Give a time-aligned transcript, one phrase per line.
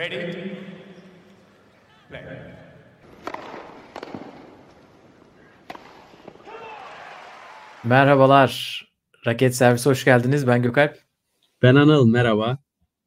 [0.00, 0.32] Ready?
[2.08, 2.22] Play.
[7.84, 8.82] Merhabalar.
[9.26, 10.46] Raket Servisi hoş geldiniz.
[10.46, 10.98] Ben Gökalp.
[11.62, 12.06] Ben Anıl.
[12.06, 12.58] Merhaba.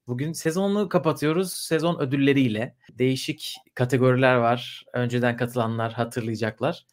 [0.07, 1.53] Bugün sezonu kapatıyoruz.
[1.53, 2.75] Sezon ödülleriyle.
[2.89, 4.85] Değişik kategoriler var.
[4.93, 6.85] Önceden katılanlar hatırlayacaklar.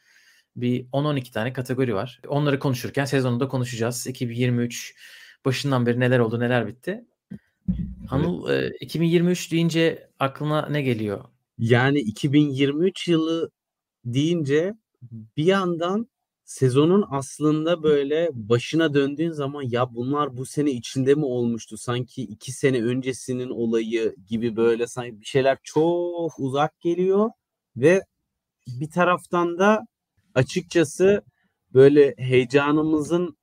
[0.57, 2.21] Bir 10-12 tane kategori var.
[2.29, 4.07] Onları konuşurken sezonu da konuşacağız.
[4.07, 4.95] 2023
[5.45, 7.05] başından beri neler oldu, neler bitti.
[8.11, 11.24] Anıl e, 2023 deyince aklına ne geliyor?
[11.58, 13.50] Yani 2023 yılı
[14.04, 14.75] deyince
[15.36, 16.08] bir yandan
[16.44, 21.76] sezonun aslında böyle başına döndüğün zaman ya bunlar bu sene içinde mi olmuştu?
[21.76, 27.30] Sanki iki sene öncesinin olayı gibi böyle sanki bir şeyler çok uzak geliyor
[27.77, 28.02] ve
[28.66, 29.86] bir taraftan da
[30.35, 31.22] açıkçası
[31.74, 33.36] böyle heyecanımızın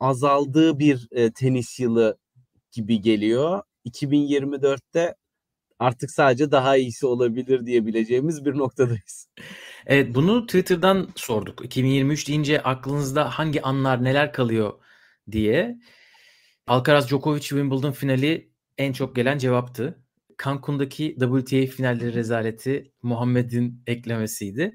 [0.00, 2.18] azaldığı bir e, tenis yılı
[2.72, 3.62] gibi geliyor.
[3.86, 5.14] 2024'te
[5.78, 9.28] artık sadece daha iyisi olabilir diyebileceğimiz bir noktadayız.
[9.86, 11.64] Evet bunu Twitter'dan sorduk.
[11.64, 14.72] 2023 deyince aklınızda hangi anlar neler kalıyor
[15.30, 15.78] diye.
[16.66, 19.98] Alcaraz Djokovic Wimbledon finali en çok gelen cevaptı.
[20.44, 24.72] Cancun'daki WTA finalleri rezaleti Muhammed'in eklemesiydi.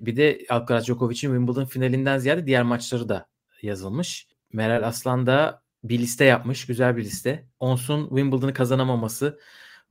[0.00, 3.26] Bir de Alcaraz Djokovic'in Wimbledon finalinden ziyade diğer maçları da
[3.62, 4.28] yazılmış.
[4.52, 6.66] Meral Aslan da bir liste yapmış.
[6.66, 7.46] Güzel bir liste.
[7.60, 9.38] Ons'un Wimbledon'ı kazanamaması.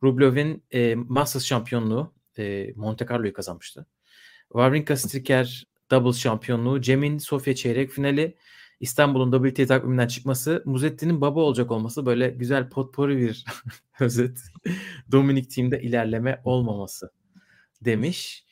[0.03, 2.13] Rublev'in e, Masters şampiyonluğu.
[2.37, 3.85] E, Monte Carlo'yu kazanmıştı.
[4.51, 6.81] Wawrinka Stricker doubles şampiyonluğu.
[6.81, 8.35] Cem'in Sofia çeyrek finali.
[8.79, 10.63] İstanbul'un WTA takviminden çıkması.
[10.65, 12.05] Muzetti'nin baba olacak olması.
[12.05, 13.45] Böyle güzel potpourri bir
[13.99, 14.43] özet.
[15.11, 17.11] Dominik Team'de ilerleme olmaması
[17.81, 18.45] demiş.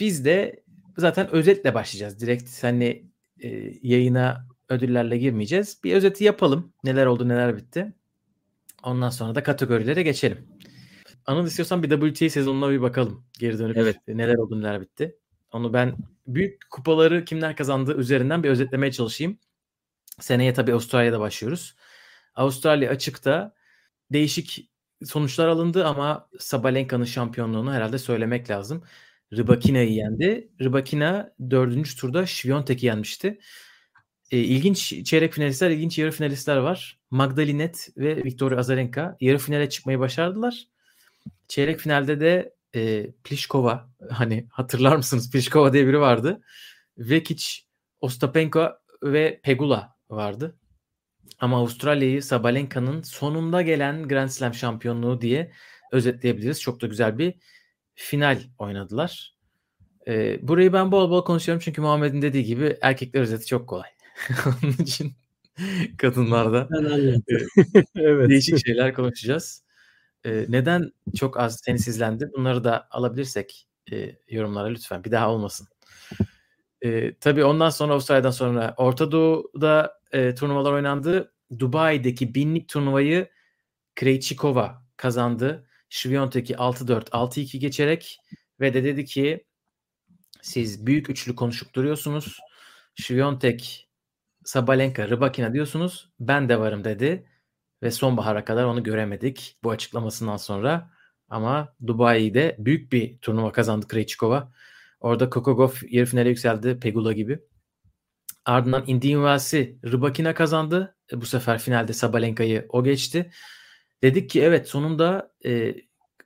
[0.00, 0.62] Biz de
[0.96, 2.20] zaten özetle başlayacağız.
[2.20, 3.06] Direkt hani
[3.40, 3.48] e,
[3.82, 5.80] yayına ödüllerle girmeyeceğiz.
[5.84, 6.72] Bir özeti yapalım.
[6.84, 7.92] Neler oldu neler bitti.
[8.82, 10.48] Ondan sonra da kategorilere geçelim.
[11.26, 13.24] Anıl istiyorsan bir WTA sezonuna bir bakalım.
[13.38, 13.96] Geri dönüp evet.
[14.08, 15.18] neler oldu neler bitti.
[15.52, 15.96] Onu ben
[16.26, 19.38] büyük kupaları kimler kazandığı üzerinden bir özetlemeye çalışayım.
[20.20, 21.76] Seneye tabii Avustralya'da başlıyoruz.
[22.34, 23.54] Avustralya açıkta
[24.12, 24.70] değişik
[25.04, 28.84] sonuçlar alındı ama Sabalenka'nın şampiyonluğunu herhalde söylemek lazım.
[29.32, 30.52] Rybakina'yı yendi.
[30.60, 33.38] Rybakina dördüncü turda Świątek'i yenmişti.
[34.30, 36.98] E, ilginç çeyrek finalistler, ilginç yarı finalistler var.
[37.10, 40.68] Magdalinet ve Victoria Azarenka yarı finale çıkmayı başardılar.
[41.48, 45.30] Çeyrek finalde de e, Pliskova hani hatırlar mısınız?
[45.30, 46.40] Pliskova diye biri vardı.
[46.98, 47.44] Vekic,
[48.00, 48.70] Ostapenko
[49.02, 50.58] ve Pegula vardı.
[51.40, 55.52] Ama Avustralya'yı Sabalenka'nın sonunda gelen Grand Slam şampiyonluğu diye
[55.92, 56.60] özetleyebiliriz.
[56.60, 57.34] Çok da güzel bir
[57.94, 59.34] final oynadılar.
[60.06, 63.90] Ee, burayı ben bol bol konuşuyorum çünkü Muhammed'in dediği gibi erkekler özeti çok kolay.
[64.46, 65.12] Onun için
[65.98, 66.68] kadınlarda
[67.96, 68.28] evet.
[68.28, 69.64] değişik şeyler konuşacağız.
[70.24, 72.30] Ee, neden çok az tenis izlendi?
[72.36, 75.04] Bunları da alabilirsek e, yorumlara lütfen.
[75.04, 75.68] Bir daha olmasın.
[76.82, 81.32] E, tabii ondan sonra Avustralya'dan sonra Orta Doğu'da e, turnuvalar oynandı.
[81.58, 83.28] Dubai'deki binlik turnuvayı
[83.96, 85.68] Krejcikova kazandı.
[85.88, 88.18] Şviyontek'i 6-4, 6-2 geçerek
[88.60, 89.44] ve de dedi ki
[90.42, 92.38] siz büyük üçlü konuşup duruyorsunuz.
[92.94, 93.87] Şviyontek,
[94.48, 96.10] Sabalenka, Rybakina diyorsunuz.
[96.20, 97.26] Ben de varım dedi.
[97.82, 100.90] Ve sonbahara kadar onu göremedik bu açıklamasından sonra.
[101.28, 104.52] Ama Dubai'de büyük bir turnuva kazandı Krejcikova.
[105.00, 107.38] Orada Kokogov yarı finale yükseldi Pegula gibi.
[108.44, 110.96] Ardından Indian Wells'i Rybakina kazandı.
[111.12, 113.30] E, bu sefer finalde Sabalenka'yı o geçti.
[114.02, 115.74] Dedik ki evet sonunda e,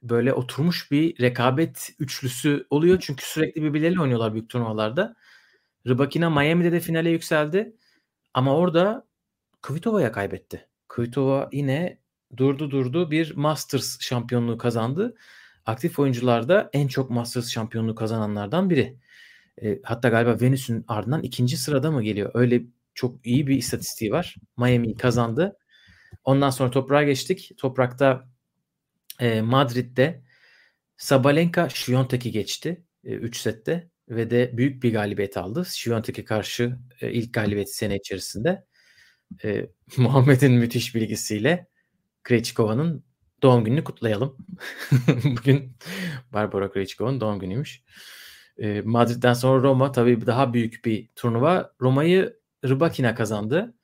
[0.02, 2.98] böyle oturmuş bir rekabet üçlüsü oluyor.
[3.00, 5.16] Çünkü sürekli birbirleriyle oynuyorlar büyük turnuvalarda.
[5.86, 7.76] Rybakina Miami'de de finale yükseldi.
[8.34, 9.06] Ama orada
[9.62, 10.68] Kvitova'ya kaybetti.
[10.88, 11.98] Kvitova yine
[12.36, 15.14] durdu durdu bir Masters şampiyonluğu kazandı.
[15.66, 18.98] Aktif oyuncularda en çok Masters şampiyonluğu kazananlardan biri.
[19.62, 22.30] E, hatta galiba Venüs'ün ardından ikinci sırada mı geliyor?
[22.34, 22.62] Öyle
[22.94, 24.36] çok iyi bir istatistiği var.
[24.56, 25.56] Miami kazandı.
[26.24, 27.50] Ondan sonra toprağa geçtik.
[27.58, 28.28] Toprakta
[29.20, 30.22] e, Madrid'de
[30.96, 35.64] Sabalenka Świątek'i geçti 3 e, sette ve de büyük bir galibiyet aldı.
[35.64, 38.64] Świątek'e karşı e, ilk galibiyeti sene içerisinde.
[39.44, 39.66] E,
[39.96, 41.66] Muhammed'in müthiş bilgisiyle
[42.22, 43.04] Krejcikova'nın
[43.42, 44.36] doğum gününü kutlayalım.
[45.24, 45.76] Bugün
[46.32, 47.82] Barbara Krejcikova'nın doğum günüymüş.
[48.58, 51.72] E, Madrid'den sonra Roma tabii daha büyük bir turnuva.
[51.80, 53.74] Roma'yı Rybakina kazandı.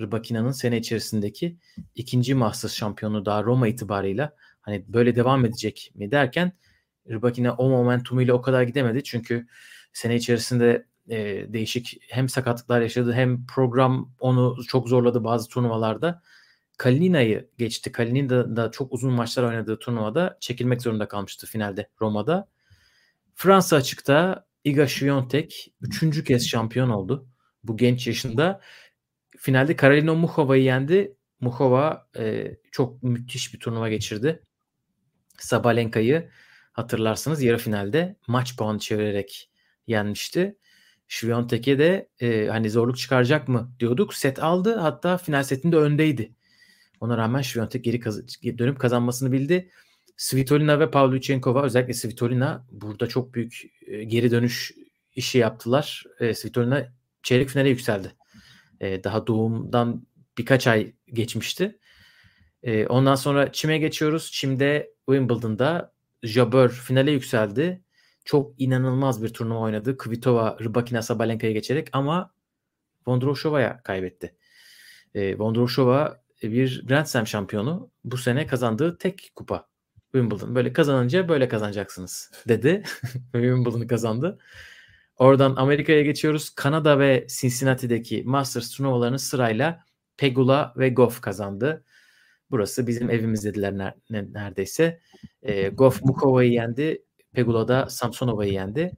[0.00, 1.58] Rybakina'nın sene içerisindeki
[1.94, 6.52] ikinci Masters şampiyonu daha Roma itibarıyla hani böyle devam edecek mi derken
[7.08, 9.04] Rybakina o momentumuyla o kadar gidemedi.
[9.04, 9.46] Çünkü
[9.92, 11.16] sene içerisinde e,
[11.52, 16.22] değişik hem sakatlıklar yaşadı hem program onu çok zorladı bazı turnuvalarda.
[16.76, 17.92] Kalina'yı geçti.
[17.92, 22.48] Kalina da çok uzun maçlar oynadığı turnuvada çekilmek zorunda kalmıştı finalde Roma'da.
[23.34, 27.26] Fransa açıkta Iga Świątek üçüncü kez şampiyon oldu.
[27.64, 28.60] Bu genç yaşında.
[29.38, 31.16] Finalde Karolina Muchova'yı yendi.
[31.40, 34.42] Muchova e, çok müthiş bir turnuva geçirdi.
[35.38, 36.30] Sabalenka'yı
[36.72, 39.50] hatırlarsınız yarı finalde maç puanı çevirerek
[39.86, 40.56] yenmişti.
[41.08, 44.14] Świątek'e de e, hani zorluk çıkaracak mı diyorduk.
[44.14, 44.76] Set aldı.
[44.76, 46.34] Hatta final setinde öndeydi.
[47.00, 49.70] Ona rağmen Świątek geri kaz- dönüp kazanmasını bildi.
[50.16, 54.72] Svitolina ve Pavlyuchenkova özellikle Svitolina burada çok büyük e, geri dönüş
[55.14, 56.04] işi yaptılar.
[56.20, 56.92] E, Svitolina
[57.22, 58.12] çeyrek finale yükseldi.
[58.80, 60.06] E, daha doğumdan
[60.38, 61.78] birkaç ay geçmişti.
[62.62, 64.30] E, ondan sonra Çim'e geçiyoruz.
[64.32, 65.91] Çim'de Wimbledon'da
[66.22, 67.82] Jabeur finale yükseldi.
[68.24, 69.96] Çok inanılmaz bir turnuva oynadı.
[69.96, 72.34] Kvitova, Rybakina, Sabalenka'yı geçerek ama
[73.06, 74.36] Vondroushova'ya kaybetti.
[75.14, 77.90] E, Vondrousova bir Grand Slam şampiyonu.
[78.04, 79.68] Bu sene kazandığı tek kupa
[80.12, 80.54] Wimbledon.
[80.54, 82.82] Böyle kazanınca böyle kazanacaksınız dedi.
[83.32, 84.38] Wimbledon'ı kazandı.
[85.16, 86.50] Oradan Amerika'ya geçiyoruz.
[86.50, 89.84] Kanada ve Cincinnati'deki Masters turnuvalarını sırayla
[90.16, 91.84] Pegula ve Goff kazandı.
[92.52, 95.00] Burası bizim evimiz dediler neredeyse.
[95.42, 97.02] E, Goff Mukova'yı yendi.
[97.32, 98.92] Pegula da Samsonova'yı yendi.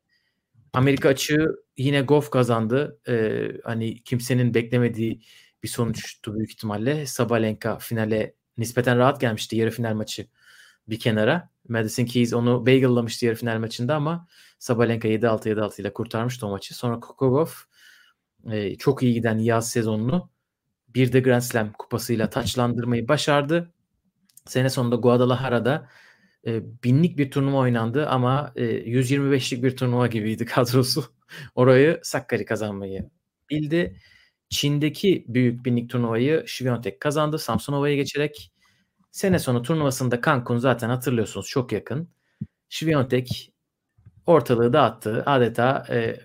[0.73, 3.01] Amerika açığı yine Goff kazandı.
[3.09, 5.21] E, hani kimsenin beklemediği
[5.63, 7.07] bir sonuçtu büyük ihtimalle.
[7.07, 10.27] Sabalenka finale nispeten rahat gelmişti yarı final maçı
[10.89, 11.51] bir kenara.
[11.69, 14.29] Madison Keys onu bagel'lamıştı yarı final maçında ama
[14.59, 16.75] Sabalenka 7-6 7-6 ile kurtarmıştı o maçı.
[16.75, 17.49] Sonra Kokogov
[18.51, 20.31] e, çok iyi giden yaz sezonunu
[20.95, 23.73] bir de Grand Slam kupasıyla taçlandırmayı başardı.
[24.47, 25.89] Sene sonunda Guadalajara'da
[26.47, 31.05] e, binlik bir turnuva oynandı ama e, 125'lik bir turnuva gibiydi kadrosu.
[31.55, 33.11] Orayı Sakkari kazanmayı
[33.51, 34.01] bildi.
[34.49, 37.39] Çin'deki büyük binlik turnuvayı Şiviyontek kazandı.
[37.39, 38.53] Samsonova'ya geçerek
[39.11, 42.09] sene sonu turnuvasında Cancun zaten hatırlıyorsunuz çok yakın.
[42.69, 43.53] Şiviyontek
[44.27, 45.23] ortalığı dağıttı.
[45.27, 46.21] Adeta e,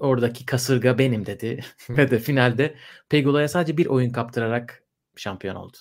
[0.00, 1.64] oradaki kasırga benim dedi.
[1.90, 2.74] Ve de finalde
[3.08, 4.84] Pegula'ya sadece bir oyun kaptırarak
[5.16, 5.76] şampiyon oldu.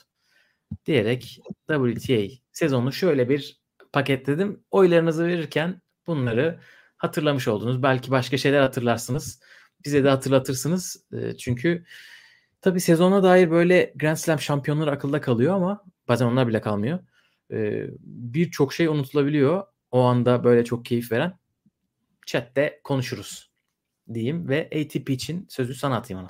[0.86, 3.60] Diyerek WTA sezonunu şöyle bir
[3.94, 4.64] paketledim.
[4.72, 6.60] Oylarınızı verirken bunları
[6.98, 7.84] hatırlamış oldunuz.
[7.84, 9.42] Belki başka şeyler hatırlarsınız.
[9.86, 11.06] Bize de hatırlatırsınız.
[11.14, 11.86] E, çünkü
[12.62, 17.00] tabii sezona dair böyle Grand Slam şampiyonları akılda kalıyor ama bazen onlar bile kalmıyor.
[17.52, 19.64] E, Birçok şey unutulabiliyor.
[19.92, 21.40] O anda böyle çok keyif veren.
[22.26, 23.49] Chat'te konuşuruz
[24.14, 26.30] diyeyim ve ATP için sözü sana atayım Anıl.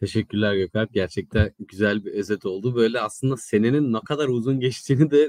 [0.00, 0.92] Teşekkürler Gökalp.
[0.92, 2.74] Gerçekten güzel bir özet oldu.
[2.74, 5.28] Böyle aslında senenin ne kadar uzun geçtiğini de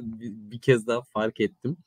[0.51, 1.77] bir kez daha fark ettim.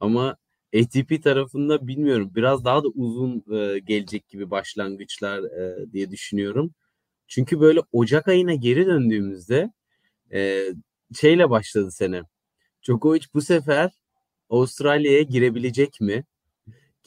[0.00, 0.36] Ama
[0.76, 2.30] ATP tarafında bilmiyorum.
[2.34, 6.74] Biraz daha da uzun e, gelecek gibi başlangıçlar e, diye düşünüyorum.
[7.28, 9.72] Çünkü böyle Ocak ayına geri döndüğümüzde
[10.32, 10.68] e,
[11.20, 12.22] şeyle başladı sene.
[12.82, 13.90] Djokovic bu sefer
[14.50, 16.24] Avustralya'ya girebilecek mi?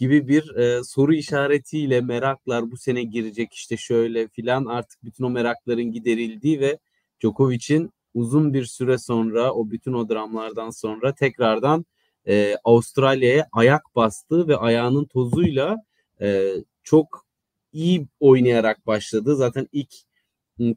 [0.02, 5.30] Gibi bir e, soru işaretiyle meraklar bu sene girecek işte şöyle filan artık bütün o
[5.30, 6.80] merakların giderildiği ve
[7.22, 11.86] Djokovic'in uzun bir süre sonra o bütün o dramlardan sonra tekrardan
[12.28, 15.78] e, Avustralya'ya ayak bastığı ve ayağının tozuyla
[16.22, 16.54] e,
[16.84, 17.26] çok
[17.74, 19.36] iyi oynayarak başladı.
[19.36, 19.94] Zaten ilk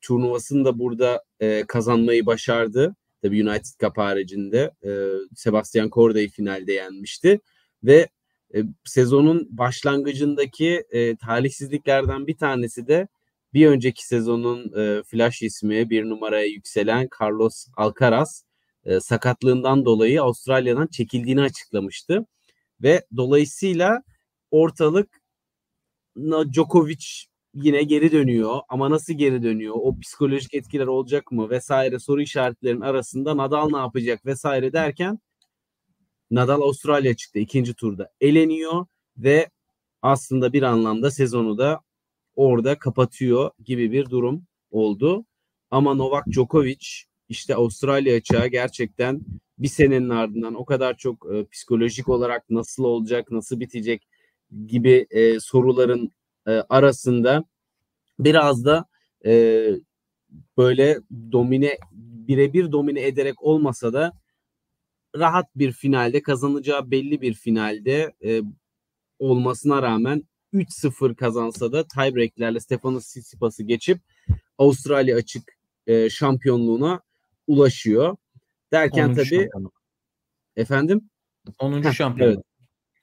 [0.00, 2.96] turnuvasını da burada e, kazanmayı başardı.
[3.22, 4.90] Tabii United Cup haricinde e,
[5.34, 7.40] Sebastian Corda'yı finalde yenmişti
[7.84, 8.08] ve
[8.54, 13.08] e, sezonun başlangıcındaki e, talihsizliklerden bir tanesi de
[13.54, 18.44] bir önceki sezonun e, flash ismi bir numaraya yükselen Carlos Alcaraz
[18.84, 22.26] e, sakatlığından dolayı Avustralya'dan çekildiğini açıklamıştı.
[22.82, 24.02] Ve dolayısıyla
[24.50, 25.22] ortalık
[26.52, 27.04] Djokovic
[27.54, 29.74] yine geri dönüyor ama nasıl geri dönüyor?
[29.78, 35.18] O psikolojik etkiler olacak mı vesaire soru işaretlerinin arasında Nadal ne yapacak vesaire derken
[36.30, 38.10] Nadal Avustralya çıktı ikinci turda.
[38.20, 39.50] Eleniyor ve
[40.02, 41.80] aslında bir anlamda sezonu da
[42.36, 45.24] orada kapatıyor gibi bir durum oldu.
[45.70, 46.86] Ama Novak Djokovic
[47.28, 49.20] işte Avustralya açığa gerçekten
[49.58, 54.08] bir senenin ardından o kadar çok e, psikolojik olarak nasıl olacak, nasıl bitecek
[54.66, 56.10] gibi e, soruların
[56.46, 57.44] e, arasında
[58.18, 58.84] biraz da
[59.26, 59.66] e,
[60.58, 60.98] böyle
[61.32, 61.78] domine
[62.28, 64.12] birebir domine ederek olmasa da
[65.16, 68.42] rahat bir finalde kazanacağı belli bir finalde e,
[69.18, 73.98] olmasına rağmen 3-0 kazansa da tiebreaklerle Stefanos Tsitsipas'ı geçip
[74.58, 77.00] Avustralya açık e, şampiyonluğuna
[77.46, 78.16] ulaşıyor.
[78.72, 79.48] Derken tabii
[80.56, 81.10] efendim
[81.58, 81.82] 10.
[81.82, 82.28] şampiyon.
[82.28, 82.44] Evet.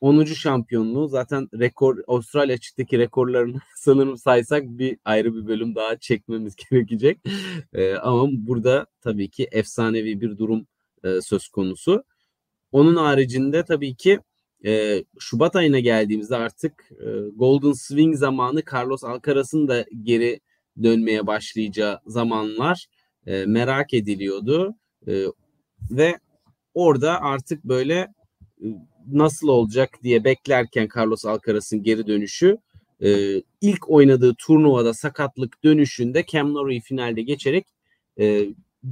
[0.02, 0.26] 10.
[0.26, 7.20] şampiyonluğu zaten rekor Avustralya açıktaki rekorlarını sanırım saysak bir ayrı bir bölüm daha çekmemiz gerekecek.
[7.74, 10.68] E, ama burada tabii ki efsanevi bir durum
[11.04, 12.04] e, söz konusu.
[12.72, 14.20] Onun haricinde tabii ki
[14.66, 20.40] e, Şubat ayına geldiğimizde artık e, Golden Swing zamanı Carlos Alcaraz'ın da geri
[20.84, 22.86] dönmeye başlayacağı zamanlar
[23.28, 24.76] e, merak ediliyordu.
[25.08, 25.26] E,
[25.92, 26.20] ve
[26.74, 28.68] orada artık böyle e,
[29.08, 32.58] nasıl olacak diye beklerken Carlos Alcaraz'ın geri dönüşü
[33.04, 37.66] e, ilk oynadığı turnuvada sakatlık dönüşünde Cam Norrie finalde geçerek
[38.20, 38.46] e,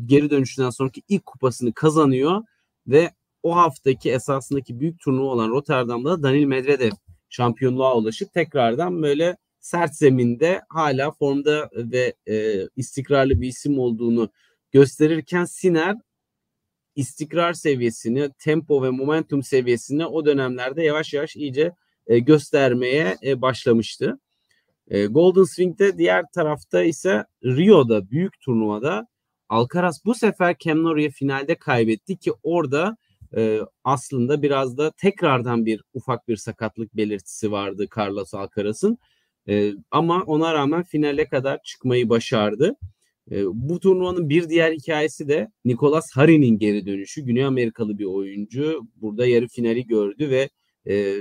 [0.06, 2.42] geri dönüşünden sonraki ilk kupasını kazanıyor
[2.88, 3.12] ve
[3.44, 6.92] o haftaki esasındaki büyük turnuva olan Rotterdam'da Daniil Medvedev
[7.30, 14.30] şampiyonluğa ulaşıp tekrardan böyle sert zeminde hala formda ve e, istikrarlı bir isim olduğunu
[14.72, 15.96] gösterirken Siner
[16.96, 21.72] istikrar seviyesini, tempo ve momentum seviyesini o dönemlerde yavaş yavaş iyice
[22.08, 24.20] e, göstermeye e, başlamıştı.
[24.88, 29.08] E, Golden Swing'de diğer tarafta ise Rio'da büyük turnuvada
[29.50, 32.98] Alcaraz bu sefer Cam finalde kaybetti ki orada
[33.36, 38.98] e, aslında biraz da tekrardan bir ufak bir sakatlık belirtisi vardı Carlos Alcaraz'ın.
[39.50, 42.76] E, ama ona rağmen finale kadar çıkmayı başardı.
[43.32, 47.22] E, bu turnuvanın bir diğer hikayesi de Nicolas Hari'nin geri dönüşü.
[47.22, 48.82] Güney Amerikalı bir oyuncu.
[48.96, 50.50] Burada yarı finali gördü ve
[50.88, 51.16] e,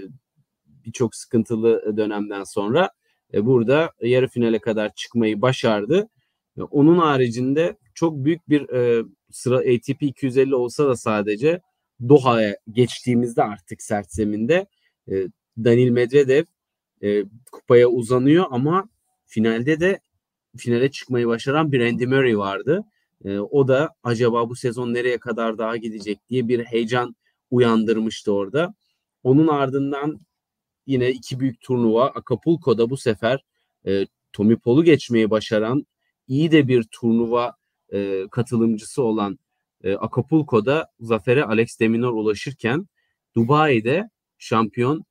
[0.66, 2.90] birçok sıkıntılı dönemden sonra
[3.34, 6.08] e, burada yarı finale kadar çıkmayı başardı.
[6.58, 11.60] E, onun haricinde çok büyük bir e, sıra ATP 250 olsa da sadece
[12.08, 14.66] Doha'ya geçtiğimizde artık sert zeminde
[15.10, 15.28] e,
[15.64, 16.44] Danil Medvedev
[17.02, 18.88] e, kupaya uzanıyor ama
[19.26, 20.00] finalde de
[20.56, 22.84] finale çıkmayı başaran bir Andy Murray vardı.
[23.24, 27.16] E, o da acaba bu sezon nereye kadar daha gidecek diye bir heyecan
[27.50, 28.74] uyandırmıştı orada.
[29.22, 30.20] Onun ardından
[30.86, 33.44] yine iki büyük turnuva Acapulco'da bu sefer
[33.86, 35.86] e, Tommy Paul'u geçmeyi başaran
[36.28, 37.57] iyi de bir turnuva
[37.92, 39.38] e, katılımcısı olan
[39.84, 42.86] e, Acapulco'da zafere Alex Deminor ulaşırken
[43.36, 45.04] Dubai'de şampiyon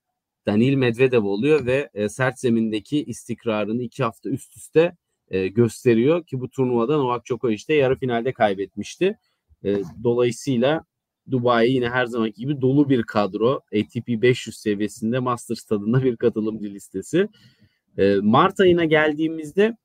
[0.46, 4.96] Danil Medvedev oluyor ve e, sert zemindeki istikrarını iki hafta üst üste
[5.30, 9.18] e, gösteriyor ki bu turnuvada Novak Djokovic de yarı finalde kaybetmişti.
[9.66, 10.86] E, dolayısıyla
[11.32, 13.62] Dubai yine her zamanki gibi dolu bir kadro.
[13.76, 17.28] ATP 500 seviyesinde Masters tadında bir katılımcı listesi.
[17.98, 19.78] E, Mart ayına geldiğimizde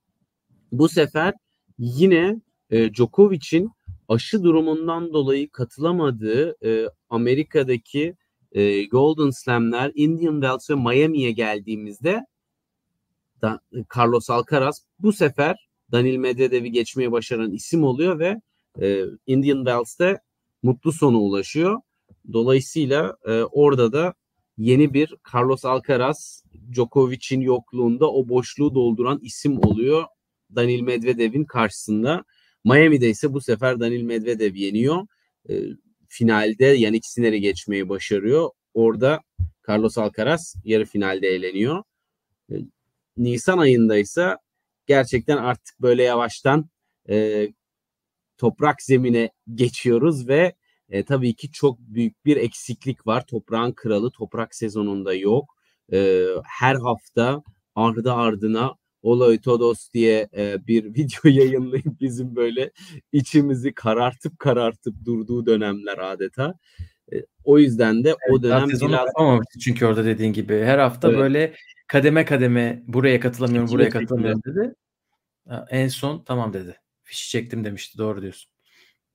[0.72, 1.34] bu sefer
[1.78, 2.40] yine
[2.72, 3.70] e, Djokovic'in
[4.08, 8.16] aşı durumundan dolayı katılamadığı e, Amerika'daki
[8.52, 12.20] e, Golden Slam'ler, Indian Wells ve Miami'ye geldiğimizde
[13.42, 13.60] da,
[13.96, 18.40] Carlos Alcaraz bu sefer Daniil Medvedev'i geçmeye başaran isim oluyor ve
[18.80, 20.20] e, Indian Wells'te
[20.62, 21.80] mutlu sona ulaşıyor.
[22.32, 24.14] Dolayısıyla e, orada da
[24.58, 30.04] yeni bir Carlos Alcaraz Djokovic'in yokluğunda o boşluğu dolduran isim oluyor
[30.54, 32.24] Daniil Medvedev'in karşısında.
[32.64, 35.06] Miami'de ise bu sefer Daniil Medvedev yeniyor.
[35.50, 35.54] E,
[36.08, 38.50] finalde Yannick Sinner'i geçmeyi başarıyor.
[38.74, 39.20] Orada
[39.68, 41.82] Carlos Alcaraz yarı finalde eğleniyor.
[42.52, 42.54] E,
[43.16, 44.36] Nisan ayında ise
[44.86, 46.70] gerçekten artık böyle yavaştan
[47.08, 47.48] e,
[48.38, 50.54] toprak zemine geçiyoruz ve
[50.88, 53.26] e, tabii ki çok büyük bir eksiklik var.
[53.26, 55.56] Toprağın kralı toprak sezonunda yok.
[55.92, 57.42] E, her hafta
[57.74, 62.70] ardı ardına Olay Todos diye e, bir video yayınlayıp bizim böyle
[63.12, 66.54] içimizi karartıp karartıp durduğu dönemler adeta.
[67.12, 69.08] E, o yüzden de evet, o dönem biraz...
[69.60, 71.18] çünkü orada dediğin gibi her hafta evet.
[71.18, 71.54] böyle
[71.86, 74.74] kademe kademe buraya katılamıyorum buraya katılamıyorum dedi.
[75.70, 76.76] En son tamam dedi.
[77.02, 78.50] Fişi çektim demişti doğru diyorsun.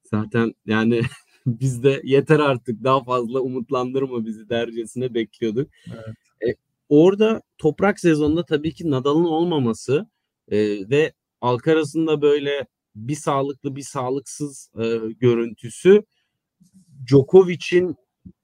[0.03, 1.01] Zaten yani
[1.46, 5.72] biz de yeter artık daha fazla umutlandırma bizi dercesine bekliyorduk.
[5.88, 6.56] Evet.
[6.56, 10.08] E, orada toprak sezonunda tabii ki Nadal'ın olmaması
[10.51, 10.58] e,
[10.89, 16.03] ve Alcaraz'ın da böyle bir sağlıklı bir sağlıksız e, görüntüsü
[17.08, 17.96] Djokovic'in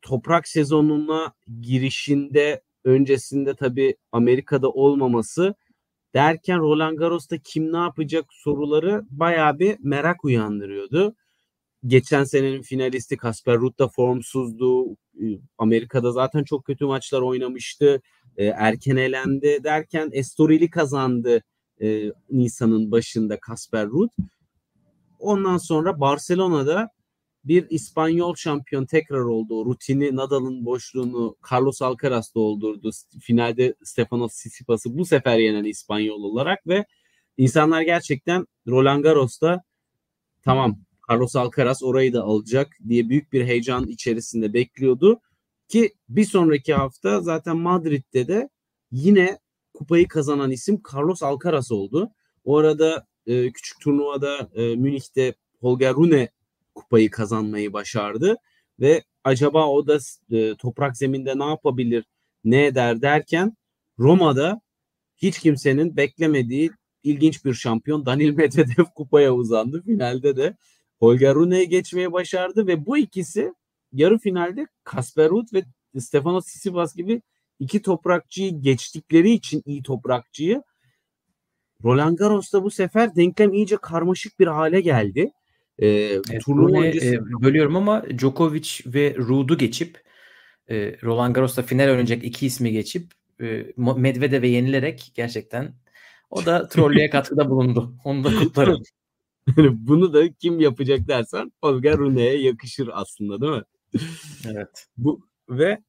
[0.02, 5.56] toprak sezonuna girişinde öncesinde tabii Amerika'da olmaması
[6.14, 11.16] derken Roland Garros'ta kim ne yapacak soruları bayağı bir merak uyandırıyordu.
[11.88, 14.98] Geçen senenin finalisti Kasper Ruud da formsuzdu.
[15.58, 18.02] Amerika'da zaten çok kötü maçlar oynamıştı.
[18.38, 21.44] E, erken elendi derken Estorili kazandı
[21.82, 24.10] e, Nisan'ın başında Kasper Ruud.
[25.20, 26.90] Ondan sonra Barcelona'da
[27.46, 29.66] bir İspanyol şampiyon tekrar oldu.
[29.66, 32.90] rutini Nadal'ın boşluğunu Carlos Alcaraz doldurdu.
[33.22, 36.86] Finalde Stefanos Tsitsipas'ı bu sefer yenen İspanyol olarak ve
[37.38, 39.64] insanlar gerçekten Roland Garros'ta
[40.42, 40.78] tamam
[41.10, 45.22] Carlos Alcaraz orayı da alacak diye büyük bir heyecan içerisinde bekliyordu
[45.68, 48.50] Ki bir sonraki hafta zaten Madrid'de de
[48.92, 49.40] yine
[49.74, 52.12] kupayı kazanan isim Carlos Alcaraz oldu.
[52.46, 56.30] O arada e, küçük turnuvada e, Münih'te Holger Rune
[56.76, 58.36] kupayı kazanmayı başardı
[58.80, 60.00] ve acaba o da
[60.32, 62.06] e, toprak zeminde ne yapabilir,
[62.44, 63.58] ne eder derken
[64.00, 64.62] Roma'da
[65.18, 66.72] hiç kimsenin beklemediği
[67.04, 69.84] ilginç bir şampiyon Danil Medvedev kupaya uzandı.
[69.86, 70.58] Finalde de
[71.04, 73.54] Holger Rune'yi geçmeyi başardı ve bu ikisi
[73.94, 75.64] yarı finalde Kasper Ruud ve
[76.00, 77.22] Stefanos Tsitsipas gibi
[77.60, 80.64] iki toprakçıyı geçtikleri için iyi toprakçıyı
[81.84, 85.32] Roland Garros'ta bu sefer denklem iyice karmaşık bir hale geldi.
[85.80, 87.16] Ee, evet, turnuva öncesi...
[87.16, 90.04] e, bölüyorum ama Djokovic ve Ruud'u geçip
[90.70, 95.74] e, Roland Garros'ta final oynayacak iki ismi geçip e, Medvedev'e yenilerek gerçekten
[96.30, 97.96] o da trollüye katkıda bulundu.
[98.04, 98.84] Onu da kutlarım.
[99.72, 103.64] Bunu da kim yapacak dersen Holger Rune'ye yakışır aslında değil mi?
[104.48, 104.88] Evet.
[104.98, 105.84] Bu ve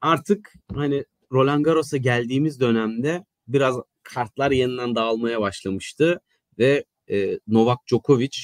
[0.00, 6.20] artık hani Roland Garros'a geldiğimiz dönemde biraz kartlar yeniden dağılmaya başlamıştı
[6.58, 8.38] ve e, Novak Djokovic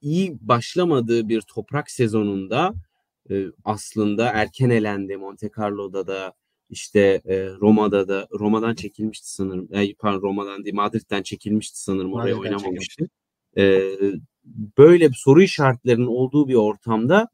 [0.00, 2.74] iyi başlamadığı bir toprak sezonunda
[3.30, 6.34] e, aslında erken elendi Monte Carlo'da da
[6.70, 9.68] işte e, Roma'da da Roma'dan çekilmişti sanırım.
[9.70, 13.08] Yani, pardon Roma'dan değil Madrid'den çekilmişti sanırım oraya Madrid'den oynamamıştı.
[13.58, 13.82] E,
[14.78, 17.28] böyle soru işaretlerinin olduğu bir ortamda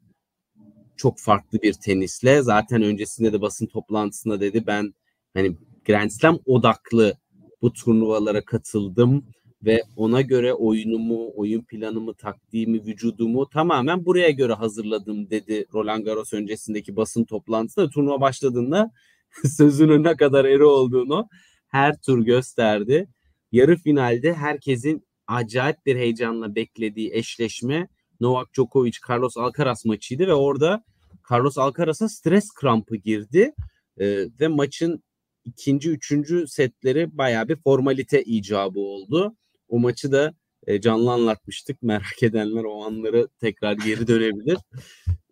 [0.97, 4.93] çok farklı bir tenisle zaten öncesinde de basın toplantısında dedi ben
[5.33, 5.55] hani
[5.87, 7.17] Grand Slam odaklı
[7.61, 9.25] bu turnuvalara katıldım
[9.65, 16.33] ve ona göre oyunumu, oyun planımı, taktiğimi, vücudumu tamamen buraya göre hazırladım dedi Roland Garros
[16.33, 17.89] öncesindeki basın toplantısında.
[17.89, 18.91] Turnuva başladığında
[19.57, 21.27] sözünün ne kadar eri olduğunu
[21.67, 23.07] her tur gösterdi.
[23.51, 27.87] Yarı finalde herkesin acayip bir heyecanla beklediği eşleşme
[28.19, 30.83] Novak Djokovic Carlos Alcaraz maçıydı ve orada
[31.31, 33.53] Carlos Alcaraz'a stres krampı girdi
[33.99, 35.03] ee, ve maçın
[35.45, 39.35] ikinci, üçüncü setleri bayağı bir formalite icabı oldu.
[39.67, 40.33] O maçı da
[40.67, 41.81] e, canlı anlatmıştık.
[41.81, 44.57] Merak edenler o anları tekrar geri dönebilir.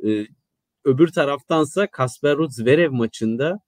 [0.06, 0.28] Ee,
[0.86, 3.60] öbür taraftansa Kasper Ruud Zverev maçında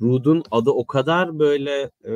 [0.00, 2.12] Ruud'un adı o kadar böyle e,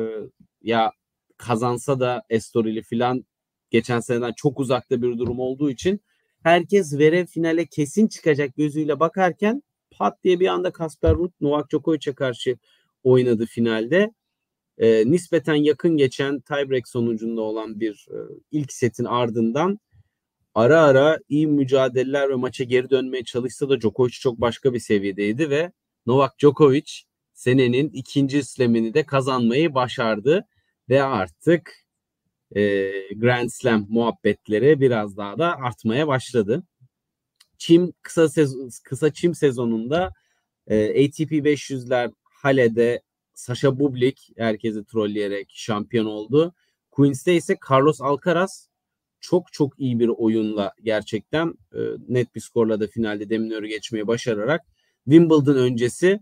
[0.61, 0.91] ya
[1.37, 3.25] kazansa da Estorili filan
[3.73, 6.01] geçen seneden çok uzakta bir durum olduğu için
[6.43, 12.13] herkes Verev finale kesin çıkacak gözüyle bakarken pat diye bir anda Kasper Ruud Novak Djokovic'e
[12.13, 12.57] karşı
[13.03, 14.13] oynadı finalde.
[14.77, 18.17] E, nispeten yakın geçen tiebreak sonucunda olan bir e,
[18.51, 19.79] ilk setin ardından
[20.55, 25.49] ara ara iyi mücadeleler ve maça geri dönmeye çalışsa da Djokovic çok başka bir seviyedeydi
[25.49, 25.71] ve
[26.05, 26.91] Novak Djokovic
[27.33, 30.47] senenin ikinci slamini de kazanmayı başardı
[30.89, 31.82] ve artık
[32.55, 36.63] e, Grand Slam muhabbetleri biraz daha da artmaya başladı.
[37.57, 40.13] Çim kısa sezon, kısa çim sezonunda
[40.67, 43.01] e, ATP 500'ler Hale'de
[43.33, 46.53] Sasha Bublik herkesi trolleyerek şampiyon oldu.
[46.91, 48.69] Queens'te ise Carlos Alcaraz
[49.19, 54.61] çok çok iyi bir oyunla gerçekten e, net bir skorla da finalde Deminör'ü geçmeyi başararak
[55.05, 56.19] Wimbledon öncesi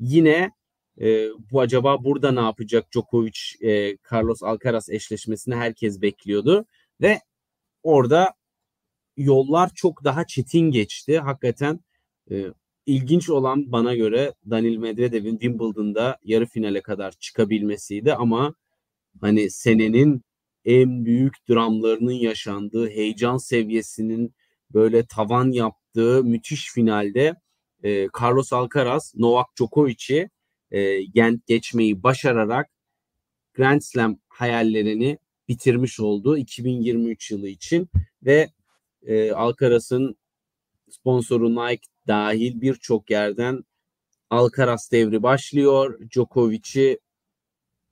[0.00, 0.50] yine
[1.00, 6.66] e, bu acaba burada ne yapacak Djokovic e, Carlos Alcaraz eşleşmesini herkes bekliyordu
[7.00, 7.20] ve
[7.82, 8.34] orada
[9.16, 11.18] yollar çok daha çetin geçti.
[11.18, 11.80] Hakikaten
[12.30, 12.46] e,
[12.86, 18.54] ilginç olan bana göre Daniil Medvedev'in Wimbledon'da yarı finale kadar çıkabilmesiydi ama
[19.20, 20.22] hani senenin
[20.64, 24.34] en büyük dramlarının yaşandığı, heyecan seviyesinin
[24.70, 27.34] böyle tavan yaptığı müthiş finalde
[27.82, 30.30] e, Carlos Alcaraz Novak Djokovic'i
[30.74, 31.02] e,
[31.46, 32.70] geçmeyi başararak
[33.54, 37.88] Grand Slam hayallerini bitirmiş oldu 2023 yılı için
[38.22, 38.50] ve
[39.02, 40.16] e, Alcaraz'ın
[40.90, 43.64] sponsoru Nike dahil birçok yerden
[44.30, 46.00] Alcaraz devri başlıyor.
[46.10, 46.98] Djokovic'i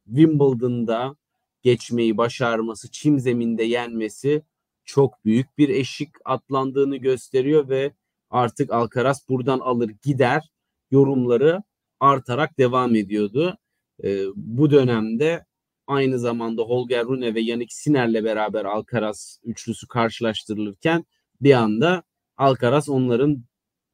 [0.07, 1.16] Wimbledon'da
[1.62, 4.42] geçmeyi başarması, çim zeminde yenmesi
[4.85, 7.92] çok büyük bir eşik atlandığını gösteriyor ve
[8.31, 10.51] artık Alcaraz buradan alır gider
[10.90, 11.62] yorumları
[12.02, 13.58] artarak devam ediyordu.
[14.04, 15.44] E, bu dönemde
[15.86, 21.04] aynı zamanda Holger Rune ve Yannick Sinner'le beraber Alcaraz üçlüsü karşılaştırılırken
[21.40, 22.02] bir anda
[22.36, 23.44] Alcaraz onların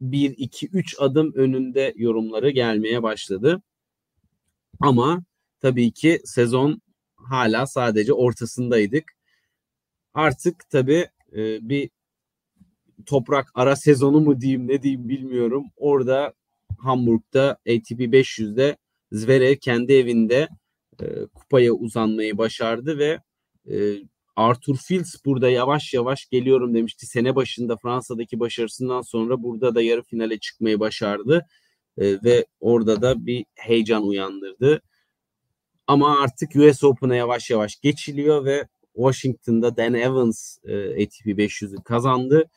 [0.01, 3.63] 1 2 3 adım önünde yorumları gelmeye başladı.
[4.81, 5.25] Ama
[5.61, 6.81] tabii ki sezon
[7.17, 9.05] hala sadece ortasındaydık.
[10.15, 11.91] Artık tabii e, bir
[13.07, 15.65] toprak ara sezonu mu diyeyim ne diyeyim bilmiyorum.
[15.77, 16.35] Orada
[16.79, 18.77] Hamburg'da ATP 500'de
[19.13, 20.49] Zverev kendi evinde
[21.03, 23.21] e, kupaya uzanmayı başardı ve
[23.71, 23.77] e,
[24.37, 27.07] Arthur Fields burada yavaş yavaş geliyorum demişti.
[27.07, 31.47] Sene başında Fransa'daki başarısından sonra burada da yarı finale çıkmayı başardı.
[31.99, 34.83] e, ve orada da bir heyecan uyandırdı.
[35.87, 42.51] Ama artık US Open'a yavaş yavaş geçiliyor ve Washington'da Dan Evans e, ATP 500'ü kazandı.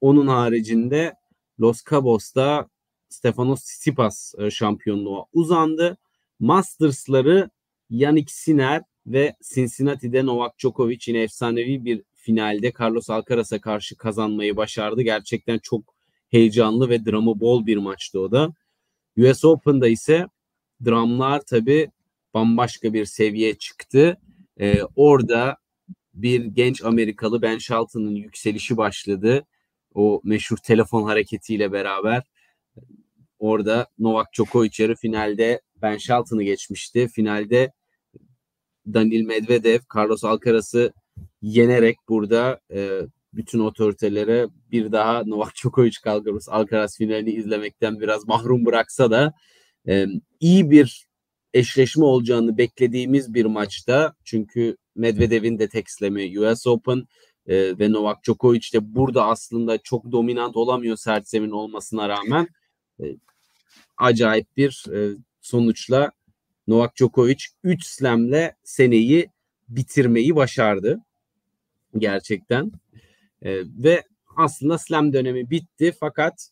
[0.00, 1.14] Onun haricinde
[1.60, 2.68] Los Cabos'ta
[3.14, 5.96] Stefanos Tsitsipas e, şampiyonluğa uzandı.
[6.40, 7.50] Masters'ları
[7.90, 15.02] Yannick Sinner ve Cincinnati'de Novak Djokovic yine efsanevi bir finalde Carlos Alcaraz'a karşı kazanmayı başardı.
[15.02, 15.94] Gerçekten çok
[16.30, 18.54] heyecanlı ve dramı bol bir maçtı o da.
[19.16, 20.26] US Open'da ise
[20.84, 21.90] dramlar tabi
[22.34, 24.20] bambaşka bir seviye çıktı.
[24.60, 25.56] Ee, orada
[26.14, 29.46] bir genç Amerikalı Ben Shelton'ın yükselişi başladı.
[29.94, 32.22] O meşhur telefon hareketiyle beraber
[33.44, 37.08] orada Novak Djokovic yarı finalde Ben Shelton'ı geçmişti.
[37.08, 37.72] Finalde
[38.86, 40.92] Daniil Medvedev Carlos Alcaraz'ı
[41.42, 43.00] yenerek burada e,
[43.32, 49.32] bütün otoritelere bir daha Novak Djokovic Alcaraz, Alcaraz finalini izlemekten biraz mahrum bıraksa da
[49.88, 50.06] e,
[50.40, 51.06] iyi bir
[51.54, 57.02] eşleşme olacağını beklediğimiz bir maçta çünkü Medvedev'in de tekslemi US Open
[57.46, 62.48] e, ve Novak Djokovic de burada aslında çok dominant olamıyor sert zemin olmasına rağmen
[63.00, 63.04] e,
[63.96, 66.12] acayip bir e, sonuçla
[66.66, 69.30] Novak Djokovic 3 slamle seneyi
[69.68, 71.00] bitirmeyi başardı.
[71.98, 72.72] Gerçekten.
[73.42, 74.02] E, ve
[74.36, 76.50] aslında slam dönemi bitti fakat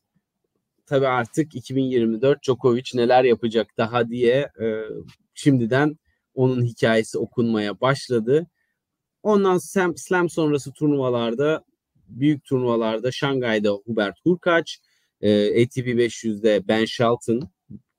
[0.87, 4.83] tabii artık 2024 Djokovic neler yapacak daha diye e,
[5.35, 5.99] şimdiden
[6.35, 8.47] onun hikayesi okunmaya başladı.
[9.23, 9.59] Ondan
[9.97, 11.65] slam, sonrası turnuvalarda
[12.09, 14.77] büyük turnuvalarda Şangay'da Hubert Hurkacz,
[15.23, 17.43] e, ATP 500'de Ben Shelton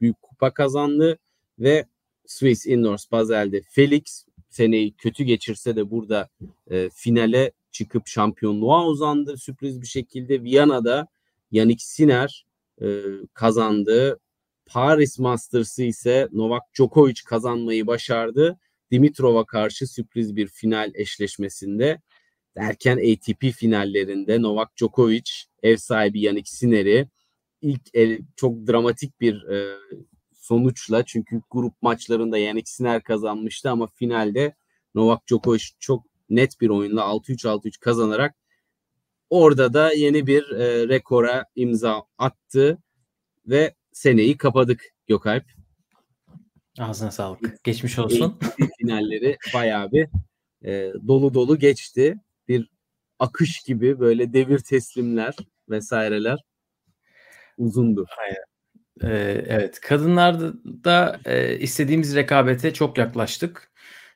[0.01, 1.19] büyük kupa kazandı
[1.59, 1.85] ve
[2.25, 6.29] Swiss Indoors Basel'de Felix seneyi kötü geçirse de burada
[6.71, 10.43] e, finale çıkıp şampiyonluğa uzandı sürpriz bir şekilde.
[10.43, 11.07] Viyana'da
[11.51, 12.45] Yannick Sinner
[12.81, 12.87] e,
[13.33, 14.19] kazandı.
[14.65, 18.59] Paris Masters'ı ise Novak Djokovic kazanmayı başardı.
[18.91, 22.01] Dimitrov'a karşı sürpriz bir final eşleşmesinde
[22.55, 25.31] derken ATP finallerinde Novak Djokovic
[25.63, 27.07] ev sahibi Yannick Sinner'i
[27.61, 29.77] ilk el, çok dramatik bir e,
[30.33, 34.55] sonuçla çünkü grup maçlarında Yannick Sinner kazanmıştı ama finalde
[34.95, 38.35] Novak Djokovic çok net bir oyunla 6-3 6-3 kazanarak
[39.29, 42.77] orada da yeni bir e, rekora imza attı
[43.47, 45.45] ve seneyi kapadık Gökalp.
[46.79, 47.63] Ağzına sağlık.
[47.63, 48.39] Geçmiş olsun.
[48.79, 50.07] finalleri bayağı bir
[50.65, 52.17] e, dolu dolu geçti.
[52.47, 52.69] Bir
[53.19, 55.35] akış gibi böyle devir teslimler
[55.69, 56.39] vesaireler
[57.57, 58.05] uzundu.
[58.19, 58.43] Aynen.
[59.03, 59.79] Ee, evet.
[59.81, 60.53] Kadınlarda
[60.83, 63.71] da e, istediğimiz rekabete çok yaklaştık.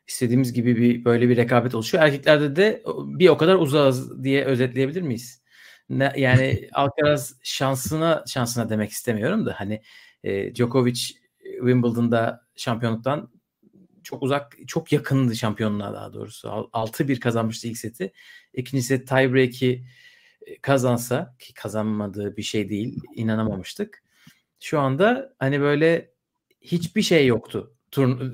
[0.07, 2.03] İstediğimiz gibi bir böyle bir rekabet oluşuyor.
[2.03, 5.43] Erkeklerde de bir o kadar uzağız diye özetleyebilir miyiz?
[5.89, 9.81] Ne, yani Alcaraz şansına şansına demek istemiyorum da hani
[10.23, 11.01] e, Djokovic
[11.59, 13.31] Wimbledon'da şampiyonluktan
[14.07, 16.47] çok uzak, çok yakındı şampiyonluğa daha doğrusu.
[16.47, 18.13] 6-1 kazanmıştı ilk seti.
[18.53, 19.85] İkinci set tiebreak'i
[20.61, 24.03] kazansa ki kazanmadığı bir şey değil inanamamıştık.
[24.59, 26.11] Şu anda hani böyle
[26.61, 27.75] hiçbir şey yoktu.
[27.91, 28.33] Turn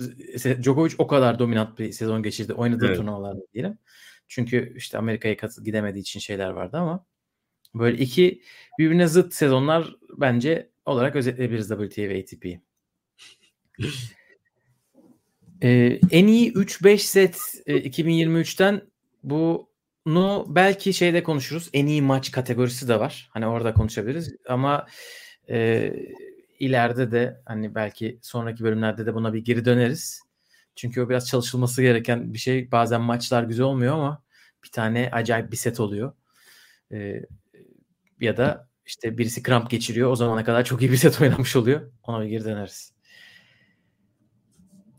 [0.63, 2.97] Djokovic o kadar dominant bir sezon geçirdi oynadığı evet.
[2.97, 3.77] turnuvalarda diyelim.
[4.27, 7.05] Çünkü işte Amerika'ya gidemediği için şeyler vardı ama
[7.75, 8.41] böyle iki
[8.79, 12.61] birbirine zıt sezonlar bence olarak özetleyebiliriz WTA ve ATP'yi.
[15.63, 18.81] ee, en iyi 3-5 set e, 2023'ten
[19.23, 19.69] bu
[20.05, 21.69] bunu belki şeyde konuşuruz.
[21.73, 23.29] En iyi maç kategorisi de var.
[23.33, 24.35] Hani orada konuşabiliriz.
[24.47, 24.87] Ama
[25.49, 25.93] e,
[26.59, 30.21] ileride de hani belki sonraki bölümlerde de buna bir geri döneriz.
[30.75, 32.71] Çünkü o biraz çalışılması gereken bir şey.
[32.71, 34.23] Bazen maçlar güzel olmuyor ama
[34.63, 36.13] bir tane acayip bir set oluyor.
[36.91, 37.21] E,
[38.21, 40.11] ya da işte birisi kramp geçiriyor.
[40.11, 41.91] O zamana kadar çok iyi bir set oynamış oluyor.
[42.03, 42.92] Ona bir geri döneriz.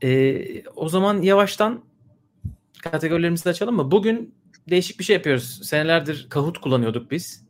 [0.02, 1.84] E, o zaman yavaştan
[2.82, 3.90] kategorilerimizi de açalım mı?
[3.90, 4.34] Bugün
[4.70, 5.60] değişik bir şey yapıyoruz.
[5.64, 7.44] Senelerdir Kahoot kullanıyorduk biz.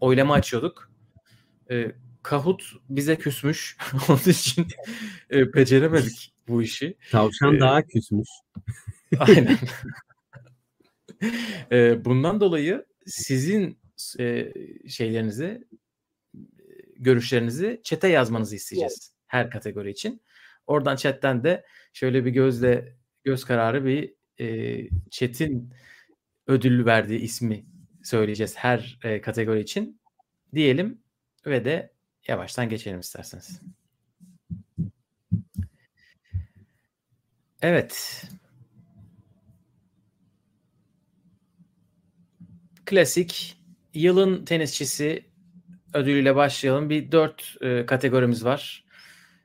[0.00, 0.90] Oylama açıyorduk.
[1.70, 3.76] E, Kahoot bize küsmüş.
[4.08, 4.66] Onun için
[5.30, 6.96] e, beceremedik bu işi.
[7.10, 8.28] Tavşan ee, daha küsmüş.
[9.18, 9.58] Aynen.
[11.72, 13.78] e, bundan dolayı sizin
[14.18, 14.52] e,
[14.88, 15.64] şeylerinizi
[16.96, 19.12] görüşlerinizi çete yazmanızı isteyeceğiz.
[19.26, 20.22] Her kategori için.
[20.66, 25.74] Oradan chatten de şöyle bir gözle göz kararı bir e, chat'in
[26.46, 27.66] ödül verdiği ismi
[28.02, 30.00] söyleyeceğiz her e, kategori için
[30.54, 31.02] diyelim
[31.46, 31.92] ve de
[32.28, 33.60] yavaştan geçelim isterseniz.
[37.62, 38.24] Evet.
[42.86, 43.56] Klasik
[43.94, 45.24] yılın tenisçisi
[45.94, 46.90] ödülüyle başlayalım.
[46.90, 48.84] Bir dört e, kategorimiz var.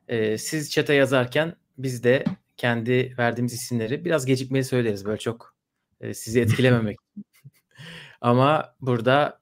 [0.08, 2.26] E, siz çete yazarken biz de
[2.58, 5.06] kendi verdiğimiz isimleri biraz gecikmeli söyleriz.
[5.06, 5.56] Böyle çok
[6.02, 6.98] e, sizi etkilememek.
[8.22, 9.42] Ama burada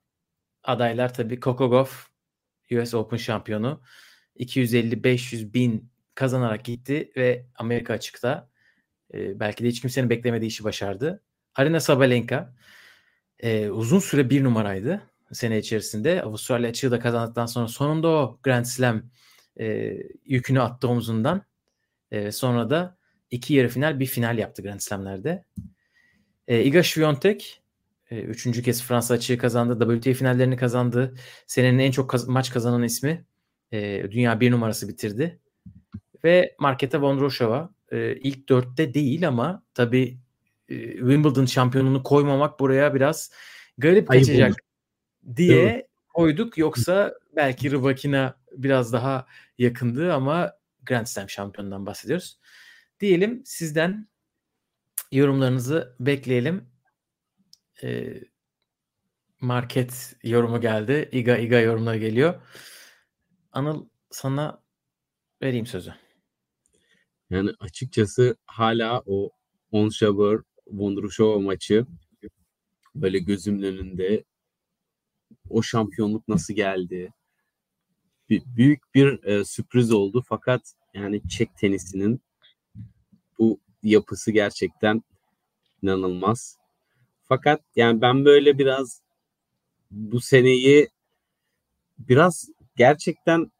[0.63, 2.09] adaylar tabii Gauff
[2.71, 3.81] US Open şampiyonu
[4.39, 8.49] 250-500 bin kazanarak gitti ve Amerika açıkta
[9.13, 11.23] e, belki de hiç kimsenin beklemediği işi başardı.
[11.55, 12.55] Arina Sabalenka
[13.39, 16.23] e, uzun süre bir numaraydı sene içerisinde.
[16.23, 19.03] Avustralya açığı da kazandıktan sonra sonunda o Grand Slam
[19.59, 21.41] e, yükünü attı omzundan.
[22.13, 22.97] E, sonra da
[23.31, 25.45] iki yarı final bir final yaptı Grand Slam'lerde.
[26.47, 27.61] E, Iga Swiatek
[28.11, 29.99] e, üçüncü kez Fransa açığı kazandı.
[29.99, 31.15] WTA finallerini kazandı.
[31.47, 33.25] Senenin en çok kaz- maç kazanan ismi.
[33.71, 35.39] E, dünya bir numarası bitirdi.
[36.23, 40.17] Ve Marketa Vondroshova e, ilk dörtte değil ama tabii
[40.69, 43.31] e, Wimbledon şampiyonunu koymamak buraya biraz
[43.77, 45.35] garip Ayıp kaçacak olur.
[45.35, 46.57] diye koyduk.
[46.57, 50.53] Yoksa belki Rybakina biraz daha yakındı ama
[50.85, 52.39] Grand Slam şampiyonundan bahsediyoruz.
[52.99, 54.07] Diyelim sizden
[55.11, 56.69] yorumlarınızı bekleyelim.
[57.83, 58.23] Ee,
[59.39, 61.09] market yorumu geldi.
[61.11, 62.41] İga İga yorumları geliyor.
[63.51, 64.63] Anıl sana
[65.41, 65.93] vereyim sözü.
[67.29, 69.31] Yani açıkçası hala o
[69.71, 71.85] Onshaber Vondrushova maçı
[72.95, 74.23] böyle gözümün önünde
[75.49, 77.13] o şampiyonluk nasıl geldi?
[78.29, 80.61] Büyük bir e, sürpriz oldu fakat
[80.93, 82.21] yani Çek tenisinin
[83.39, 85.03] bu yapısı gerçekten
[85.83, 86.57] inanılmaz.
[87.23, 89.01] Fakat yani ben böyle biraz
[89.91, 90.89] bu seneyi
[91.97, 93.51] biraz gerçekten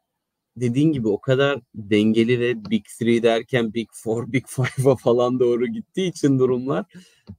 [0.56, 5.66] dediğin gibi o kadar dengeli ve Big Three derken Big Four, Big Five'a falan doğru
[5.66, 6.84] gittiği için durumlar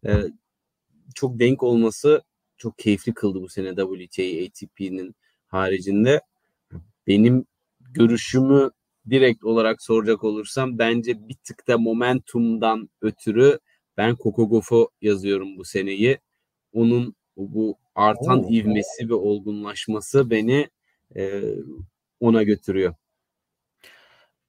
[0.05, 0.13] e,
[1.15, 2.21] çok denk olması
[2.57, 5.15] çok keyifli kıldı bu sene WTA ATP'nin
[5.47, 6.21] haricinde.
[7.07, 7.45] Benim
[7.79, 8.71] görüşümü
[9.09, 13.59] direkt olarak soracak olursam bence bir tık da momentumdan ötürü
[13.97, 16.19] ben Coco Gauff'u yazıyorum bu seneyi.
[16.73, 18.49] Onun bu artan Oo.
[18.51, 20.69] ivmesi ve olgunlaşması beni
[21.15, 21.41] e,
[22.19, 22.95] ona götürüyor.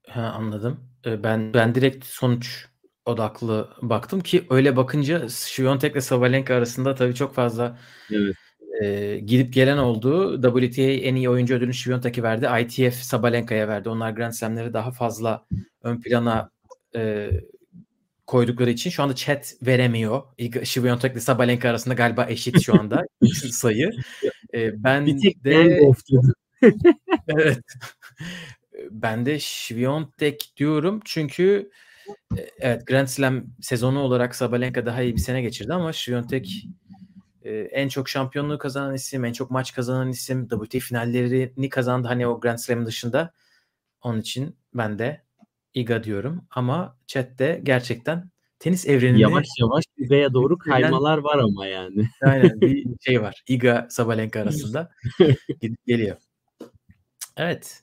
[0.08, 0.80] Ha, anladım.
[1.06, 2.66] Ee, Ben ben direkt sonuç
[3.04, 7.78] odaklı baktım ki öyle bakınca Świątek ile Sabalenka arasında tabii çok fazla
[8.10, 8.36] Evet.
[8.82, 10.42] E, gidip gelen oldu.
[10.42, 12.48] WTA en iyi oyuncu ödülünü Świątek'e verdi.
[12.62, 13.88] ITF Sabalenka'ya verdi.
[13.88, 15.46] Onlar Grand Slam'leri daha fazla
[15.82, 16.50] ön plana
[16.96, 17.30] e,
[18.26, 20.22] koydukları için şu anda chat veremiyor.
[20.64, 23.02] Świątek ile Sabalenka arasında galiba eşit şu anda
[23.50, 23.90] sayı.
[24.54, 25.80] E, ben Bir tek de.
[27.28, 27.58] Evet.
[28.90, 31.70] Ben de Świątek diyorum çünkü
[32.38, 36.66] e, evet Grand Slam sezonu olarak Sabalenka daha iyi bir sene geçirdi ama Świątek
[37.46, 42.26] e, en çok şampiyonluğu kazanan isim, en çok maç kazanan isim, WTA finallerini kazandı hani
[42.26, 43.32] o Grand Slam dışında.
[44.02, 45.22] Onun için ben de
[45.74, 52.08] Iga diyorum ama chatte gerçekten tenis evreninde Yavaş yavaş Iga'ya doğru kaymalar var ama yani.
[52.22, 53.44] Aynen bir şey var.
[53.48, 54.90] Iga Sabalenka arasında
[55.60, 56.16] gidip geliyor.
[57.36, 57.82] Evet.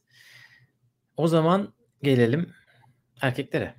[1.18, 1.74] O zaman
[2.04, 2.50] gelelim
[3.22, 3.74] erkeklere.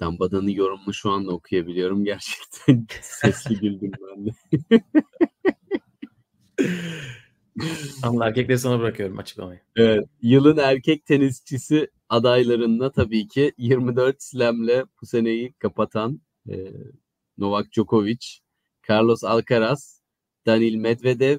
[0.00, 2.04] Dambadan'ın yorumunu şu anda okuyabiliyorum.
[2.04, 4.30] Gerçekten sesli güldüm ben de.
[8.02, 9.60] Ama erkekleri sana bırakıyorum açıklamayı.
[9.76, 16.72] Evet, yılın erkek tenisçisi adaylarında tabii ki 24 slamle bu seneyi kapatan e,
[17.38, 18.26] Novak Djokovic,
[18.88, 20.02] Carlos Alcaraz,
[20.46, 21.38] Daniil Medvedev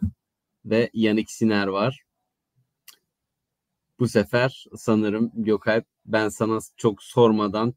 [0.66, 2.04] ve Yannick Sinner var.
[4.00, 7.74] Bu sefer sanırım Gökalp ben sana çok sormadan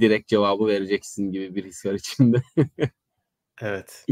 [0.00, 2.42] direkt cevabı vereceksin gibi bir his var içimde.
[3.62, 4.06] Evet.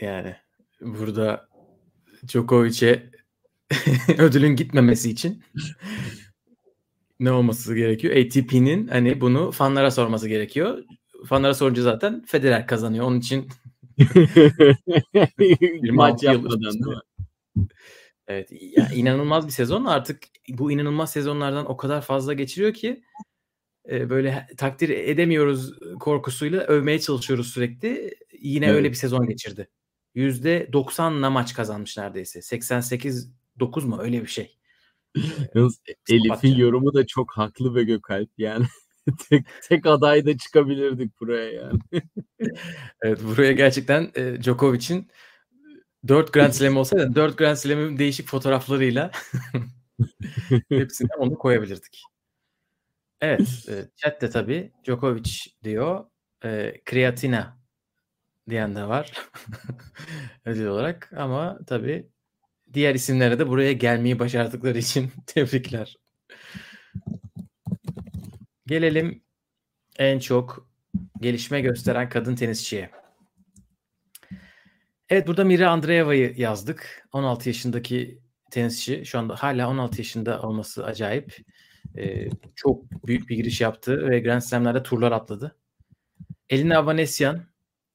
[0.00, 0.36] Yani
[0.80, 1.48] burada
[2.28, 3.10] Djokovic'e
[4.18, 5.42] ödülün gitmemesi için
[7.20, 8.16] ne olması gerekiyor?
[8.16, 10.84] ATP'nin hani bunu fanlara sorması gerekiyor.
[11.26, 13.06] Fanlara sorunca zaten Federer kazanıyor.
[13.06, 13.48] Onun için
[15.92, 17.68] Maç 26 yıl yapmadan değil mi?
[18.26, 19.84] Evet, ya inanılmaz bir sezon.
[19.84, 23.02] Artık bu inanılmaz sezonlardan o kadar fazla geçiriyor ki
[23.90, 28.14] e, böyle takdir edemiyoruz korkusuyla övmeye çalışıyoruz sürekli.
[28.40, 28.76] Yine Evet.
[28.76, 29.68] öyle bir sezon geçirdi.
[30.14, 32.42] %90'la maç kazanmış neredeyse.
[32.42, 34.58] 88 9 mu öyle bir şey.
[35.54, 36.58] Yalnız Elif'in Psikopat ya.
[36.58, 38.30] yorumu da çok haklı ve Gökalp.
[38.38, 38.66] Yani
[39.28, 41.78] tek, tek aday da çıkabilirdik buraya yani.
[43.02, 45.08] Evet buraya gerçekten e, Djokovic'in
[46.08, 49.10] 4 Grand Slam olsaydı 4 Grand Slam'in değişik fotoğraflarıyla
[50.68, 52.02] hepsine onu koyabilirdik.
[53.22, 53.40] Evet.
[53.68, 55.30] E, chat de tabii Djokovic
[55.64, 56.04] diyor.
[56.44, 57.58] E, Kreatina
[58.50, 59.12] diyen de var.
[60.44, 62.08] ödül olarak ama tabii
[62.72, 65.96] diğer isimlere de buraya gelmeyi başardıkları için tebrikler.
[68.66, 69.22] Gelelim
[69.98, 70.68] en çok
[71.20, 72.90] gelişme gösteren kadın tenisçiye.
[75.08, 77.08] Evet burada Mira Andreeva'yı yazdık.
[77.12, 79.04] 16 yaşındaki tenisçi.
[79.06, 81.36] Şu anda hala 16 yaşında olması acayip.
[81.98, 85.56] Ee, çok büyük bir giriş yaptı ve Grand Slam'lerde turlar atladı.
[86.50, 87.46] Elina Avanesyan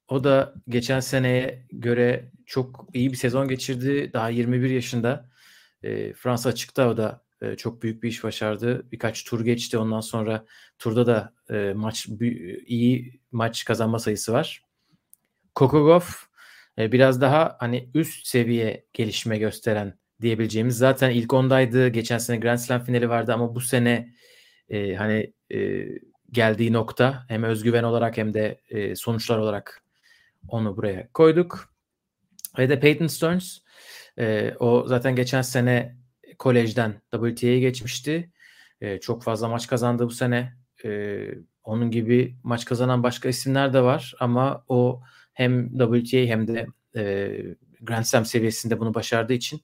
[0.07, 4.13] o da geçen seneye göre çok iyi bir sezon geçirdi.
[4.13, 5.29] Daha 21 yaşında.
[5.83, 8.91] E, Fransa açıkta o da e, çok büyük bir iş başardı.
[8.91, 9.77] Birkaç tur geçti.
[9.77, 10.45] Ondan sonra
[10.79, 12.07] turda da e, maç
[12.67, 14.63] iyi maç kazanma sayısı var.
[15.55, 16.01] Kokogov
[16.77, 20.77] e, biraz daha hani üst seviye gelişme gösteren diyebileceğimiz.
[20.77, 21.87] Zaten ilk ondaydı.
[21.87, 24.13] Geçen sene Grand Slam finali vardı ama bu sene
[24.69, 25.87] e, hani e,
[26.31, 29.83] geldiği nokta hem özgüven olarak hem de e, sonuçlar olarak
[30.47, 31.73] onu buraya koyduk.
[32.57, 33.57] Ve de Peyton Stearns
[34.19, 35.95] e, o zaten geçen sene
[36.39, 38.31] kolejden WTA'ya geçmişti.
[38.81, 40.53] E, çok fazla maç kazandı bu sene.
[40.85, 41.19] E,
[41.63, 45.01] onun gibi maç kazanan başka isimler de var ama o
[45.33, 47.31] hem WTA hem de e,
[47.81, 49.61] Grand Slam seviyesinde bunu başardığı için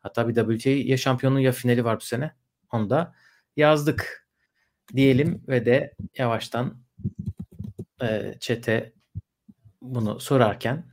[0.00, 2.34] hatta bir WTA ya şampiyonu ya finali var bu sene.
[2.72, 3.14] Onu da
[3.56, 4.26] yazdık
[4.96, 6.82] diyelim ve de yavaştan
[8.02, 8.92] e, çete
[9.82, 10.90] bunu sorarken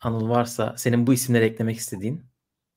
[0.00, 2.22] Anıl varsa senin bu isimleri eklemek istediğin.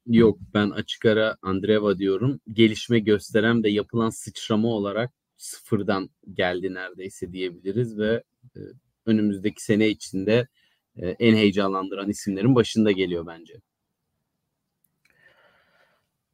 [0.07, 2.39] Yok ben açık ara Andreva diyorum.
[2.53, 8.23] Gelişme gösteren ve yapılan sıçrama olarak sıfırdan geldi neredeyse diyebiliriz ve
[8.55, 8.59] e,
[9.05, 10.47] önümüzdeki sene içinde
[10.95, 13.53] e, en heyecanlandıran isimlerin başında geliyor bence.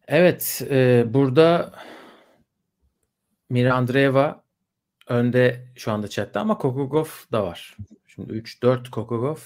[0.07, 1.71] Evet, e, burada
[3.49, 4.43] Mira Andreeva
[5.07, 7.77] önde şu anda chatte ama Kokogov da var.
[8.07, 9.37] Şimdi 3 4 Kokogov.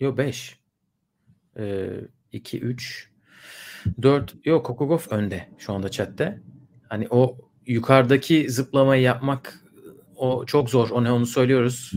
[0.00, 0.58] Yok 5.
[1.58, 1.90] Ee,
[2.32, 3.10] 2 3
[4.02, 6.40] 4 yok Kokogov önde şu anda chatte.
[6.88, 9.64] Hani o yukarıdaki zıplamayı yapmak
[10.16, 10.90] o çok zor.
[10.90, 11.92] Onu onu söylüyoruz.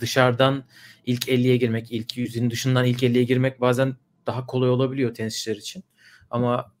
[0.00, 0.64] Dışarıdan
[1.06, 5.84] ilk 50'ye girmek, ilk yüzün dışından ilk 50'ye girmek bazen daha kolay olabiliyor tenisçiler için.
[6.30, 6.75] Ama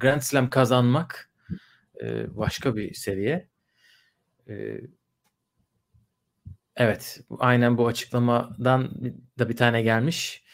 [0.00, 1.30] Grand Slam kazanmak
[2.02, 3.48] e, başka bir seviye.
[4.48, 4.80] E,
[6.76, 8.90] evet, aynen bu açıklamadan
[9.38, 10.44] da bir tane gelmiş.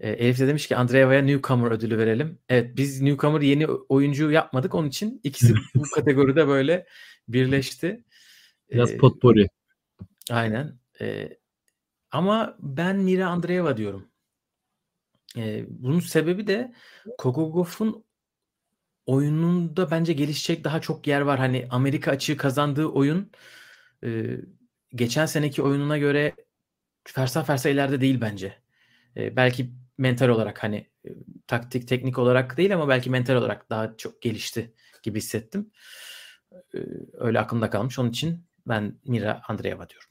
[0.00, 2.38] E, Elif de demiş ki Andreeva'ya Newcomer ödülü verelim.
[2.48, 4.74] Evet biz Newcomer yeni oyuncu yapmadık.
[4.74, 6.86] Onun için ikisi bu kategoride böyle
[7.28, 8.04] birleşti.
[8.70, 9.46] Biraz ee, potpourri.
[10.30, 10.78] Aynen.
[11.00, 11.38] Ee,
[12.10, 14.08] ama ben Mira Andreeva diyorum.
[15.36, 16.72] Ee, bunun sebebi de
[17.18, 18.04] Kogogov'un
[19.06, 21.38] oyununda bence gelişecek daha çok yer var.
[21.38, 23.30] Hani Amerika açığı kazandığı oyun
[24.04, 24.36] e,
[24.94, 26.34] geçen seneki oyununa göre
[27.04, 28.54] fersa fersa ileride değil bence.
[29.16, 31.10] E, belki mental olarak hani e,
[31.46, 35.70] taktik teknik olarak değil ama belki mental olarak daha çok gelişti gibi hissettim.
[36.52, 36.78] E,
[37.12, 37.98] öyle aklımda kalmış.
[37.98, 40.08] Onun için ben Mira Andreeva diyorum.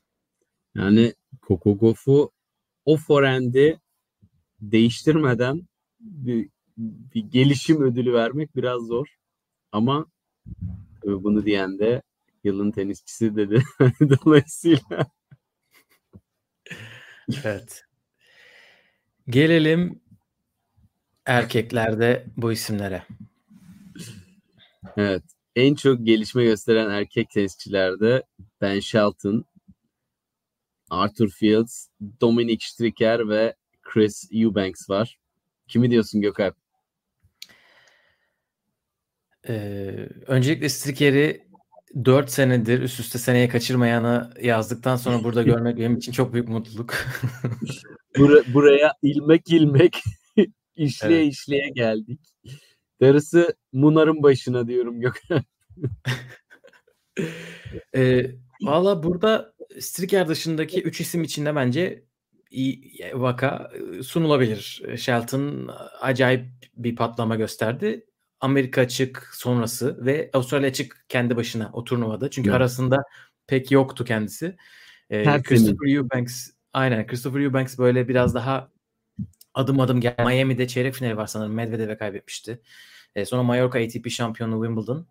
[0.75, 2.31] Yani Kokogov'u
[2.85, 3.79] o forendi
[4.61, 5.67] değiştirmeden
[7.13, 9.07] bir, gelişim ödülü vermek biraz zor.
[9.71, 10.05] Ama
[11.03, 12.01] bunu diyen de
[12.43, 13.63] yılın tenisçisi dedi.
[13.99, 15.11] Dolayısıyla
[17.43, 17.83] evet.
[19.27, 20.01] Gelelim
[21.25, 23.03] erkeklerde bu isimlere.
[24.97, 25.23] Evet.
[25.55, 28.23] En çok gelişme gösteren erkek tenisçilerde
[28.61, 29.45] Ben Shelton,
[30.89, 31.87] Arthur Fields,
[32.21, 35.19] Dominic Stricker ve Chris Eubanks var.
[35.67, 36.60] Kimi diyorsun Gökalp?
[39.49, 41.47] Ee, öncelikle Stricker'i
[42.05, 46.93] 4 senedir üst üste seneye kaçırmayanı yazdıktan sonra burada görmek benim için çok büyük mutluluk.
[48.17, 49.97] Bur- buraya ilmek ilmek
[50.75, 51.33] işleye evet.
[51.33, 52.19] işleye geldik.
[53.01, 55.43] Darısı Munar'ın başına diyorum Gökhan.
[57.95, 58.25] e,
[58.61, 62.03] Valla burada Striker dışındaki 3 isim içinde bence
[62.51, 63.71] iyi vaka
[64.03, 64.83] sunulabilir.
[64.97, 65.69] Shelton
[66.01, 66.45] acayip
[66.77, 68.05] bir patlama gösterdi.
[68.41, 72.29] Amerika açık sonrası ve Avustralya açık kendi başına o turnuvada.
[72.29, 72.57] Çünkü evet.
[72.57, 72.97] arasında
[73.47, 74.57] pek yoktu kendisi.
[75.09, 78.71] Ee, Christopher Eubanks aynen Christopher Eubanks böyle biraz daha
[79.53, 80.15] adım adım gel.
[80.19, 81.53] Miami'de çeyrek finali var sanırım.
[81.53, 82.61] Medvedev'e kaybetmişti.
[83.15, 85.07] Ee, sonra Mallorca ATP şampiyonu Wimbledon.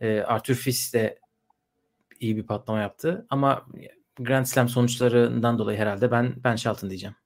[0.00, 1.18] Ee, Arthur Fils de
[2.20, 3.26] iyi bir patlama yaptı.
[3.30, 3.66] Ama
[4.18, 7.16] Grand Slam sonuçlarından dolayı herhalde ben ben Shelton diyeceğim.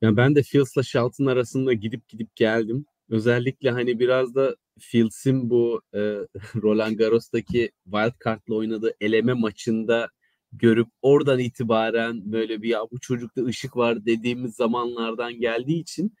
[0.00, 2.86] Ya ben de Fields'la Shelton arasında gidip gidip geldim.
[3.08, 5.98] Özellikle hani biraz da Fields'in bu e,
[6.62, 10.08] Roland Garros'taki wild card'la oynadığı eleme maçında
[10.52, 16.14] görüp oradan itibaren böyle bir ya bu çocukta ışık var dediğimiz zamanlardan geldiği için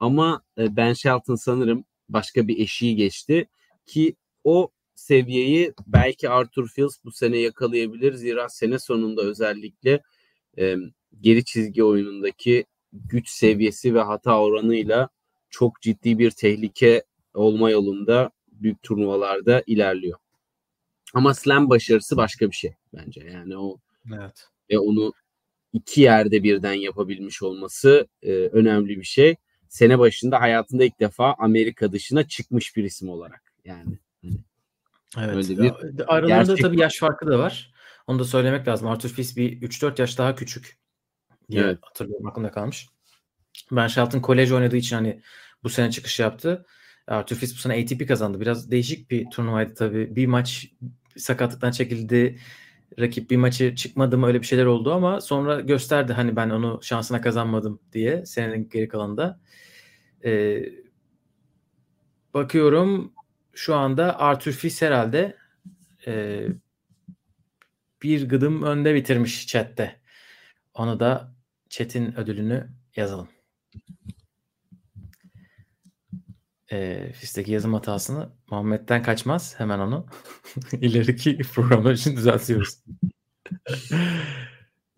[0.00, 3.48] ama e, Ben Shelton sanırım başka bir eşiği geçti
[3.86, 8.14] ki o seviyeyi belki Arthur Fields bu sene yakalayabilir.
[8.14, 10.02] Zira sene sonunda özellikle
[10.58, 10.76] e,
[11.20, 15.08] geri çizgi oyunundaki güç seviyesi ve hata oranıyla
[15.50, 20.18] çok ciddi bir tehlike olma yolunda büyük turnuvalarda ilerliyor.
[21.14, 23.20] Ama slam başarısı başka bir şey bence.
[23.32, 23.78] Yani o
[24.16, 24.48] evet.
[24.70, 25.12] ve onu
[25.72, 29.36] iki yerde birden yapabilmiş olması e, önemli bir şey.
[29.68, 33.52] Sene başında hayatında ilk defa Amerika dışına çıkmış bir isim olarak.
[33.64, 34.38] Yani hani
[35.16, 35.36] Evet.
[35.36, 35.72] Öyle bir
[36.06, 36.62] Aralarında gerçek...
[36.64, 37.72] tabii yaş farkı da var.
[38.06, 38.88] Onu da söylemek lazım.
[38.88, 40.78] Arthur Fils bir 3-4 yaş daha küçük
[41.50, 41.78] diye evet.
[41.82, 42.88] hatırlıyorum aklımda kalmış.
[43.72, 45.22] Ben Shelton kolej oynadığı için hani
[45.62, 46.66] bu sene çıkış yaptı.
[47.06, 48.40] Arthur Fils bu sene ATP kazandı.
[48.40, 50.16] Biraz değişik bir turnuvaydı tabii.
[50.16, 50.66] Bir maç
[51.16, 52.38] sakatlıktan çekildi.
[53.00, 56.80] Rakip bir maçı çıkmadı mı öyle bir şeyler oldu ama sonra gösterdi hani ben onu
[56.82, 59.40] şansına kazanmadım diye senenin geri kalanında.
[60.24, 60.62] Ee,
[62.34, 63.12] bakıyorum
[63.54, 65.36] şu anda Arthur Fils herhalde
[66.06, 66.46] e,
[68.02, 70.00] bir gıdım önde bitirmiş chatte.
[70.74, 71.34] Onu da
[71.68, 73.28] chat'in ödülünü yazalım.
[76.72, 79.54] E, Fis'teki yazım hatasını Muhammed'den kaçmaz.
[79.58, 80.06] Hemen onu
[80.72, 82.78] ileriki programlar için düzeltiyoruz.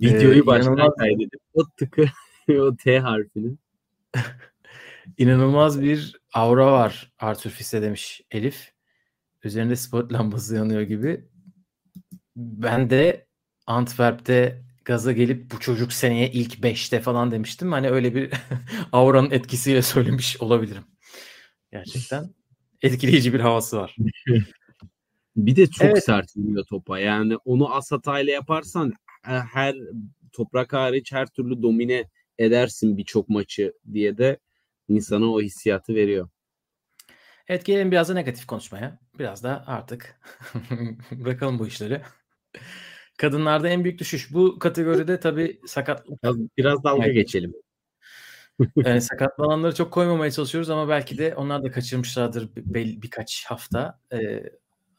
[0.01, 0.97] Videoyu ee, baştan inanılmaz...
[0.99, 2.05] kaydedip o tıkı
[2.53, 3.57] o T harfini.
[5.19, 8.73] İnanılmaz bir aura var Arthur Fisse demiş Elif.
[9.45, 11.25] Üzerinde spot lambası yanıyor gibi.
[12.37, 13.27] Ben de
[13.67, 17.73] Antwerp'te gaza gelip bu çocuk seneye ilk 5'te falan demiştim.
[17.73, 18.33] Hani öyle bir
[18.93, 20.85] auranın etkisiyle söylemiş olabilirim.
[21.73, 22.35] Gerçekten
[22.83, 23.97] etkileyici bir havası var.
[25.37, 26.05] bir de çok evet.
[26.05, 26.99] sert vuruyor topa.
[26.99, 28.93] Yani onu as hatayla yaparsan
[29.27, 29.77] e, her
[30.33, 32.09] toprak hariç her türlü domine
[32.39, 34.39] edersin birçok maçı diye de
[34.89, 36.29] insana o hissiyatı veriyor.
[37.49, 38.99] Evet gelin biraz da negatif konuşmaya.
[39.19, 40.21] Biraz da artık
[41.11, 42.03] bırakalım bu işleri.
[43.19, 44.35] Kadınlarda en büyük düşüş.
[44.35, 46.23] Bu kategoride tabii sakatlık.
[46.23, 47.55] Biraz, biraz dalga geçelim.
[48.77, 54.01] yani sakatlananları çok koymamaya çalışıyoruz ama belki de onlar da kaçırmışlardır bir, birkaç hafta.
[54.13, 54.43] Ee,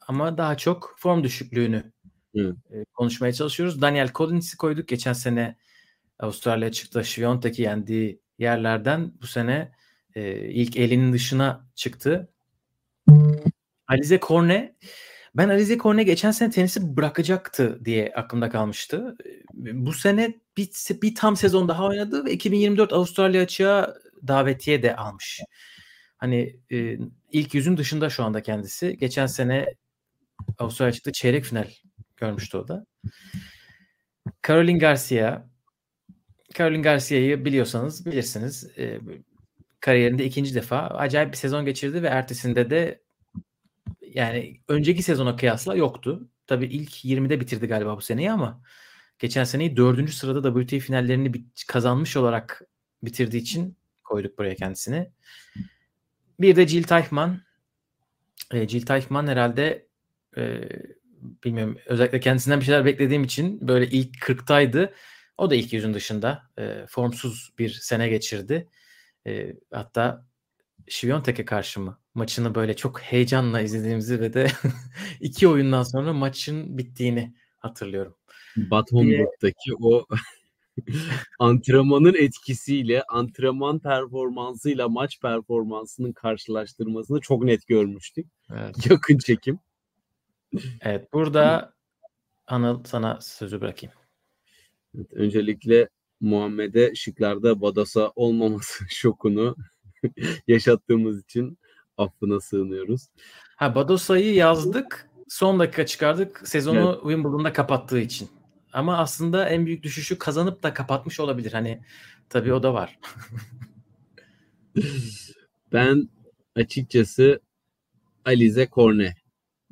[0.08, 1.92] ama daha çok form düşüklüğünü
[2.36, 3.82] e, konuşmaya çalışıyoruz.
[3.82, 4.88] Daniel Collins'i koyduk.
[4.88, 5.56] Geçen sene
[6.18, 7.04] Avustralya çıktı.
[7.04, 9.72] Şviyontek'i yendiği yerlerden bu sene
[10.14, 12.28] e, ilk elinin dışına çıktı.
[13.88, 14.76] Alize Korne
[15.34, 19.16] ben Alize Korne geçen sene tenisi bırakacaktı diye aklımda kalmıştı.
[19.54, 20.70] Bu sene bir,
[21.02, 23.94] bir tam sezon daha oynadı ve 2024 Avustralya açığa
[24.26, 25.40] davetiye de almış.
[26.16, 26.98] Hani e,
[27.32, 28.96] ilk yüzün dışında şu anda kendisi.
[28.96, 29.74] Geçen sene
[30.58, 31.68] Avustralya açıkta çeyrek final
[32.16, 32.86] görmüştü o da.
[34.46, 35.52] Caroline Garcia
[36.54, 38.78] Caroline Garcia'yı biliyorsanız bilirsiniz.
[38.78, 39.00] E,
[39.80, 43.01] kariyerinde ikinci defa acayip bir sezon geçirdi ve ertesinde de
[44.14, 46.28] yani önceki sezona kıyasla yoktu.
[46.46, 48.62] Tabii ilk 20'de bitirdi galiba bu seneyi ama
[49.18, 52.62] geçen seneyi dördüncü sırada WTA finallerini kazanmış olarak
[53.02, 55.10] bitirdiği için koyduk buraya kendisini.
[56.40, 57.40] Bir de Jill Teichmann.
[58.52, 59.86] E, Jill Teichmann herhalde
[60.36, 60.68] e,
[61.44, 64.92] bilmiyorum özellikle kendisinden bir şeyler beklediğim için böyle ilk 40'taydı.
[65.38, 68.68] O da ilk yüzün dışında e, formsuz bir sene geçirdi.
[69.26, 70.26] E, hatta
[70.88, 71.98] Şiviyontek'e karşı mı?
[72.14, 74.46] Maçını böyle çok heyecanla izlediğimizi ve de
[75.20, 78.16] iki oyundan sonra maçın bittiğini hatırlıyorum.
[78.56, 80.06] Bad Homburg'daki o
[81.38, 88.26] antrenmanın etkisiyle antrenman performansıyla maç performansının karşılaştırmasını çok net görmüştük.
[88.50, 88.86] Evet.
[88.90, 89.58] Yakın çekim.
[90.80, 91.72] Evet burada
[92.46, 93.94] Anıl sana sözü bırakayım.
[94.94, 95.88] Evet, öncelikle
[96.20, 99.56] Muhammed'e şıklarda Badas'a olmaması şokunu
[100.48, 101.58] yaşattığımız için
[101.96, 103.08] affına sığınıyoruz.
[103.56, 105.08] Ha Badosa'yı yazdık.
[105.28, 106.48] Son dakika çıkardık.
[106.48, 107.02] Sezonu evet.
[107.02, 108.28] Wimbledon'da kapattığı için.
[108.72, 111.52] Ama aslında en büyük düşüşü kazanıp da kapatmış olabilir.
[111.52, 111.80] Hani
[112.28, 112.98] tabii o da var.
[115.72, 116.08] ben
[116.56, 117.40] açıkçası
[118.24, 119.14] Alize Korne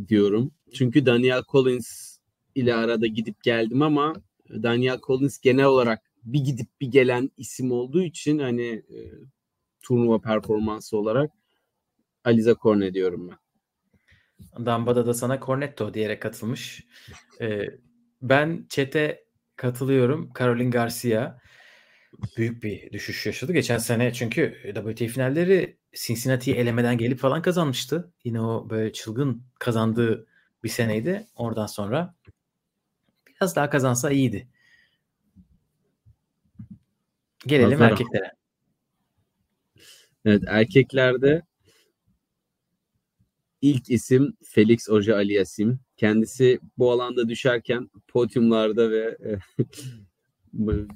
[0.08, 0.52] diyorum.
[0.74, 2.18] Çünkü Daniel Collins
[2.54, 4.14] ile arada gidip geldim ama
[4.50, 8.98] Daniel Collins genel olarak bir gidip bir gelen isim olduğu için hani e,
[9.82, 11.30] turnuva performansı olarak
[12.24, 13.38] Aliza Corne diyorum ben.
[14.66, 16.86] Dambada da sana Cornetto diyerek katılmış.
[17.40, 17.66] Ee,
[18.22, 19.24] ben çete
[19.56, 20.30] katılıyorum.
[20.38, 21.38] Caroline Garcia
[22.36, 23.52] büyük bir düşüş yaşadı.
[23.52, 28.12] Geçen sene çünkü WTA finalleri Cincinnati'yi elemeden gelip falan kazanmıştı.
[28.24, 30.26] Yine o böyle çılgın kazandığı
[30.64, 31.26] bir seneydi.
[31.36, 32.14] Oradan sonra
[33.40, 34.48] Biraz daha kazansa iyiydi.
[37.46, 37.90] Gelelim Nazara.
[37.90, 38.32] erkeklere.
[40.24, 41.42] Evet erkeklerde
[43.62, 45.80] ilk isim Felix Oje Aliasim.
[45.96, 49.38] Kendisi bu alanda düşerken podyumlarda ve e,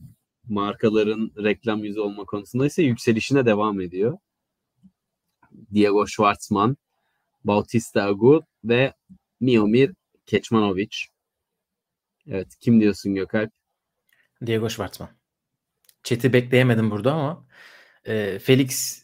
[0.48, 4.18] markaların reklam yüzü olma konusunda ise yükselişine devam ediyor.
[5.74, 6.76] Diego Schwartzman,
[7.44, 8.94] Bautista Agut ve
[9.40, 9.94] Miomir
[10.26, 10.96] Keçmanovic.
[12.26, 13.52] Evet kim diyorsun Gökalp?
[14.46, 15.10] Diego Schwartzman.
[16.02, 17.46] Chat'i bekleyemedim burada ama
[18.04, 19.03] e, Felix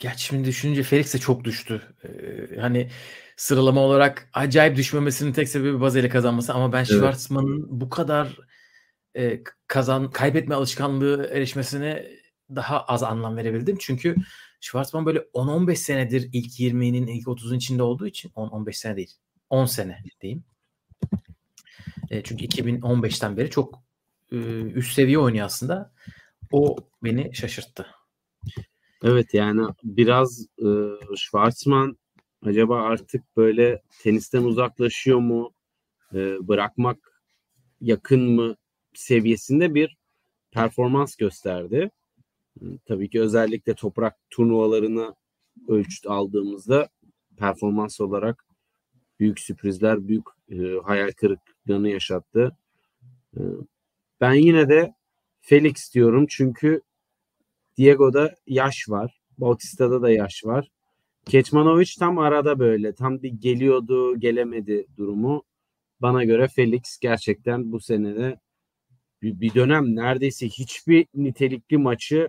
[0.00, 1.82] Gerçi şimdi düşününce Felix de çok düştü.
[2.04, 2.90] Ee, hani
[3.36, 6.88] sıralama olarak acayip düşmemesinin tek sebebi Bazel'i kazanması ama ben Evet.
[6.88, 8.38] Schwartzman'ın bu kadar
[9.16, 12.06] e, kazan kaybetme alışkanlığı erişmesine
[12.50, 13.76] daha az anlam verebildim.
[13.80, 14.14] Çünkü
[14.60, 19.12] Schwartzman böyle 10-15 senedir ilk 20'nin ilk 30'un içinde olduğu için 10-15 sene değil.
[19.50, 20.44] 10 sene diyeyim.
[22.10, 23.82] E, çünkü 2015'ten beri çok
[24.32, 25.92] e, üst seviye oynuyor aslında.
[26.52, 27.86] O beni şaşırttı.
[29.04, 30.68] Evet yani biraz e,
[31.16, 31.98] Schwartzman
[32.42, 35.54] acaba artık böyle tenisten uzaklaşıyor mu?
[36.14, 37.22] E, bırakmak
[37.80, 38.56] yakın mı
[38.94, 39.96] seviyesinde bir
[40.52, 41.90] performans gösterdi.
[42.86, 45.14] Tabii ki özellikle toprak turnuvalarına
[45.68, 46.88] ölçüt aldığımızda
[47.36, 48.46] performans olarak
[49.20, 52.56] büyük sürprizler, büyük e, hayal kırıklığını yaşattı.
[53.36, 53.40] E,
[54.20, 54.94] ben yine de
[55.40, 56.80] Felix diyorum çünkü
[57.76, 59.20] Diego'da yaş var.
[59.38, 60.70] Bautista'da da yaş var.
[61.26, 62.94] Keçmanovic tam arada böyle.
[62.94, 65.42] Tam bir geliyordu, gelemedi durumu.
[66.00, 68.40] Bana göre Felix gerçekten bu senede
[69.22, 72.28] bir, bir dönem neredeyse hiçbir nitelikli maçı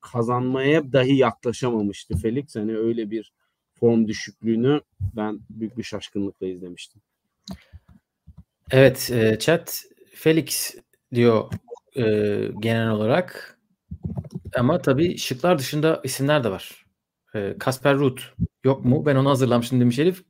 [0.00, 2.56] kazanmaya dahi yaklaşamamıştı Felix.
[2.56, 3.32] Hani öyle bir
[3.80, 7.02] form düşüklüğünü ben büyük bir şaşkınlıkla izlemiştim.
[8.70, 9.82] Evet, e, chat
[10.14, 10.74] Felix
[11.14, 11.52] diyor
[11.96, 12.02] e,
[12.60, 13.58] genel olarak.
[14.56, 16.86] Ama tabii şıklar dışında isimler de var.
[17.34, 18.18] E, Kasper Ruud
[18.64, 19.06] yok mu?
[19.06, 20.24] Ben onu hazırlamıştım demiş Elif.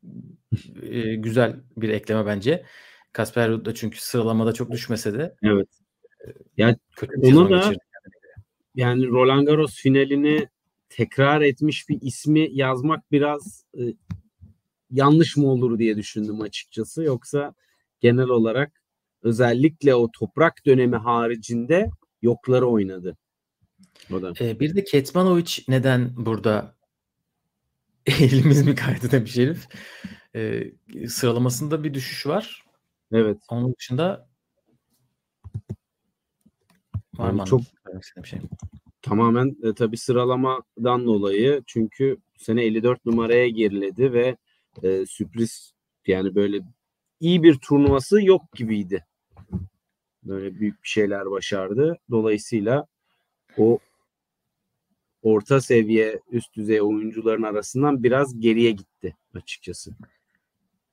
[0.83, 2.65] E, güzel bir ekleme bence.
[3.13, 5.69] Kasper Ruud da çünkü sıralamada çok düşmese de Evet.
[6.57, 7.79] Ya kötü bir ona da- geçirdi.
[8.75, 10.49] yani Roland Garros finalini
[10.89, 13.83] tekrar etmiş bir ismi yazmak biraz e,
[14.91, 17.03] yanlış mı olur diye düşündüm açıkçası.
[17.03, 17.55] Yoksa
[18.01, 18.73] genel olarak
[19.23, 21.91] özellikle o toprak dönemi haricinde
[22.23, 23.17] yokları oynadı.
[24.41, 26.75] E, bir de Ketmanovic neden burada
[28.07, 29.67] elimiz mi kaydı demiş Elif.
[30.37, 30.65] E,
[31.09, 32.63] sıralamasında bir düşüş var.
[33.13, 33.39] Evet.
[33.49, 34.29] Onun dışında
[37.15, 38.39] var Yani mı çok- istediğim şey?
[39.03, 44.37] Tamamen e, tabii sıralamadan dolayı çünkü sene 54 numaraya geriledi ve
[44.83, 45.73] e, sürpriz
[46.07, 46.61] yani böyle
[47.21, 49.07] iyi bir turnuvası yok gibiydi.
[50.23, 51.99] Böyle büyük bir şeyler başardı.
[52.11, 52.87] Dolayısıyla
[53.59, 53.79] o
[55.23, 59.93] orta seviye üst düzey oyuncuların arasından biraz geriye gitti açıkçası.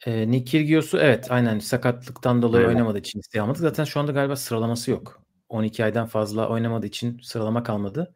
[0.06, 2.76] E, Nick Kyrgios'u evet aynen sakatlıktan dolayı Evet.
[2.76, 3.62] oynamadığı için isteği almadık.
[3.62, 5.24] Zaten şu anda galiba sıralaması yok.
[5.50, 8.14] 12 aydan fazla oynamadığı için sıralama kalmadı.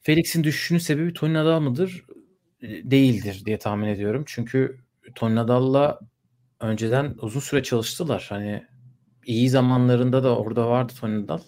[0.00, 2.04] Felix'in düşüşünün sebebi Tony Nadal mıdır?
[2.62, 4.24] E, Değildir diye tahmin ediyorum.
[4.26, 4.78] Çünkü
[5.14, 6.00] Tony Nadal'la
[6.60, 8.26] önceden uzun süre çalıştılar.
[8.28, 8.62] Hani
[9.26, 11.40] iyi zamanlarında da orada vardı Tony Nadal.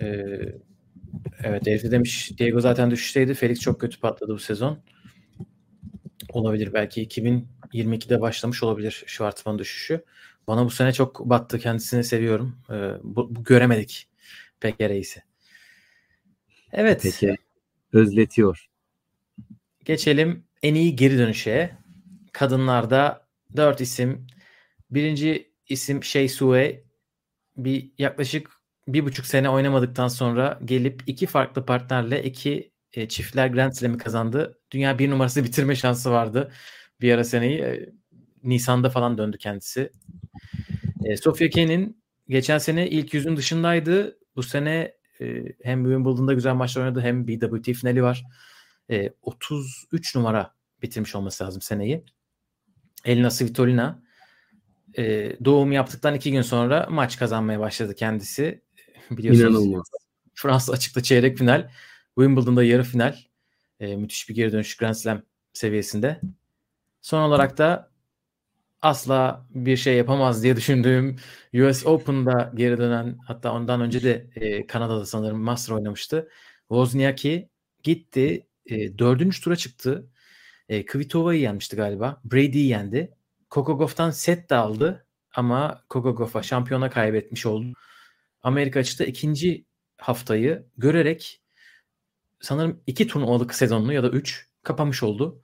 [0.00, 0.38] Ee,
[1.44, 3.34] evet Elif de demiş Diego zaten düşüşteydi.
[3.34, 4.78] Felix çok kötü patladı bu sezon.
[6.32, 6.72] Olabilir.
[6.72, 10.04] Belki 2022'de başlamış olabilir Schwartzman düşüşü.
[10.46, 11.58] Bana bu sene çok battı.
[11.58, 12.56] Kendisini seviyorum.
[12.70, 14.08] Ee, bu, bu göremedik
[14.60, 15.22] pek reisi.
[16.72, 17.00] Evet.
[17.02, 17.36] Peki
[17.92, 18.68] özletiyor.
[19.84, 21.76] Geçelim en iyi geri dönüşe.
[22.32, 23.26] Kadınlarda
[23.56, 24.26] 4 isim.
[24.90, 26.84] Birinci isim Shea Sue.
[27.56, 28.50] Bir yaklaşık
[28.88, 34.58] bir buçuk sene oynamadıktan sonra gelip iki farklı partnerle iki e, çiftler Grand Slam'i kazandı.
[34.70, 36.52] Dünya bir numarası bitirme şansı vardı.
[37.00, 37.90] Bir ara seneyi e,
[38.42, 39.92] Nisan'da falan döndü kendisi.
[41.04, 44.18] E, Sofia Kenin geçen sene ilk yüzün dışındaydı.
[44.36, 48.24] Bu sene e, hem Wimbledon'da güzel maçlar oynadı hem BWT finali var.
[48.90, 52.04] E, 33 numara bitirmiş olması lazım seneyi.
[53.04, 54.02] Elina Svitolina
[54.98, 58.62] e, doğum yaptıktan iki gün sonra maç kazanmaya başladı kendisi.
[59.16, 59.86] Biliyorsunuz İnanılmaz.
[60.34, 61.70] Fransa açıkta çeyrek final.
[62.18, 63.16] Wimbledon'da yarı final.
[63.80, 66.20] E, müthiş bir geri dönüş Grand Slam seviyesinde.
[67.02, 67.90] Son olarak da
[68.82, 71.16] asla bir şey yapamaz diye düşündüğüm
[71.54, 76.28] US Open'da geri dönen hatta ondan önce de e, Kanada'da sanırım Master oynamıştı.
[76.68, 77.48] Wozniacki
[77.82, 78.46] gitti.
[78.66, 80.10] E, dördüncü tura çıktı.
[80.68, 82.20] E, Kvitova'yı yenmişti galiba.
[82.24, 83.14] Brady'yi yendi.
[83.50, 85.06] Coco Gauff'tan set de aldı.
[85.34, 87.72] ama Gauff'a şampiyona kaybetmiş oldu.
[88.42, 89.64] Amerika açıkta ikinci
[89.96, 91.42] haftayı görerek
[92.40, 95.42] sanırım iki turnuvalık sezonunu ya da üç kapamış oldu.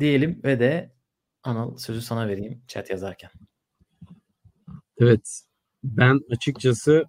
[0.00, 0.94] Diyelim ve de
[1.42, 3.30] Anıl sözü sana vereyim chat yazarken.
[4.98, 5.42] Evet.
[5.84, 7.04] Ben açıkçası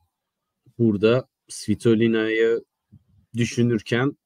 [0.78, 2.64] burada Svitolina'yı
[3.36, 4.18] düşünürken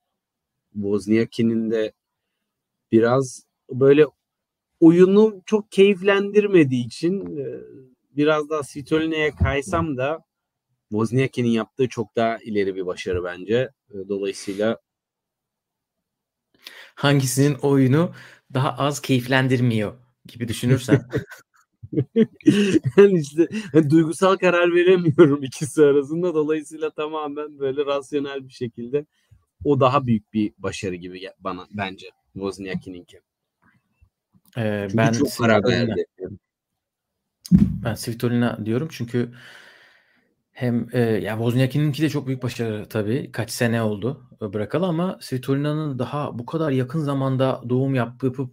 [0.73, 1.93] Wozniacki'nin de
[2.91, 4.05] biraz böyle
[4.79, 7.45] oyunu çok keyiflendirmediği için e,
[8.11, 10.28] biraz daha Svitolina'ya kaysam da
[10.89, 13.69] Wozniacki'nin yaptığı çok daha ileri bir başarı bence.
[13.89, 14.77] E, dolayısıyla
[16.95, 18.13] hangisinin oyunu
[18.53, 19.93] daha az keyiflendirmiyor
[20.27, 21.01] gibi düşünürsen.
[22.97, 26.33] yani işte yani duygusal karar veremiyorum ikisi arasında.
[26.33, 29.05] Dolayısıyla tamamen böyle rasyonel bir şekilde
[29.63, 33.21] o daha büyük bir başarı gibi bana bence Wozniacki'ninki.
[34.57, 36.05] Ee, ben çok karar verdi.
[37.51, 39.31] Ben Svitolina diyorum çünkü
[40.59, 43.31] hem e, ya Wozniacki'ninki de çok büyük başarı tabii.
[43.31, 48.51] Kaç sene oldu bırakalı ama Svitolina'nın daha bu kadar yakın zamanda doğum yapıp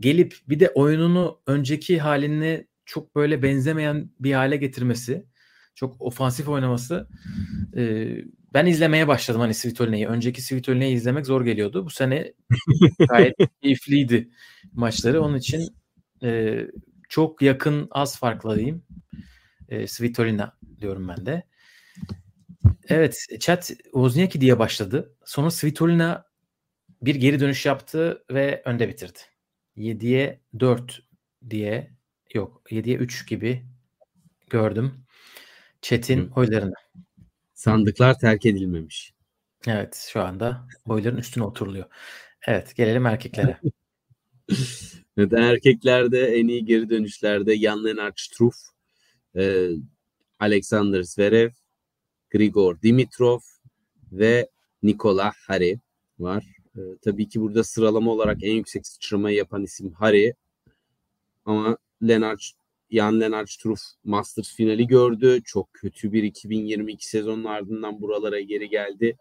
[0.00, 5.26] gelip bir de oyununu önceki haline çok böyle benzemeyen bir hale getirmesi,
[5.74, 7.08] çok ofansif oynaması
[7.76, 8.08] e,
[8.54, 10.08] ben izlemeye başladım hani Svitolina'yı.
[10.08, 11.84] Önceki Svitolina'yı izlemek zor geliyordu.
[11.84, 12.32] Bu sene
[13.08, 14.30] gayet keyifliydi
[14.72, 15.22] maçları.
[15.22, 15.68] Onun için
[16.22, 16.60] e,
[17.08, 18.82] çok yakın az farkla diyeyim.
[19.68, 21.42] E, Svitolina diyorum ben de.
[22.88, 25.16] Evet chat Wozniacki diye başladı.
[25.24, 26.24] Sonra Svitolina
[27.02, 29.18] bir geri dönüş yaptı ve önde bitirdi.
[29.76, 31.02] 7'ye 4
[31.50, 31.90] diye
[32.34, 33.66] yok 7'ye 3 gibi
[34.50, 35.04] gördüm.
[35.82, 36.74] Chat'in oylarını.
[37.54, 39.14] Sandıklar terk edilmemiş.
[39.66, 41.86] Evet şu anda oyların üstüne oturuluyor.
[42.46, 43.60] Evet gelelim erkeklere.
[45.16, 48.56] evet, erkeklerde en iyi geri dönüşlerde Jan Lennart Struff,
[49.36, 49.68] e,
[50.42, 51.50] Alexander Zverev,
[52.30, 53.40] Grigor Dimitrov
[54.12, 54.48] ve
[54.82, 55.80] Nikola Hari
[56.18, 56.44] var.
[56.76, 60.34] E, tabii ki burada sıralama olarak en yüksek sıçramayı yapan isim Hari.
[61.44, 62.40] Ama Lennart
[62.90, 65.40] Jan Lennart Struff Masters finali gördü.
[65.44, 69.16] Çok kötü bir 2022 sezonun ardından buralara geri geldi.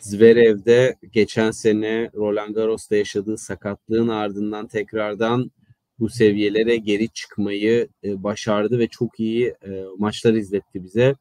[0.00, 5.50] Zverev de geçen sene Roland Garros'ta yaşadığı sakatlığın ardından tekrardan
[5.98, 11.14] bu seviyelere geri çıkmayı e, başardı ve çok iyi e, maçlar izletti bize.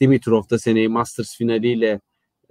[0.00, 2.00] Dimitrov da seneyi Masters finaliyle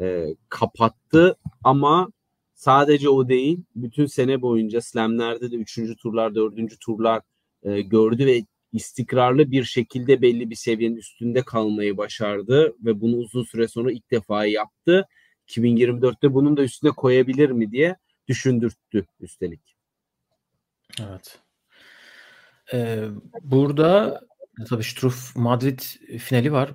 [0.02, 2.12] e, kapattı ama
[2.54, 5.80] sadece o değil bütün sene boyunca slamlerde de 3.
[6.02, 6.80] turlar 4.
[6.80, 7.22] turlar
[7.64, 13.44] e, gördü ve istikrarlı bir şekilde belli bir seviyenin üstünde kalmayı başardı ve bunu uzun
[13.44, 15.08] süre sonra ilk defa yaptı.
[15.48, 17.96] 2024'te bunun da üstüne koyabilir mi diye
[18.28, 19.76] düşündürttü üstelik.
[21.00, 21.40] Evet.
[22.74, 23.06] Ee,
[23.44, 24.22] burada
[24.70, 25.80] tabii Struff Madrid
[26.20, 26.74] finali var.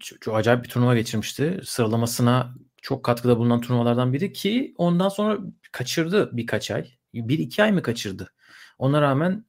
[0.00, 1.60] Çok, çok acayip bir turnuva geçirmişti.
[1.64, 5.38] Sıralamasına çok katkıda bulunan turnuvalardan biri ki ondan sonra
[5.72, 6.90] kaçırdı birkaç ay.
[7.14, 8.32] Bir iki ay mı kaçırdı?
[8.78, 9.44] Ona rağmen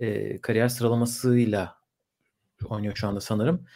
[0.00, 1.76] e, kariyer sıralamasıyla
[2.64, 3.66] oynuyor şu anda sanırım.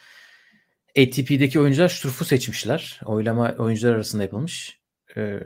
[0.98, 3.00] ATP'deki oyuncular Struff'u seçmişler.
[3.04, 4.80] Oylama oyuncular arasında yapılmış.
[5.16, 5.40] E,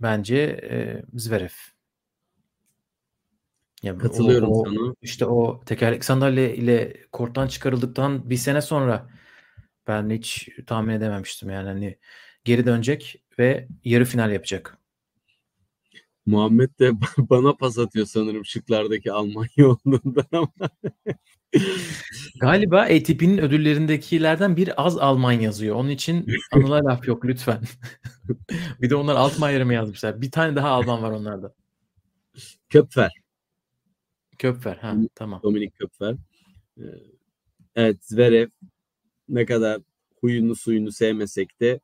[0.00, 0.36] bence
[0.70, 1.79] e, Zverev.
[3.82, 4.94] Ya Katılıyorum o, sana.
[5.02, 9.10] İşte o tekerlek sandalye ile korttan çıkarıldıktan bir sene sonra
[9.86, 11.98] ben hiç tahmin edememiştim yani hani
[12.44, 14.78] geri dönecek ve yarı final yapacak.
[16.26, 20.70] Muhammed de bana pas atıyor sanırım şıklardaki Almanya olduğundan ama.
[22.40, 25.76] Galiba ATP'nin ödüllerindekilerden bir az Alman yazıyor.
[25.76, 27.60] Onun için anıla laf yok lütfen.
[28.82, 30.22] bir de onlar Altmaier'ı mı yazmışlar?
[30.22, 31.54] Bir tane daha Alman var onlarda.
[32.68, 33.19] Köpfer.
[34.40, 35.40] Köpfer ha tamam.
[35.42, 36.16] Dominik Köpfer.
[36.78, 36.82] Ee,
[37.74, 38.48] evet Zverev
[39.28, 39.80] ne kadar
[40.20, 41.80] huyunu suyunu sevmesek de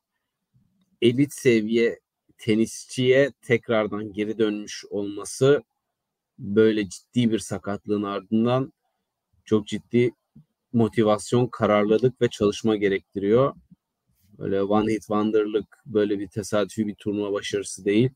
[1.02, 2.00] elit seviye
[2.38, 5.62] tenisçiye tekrardan geri dönmüş olması
[6.38, 8.72] böyle ciddi bir sakatlığın ardından
[9.44, 10.10] çok ciddi
[10.72, 13.54] motivasyon, kararlılık ve çalışma gerektiriyor.
[14.38, 18.10] Böyle one hit wonder'lık böyle bir tesadüfi bir turnuva başarısı değil.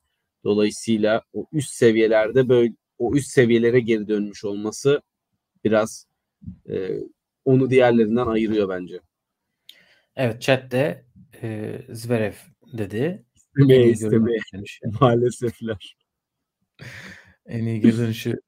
[0.44, 5.02] Dolayısıyla o üst seviyelerde böyle o üst seviyelere geri dönmüş olması
[5.64, 6.06] biraz
[6.70, 6.90] e,
[7.44, 9.00] onu diğerlerinden ayırıyor bence.
[10.16, 11.04] Evet chatte
[11.42, 12.34] e, Zverev
[12.72, 13.24] dedi.
[13.36, 14.38] İstemeye istemeye.
[15.00, 15.96] Maalesefler.
[17.46, 18.40] En iyi geri dönüşü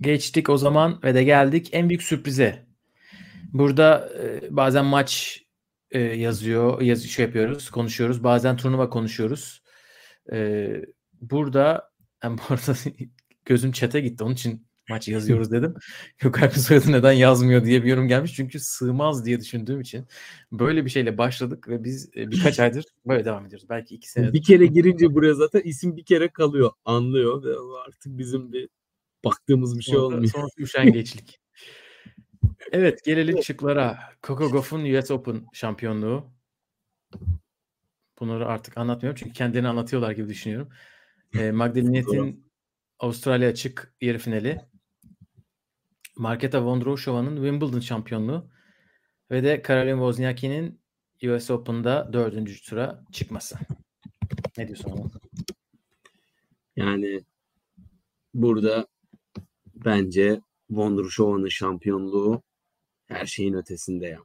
[0.00, 2.66] geçtik o zaman ve de geldik en büyük sürprize.
[3.52, 5.42] Burada e, bazen maç
[5.90, 8.24] e, yazıyor, yaz, şey yapıyoruz, konuşuyoruz.
[8.24, 9.62] Bazen turnuva konuşuyoruz.
[10.32, 10.68] E,
[11.20, 11.90] burada
[12.24, 12.74] yani bu arada
[13.44, 14.24] gözüm çete gitti.
[14.24, 15.74] Onun için maç yazıyoruz dedim.
[16.18, 18.34] Gökalp'in soyadı neden yazmıyor diye bir yorum gelmiş.
[18.34, 20.06] Çünkü sığmaz diye düşündüğüm için
[20.52, 23.68] böyle bir şeyle başladık ve biz e, birkaç aydır böyle devam ediyoruz.
[23.68, 24.32] Belki iki sene.
[24.32, 26.70] Bir kere girince buraya zaten isim bir kere kalıyor.
[26.84, 27.54] Anlıyor ve
[27.86, 28.68] artık bizim bir
[29.24, 30.32] baktığımız bir şey Sonra, olmuyor.
[30.32, 31.40] sonra üşengeçlik.
[32.72, 33.98] Evet gelelim şıklara.
[34.22, 36.34] Coco Gauff'un US Open şampiyonluğu.
[38.20, 40.68] Bunları artık anlatmıyorum çünkü kendilerini anlatıyorlar gibi düşünüyorum.
[41.38, 42.44] E, Magdalenet'in
[43.04, 44.60] Avustralya açık yarı finali.
[46.16, 48.50] Marketa Vondroushova'nın Wimbledon şampiyonluğu
[49.30, 50.80] ve de Karolina Wozniacki'nin
[51.22, 53.56] US Open'da dördüncü tura çıkması.
[54.58, 55.10] Ne diyorsun ama?
[56.76, 57.24] Yani
[58.34, 58.86] burada
[59.74, 60.40] bence
[60.70, 62.42] Vondrushova'nın şampiyonluğu
[63.06, 64.20] her şeyin ötesinde ya.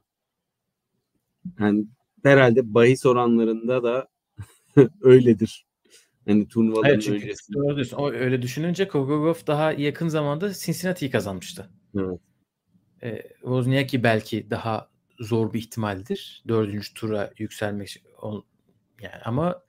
[1.58, 1.84] Yani
[2.22, 4.08] herhalde bahis oranlarında da
[5.00, 5.69] öyledir.
[6.28, 7.58] Hani turnuvaların Evet çünkü öncesinde.
[7.58, 7.84] doğru.
[7.96, 11.70] O, öyle düşününce Gauff daha yakın zamanda Cincinnati'yi kazanmıştı.
[11.98, 12.20] Evet.
[13.02, 14.90] E, Wozniacki belki daha
[15.20, 16.42] zor bir ihtimaldir.
[16.48, 18.02] Dördüncü tura yükselmek
[19.02, 19.62] yani ama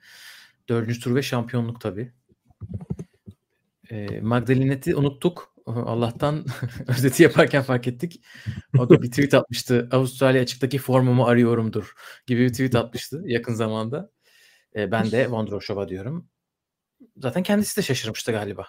[0.70, 2.12] dördüncü tur ve şampiyonluk tabii.
[3.90, 5.52] E, Magdalenet'i unuttuk.
[5.66, 6.46] Allah'tan
[6.88, 8.24] özeti yaparken fark ettik.
[8.78, 9.90] O da bir tweet atmıştı.
[9.92, 11.94] Avustralya açıktaki formumu arıyorumdur
[12.28, 14.12] gibi bir tweet atmıştı yakın zamanda.
[14.76, 16.30] E, ben de Vondroshova diyorum.
[17.22, 18.68] Zaten kendisi de şaşırmıştı galiba.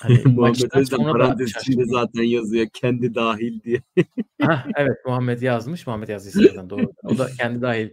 [0.00, 3.82] Hani Muhammed Özden parantez içinde zaten yazıyor kendi dahil diye.
[4.42, 5.86] Hah, evet Muhammed yazmış.
[5.86, 6.92] Muhammed yazdıysa zaten doğru.
[7.02, 7.90] O da kendi dahil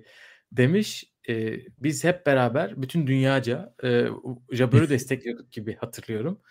[0.51, 1.13] demiş.
[1.29, 4.07] e, biz hep beraber bütün dünyaca e,
[4.51, 6.41] Jabber'ı destekliyorduk gibi hatırlıyorum.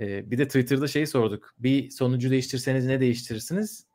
[0.00, 1.54] E, bir de Twitter'da şeyi sorduk.
[1.58, 3.86] Bir sonucu değiştirseniz ne değiştirirsiniz?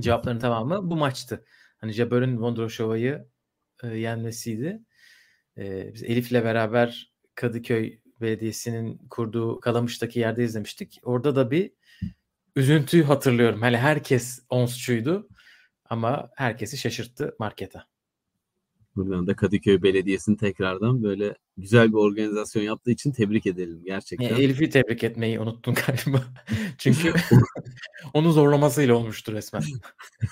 [0.00, 1.44] Cevapların tamamı bu maçtı.
[1.78, 3.26] Hani Jabber'ın Vondroshova'yı
[3.82, 4.80] e, yenmesiydi.
[5.58, 11.00] E, biz Elif'le beraber Kadıköy Belediyesi'nin kurduğu Kalamış'taki yerde izlemiştik.
[11.02, 11.72] Orada da bir
[12.56, 13.60] üzüntü hatırlıyorum.
[13.60, 15.28] Hani herkes onsçuydu
[15.84, 17.78] ama herkesi şaşırttı markete.
[18.96, 24.36] Buradan da Kadıköy Belediyesi'ni tekrardan böyle güzel bir organizasyon yaptığı için tebrik edelim gerçekten.
[24.36, 26.24] E, Elif'i tebrik etmeyi unuttun galiba.
[26.78, 27.12] Çünkü
[28.14, 29.62] onu zorlamasıyla olmuştu resmen.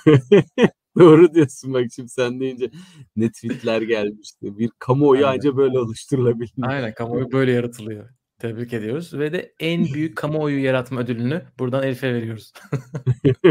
[0.98, 2.70] Doğru diyorsun bak şimdi sen deyince
[3.16, 4.58] ne tweetler gelmişti.
[4.58, 5.38] Bir kamuoyu Aynen.
[5.38, 6.52] anca böyle oluşturulabilir.
[6.62, 8.08] Aynen kamuoyu böyle yaratılıyor.
[8.38, 12.52] Tebrik ediyoruz ve de en büyük kamuoyu yaratma ödülünü buradan Elif'e veriyoruz.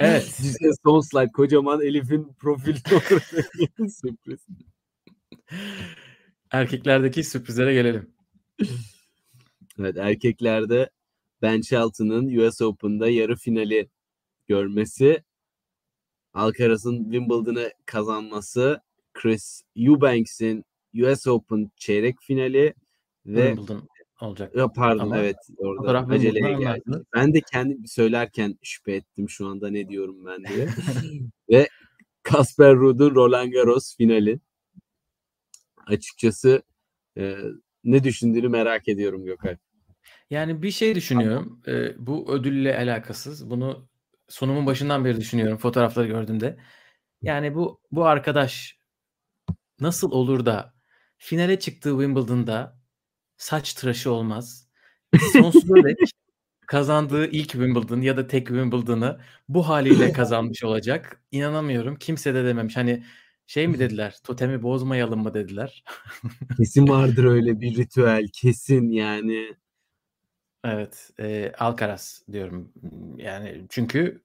[0.00, 0.38] evet.
[0.42, 3.90] Dize son slide kocaman Elif'in profili orada.
[3.90, 4.46] Sürpriz.
[6.50, 8.10] Erkeklerdeki sürprizlere gelelim.
[9.78, 10.90] Evet erkeklerde
[11.42, 13.90] Ben Shelton'ın US Open'da yarı finali
[14.48, 15.24] görmesi,
[16.34, 18.80] Alcaraz'ın Wimbledon'ı kazanması,
[19.12, 20.64] Chris Eubanks'in
[20.94, 22.74] US Open çeyrek finali
[23.26, 23.88] ve Wimbledon
[24.20, 24.56] olacak.
[24.56, 26.82] Ya pardon Ama evet orada aceleye geldi.
[27.16, 30.68] Ben de kendim söylerken şüphe ettim şu anda ne diyorum ben diye.
[31.50, 31.68] Ve
[32.22, 34.40] Kasper Ruud'un Roland Garros finali.
[35.86, 36.62] Açıkçası
[37.18, 37.36] e,
[37.84, 39.56] ne düşündüğünü merak ediyorum Gökay.
[40.30, 41.62] Yani bir şey düşünüyorum.
[41.66, 43.50] Ee, bu ödülle alakasız.
[43.50, 43.88] Bunu
[44.30, 46.56] sunumun başından beri düşünüyorum fotoğrafları gördüğümde.
[47.22, 48.78] Yani bu bu arkadaş
[49.80, 50.74] nasıl olur da
[51.18, 52.80] finale çıktığı Wimbledon'da
[53.36, 54.68] saç tıraşı olmaz.
[55.32, 55.98] Sonsuza dek
[56.66, 61.22] kazandığı ilk Wimbledon ya da tek Wimbledon'ı bu haliyle kazanmış olacak.
[61.30, 61.96] İnanamıyorum.
[61.96, 62.76] Kimse de dememiş.
[62.76, 63.04] Hani
[63.46, 64.16] şey mi dediler?
[64.24, 65.84] Totemi bozmayalım mı dediler.
[66.56, 69.56] Kesin vardır öyle bir ritüel kesin yani.
[70.64, 72.72] Evet, e, Alcaraz diyorum.
[73.16, 74.22] Yani çünkü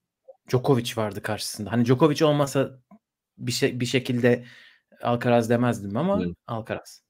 [0.49, 1.71] Djokovic vardı karşısında.
[1.71, 2.79] Hani Djokovic olmasa
[3.37, 4.45] bir şey bir şekilde
[5.01, 6.35] Alcaraz demezdim ama Evet.
[6.47, 7.05] Alcaraz.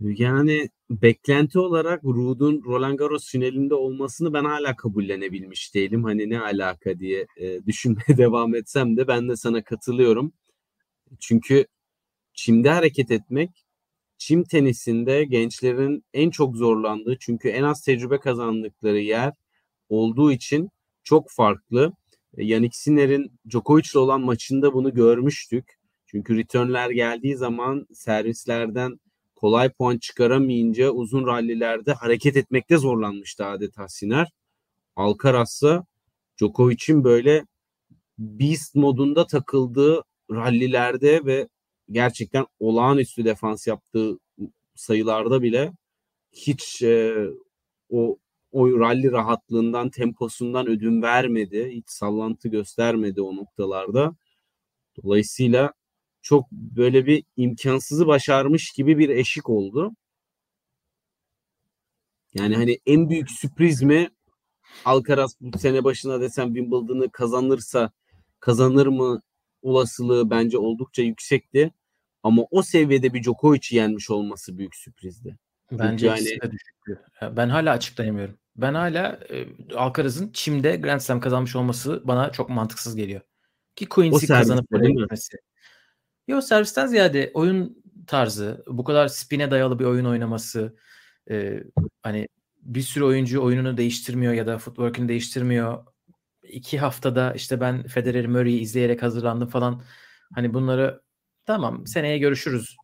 [0.00, 6.04] Yani beklenti olarak Ruud'un Roland Garros finalinde olmasını ben hala kabullenebilmiş değilim.
[6.04, 10.32] Hani ne alaka diye e, düşünmeye devam etsem de ben de sana katılıyorum.
[11.20, 11.66] Çünkü
[12.34, 13.50] çimde hareket etmek
[14.20, 19.32] çim tenisinde gençlerin en çok zorlandığı çünkü en az tecrübe kazandıkları yer
[19.88, 20.70] olduğu için
[21.04, 21.92] çok farklı.
[22.36, 25.78] E, Yannick Sinner'in Djokovic'le olan maçında bunu görmüştük.
[26.06, 29.00] Çünkü returnler geldiği zaman servislerden
[29.36, 34.28] kolay puan çıkaramayınca uzun rallilerde hareket etmekte zorlanmıştı adeta Sinner.
[34.96, 35.84] Alcaraz'sa
[36.38, 37.46] Djokovic'in böyle
[38.18, 41.48] beast modunda takıldığı rallilerde ve
[41.90, 44.18] gerçekten olağanüstü defans yaptığı
[44.74, 45.72] sayılarda bile
[46.32, 47.16] hiç e,
[47.90, 48.18] o
[48.52, 51.70] o rally rahatlığından, temposundan ödün vermedi.
[51.72, 54.16] Hiç sallantı göstermedi o noktalarda.
[55.04, 55.72] Dolayısıyla
[56.22, 59.92] çok böyle bir imkansızı başarmış gibi bir eşik oldu.
[62.34, 64.10] Yani hani en büyük sürpriz mi
[64.84, 67.90] Alcaraz bu sene başına desem Wimbledon'ı kazanırsa
[68.40, 69.22] kazanır mı
[69.62, 71.72] olasılığı bence oldukça yüksekti.
[72.22, 75.36] Ama o seviyede bir Djokovic'i yenmiş olması büyük sürprizdi.
[75.72, 77.00] Bence yani- ikisi de düşüktü.
[77.36, 78.38] Ben hala açıklayamıyorum.
[78.56, 83.20] Ben hala e, Alcaraz'ın çimde Grand Slam kazanmış olması bana çok mantıksız geliyor.
[83.76, 85.36] Ki Quincy kazanıp oraya gitmesi.
[86.28, 90.76] Yok servisten ziyade oyun tarzı, bu kadar spine dayalı bir oyun oynaması,
[91.30, 91.62] e,
[92.02, 92.28] hani
[92.62, 95.84] bir sürü oyuncu oyununu değiştirmiyor ya da footwork'ünü değiştirmiyor.
[96.42, 99.82] İki haftada işte ben Federer Murray'i izleyerek hazırlandım falan.
[100.34, 101.02] Hani bunları
[101.46, 102.76] tamam seneye görüşürüz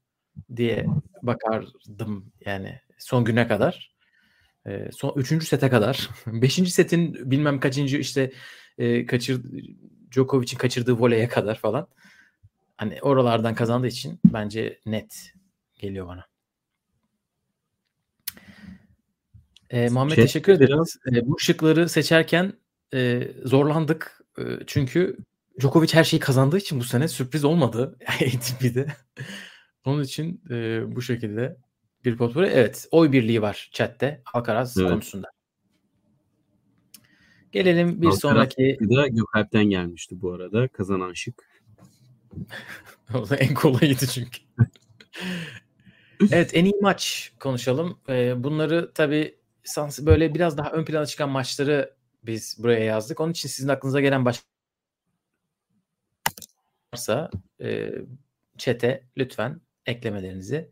[0.57, 0.87] diye
[1.23, 3.97] bakardım yani son güne kadar.
[4.67, 6.11] Ee, son üçüncü sete kadar.
[6.27, 8.33] Beşinci setin bilmem kaçıncı işte
[8.79, 9.43] e, kaçır
[10.13, 11.89] Djokovic'in kaçırdığı voleye kadar falan.
[12.77, 15.33] Hani oralardan kazandığı için bence net
[15.79, 16.27] geliyor bana.
[19.71, 20.97] Ee, Muhammed Şey, teşekkür ederiz.
[21.13, 22.53] Ee, bu şıkları seçerken
[22.95, 24.21] e, zorlandık.
[24.39, 25.17] E, çünkü
[25.61, 28.87] Djokovic her şeyi kazandığı için bu sene sürpriz olmadı ATP'de.
[29.85, 31.57] Onun için e, bu şekilde
[32.05, 32.47] bir potpourri.
[32.47, 34.91] Evet, oy birliği var chatte Alcaraz Evet.
[34.91, 35.31] konusunda.
[37.53, 41.49] Gelelim bir Alcaraz sonraki de Gökalp'ten gelmişti bu arada kazanan şık.
[43.15, 44.39] o da en kolayıydı çünkü.
[46.31, 47.99] evet, en iyi maç konuşalım.
[48.09, 49.39] E, bunları tabii
[50.01, 53.21] böyle biraz daha ön plana çıkan maçları biz buraya yazdık.
[53.21, 54.43] Onun için sizin aklınıza gelen baş
[56.95, 57.31] varsa
[57.61, 57.93] e,
[58.59, 60.71] chat'e lütfen eklemelerinizi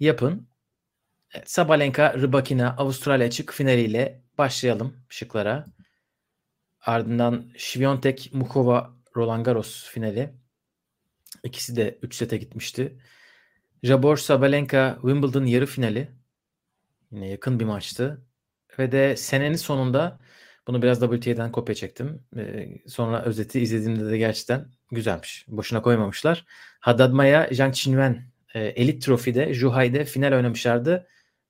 [0.00, 0.48] yapın.
[1.34, 5.66] Evet, Sabalenka Rybakina Avustralya açık finaliyle başlayalım şıklara.
[6.80, 10.34] Ardından Świątek Mukova Roland Garros finali.
[11.44, 12.98] İkisi de 3 sete gitmişti.
[13.82, 16.08] Jabor Sabalenka Wimbledon yarı finali.
[17.10, 18.24] Yine yakın bir maçtı.
[18.78, 20.18] Ve de senenin sonunda
[20.68, 22.22] bunu biraz WTA'dan kopya çektim.
[22.36, 25.44] Ee, sonra özeti izlediğimde de gerçekten güzelmiş.
[25.48, 26.44] Boşuna koymamışlar.
[26.80, 31.06] Haddad Maya, Zhang Qinwen e, Elite Trophy'de, Juhai'de final oynamışlardı.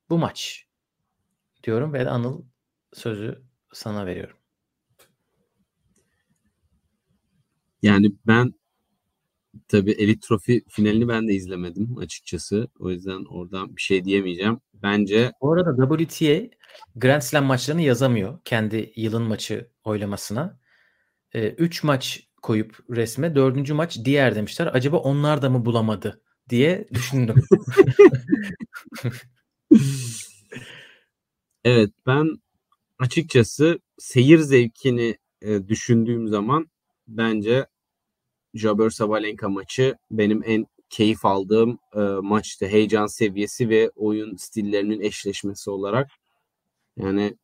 [0.09, 0.65] Bu maç
[1.63, 2.41] diyorum ve Anıl
[2.93, 3.41] sözü
[3.73, 4.35] sana veriyorum.
[7.81, 8.53] Yani ben
[9.67, 12.67] tabii Elite Trophy finalini ben de izlemedim açıkçası.
[12.79, 14.59] O yüzden oradan bir şey diyemeyeceğim.
[14.73, 16.49] Bence Bu arada WTA
[16.95, 20.59] Grand Slam maçlarını yazamıyor kendi yılın maçı oylamasına.
[21.33, 24.67] 3 maç koyup resme dördüncü maç diğer demişler.
[24.73, 27.35] Acaba onlar da mı bulamadı diye düşündüm.
[31.63, 32.27] evet ben
[32.99, 36.69] açıkçası seyir zevkini e, düşündüğüm zaman
[37.07, 37.65] bence
[38.53, 42.67] Jabeur Sabalenka maçı benim en keyif aldığım e, maçtı.
[42.67, 46.11] Heyecan seviyesi ve oyun stillerinin eşleşmesi olarak.
[46.97, 47.35] Yani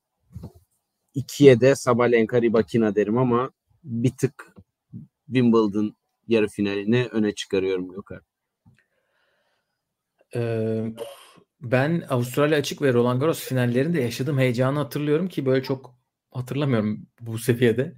[1.14, 3.52] ikiye de Sabalenka Rybakina derim ama
[3.84, 4.56] bir tık
[5.26, 5.96] Wimbledon
[6.28, 8.22] yarı finalini öne çıkarıyorum Gökhan.
[10.36, 10.84] Ee,
[11.62, 15.96] ben Avustralya açık ve Roland Garros finallerinde yaşadığım heyecanı hatırlıyorum ki böyle çok
[16.32, 17.96] hatırlamıyorum bu seviyede.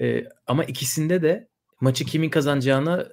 [0.00, 1.49] Ee, ama ikisinde de
[1.80, 3.12] maçı kimin kazanacağını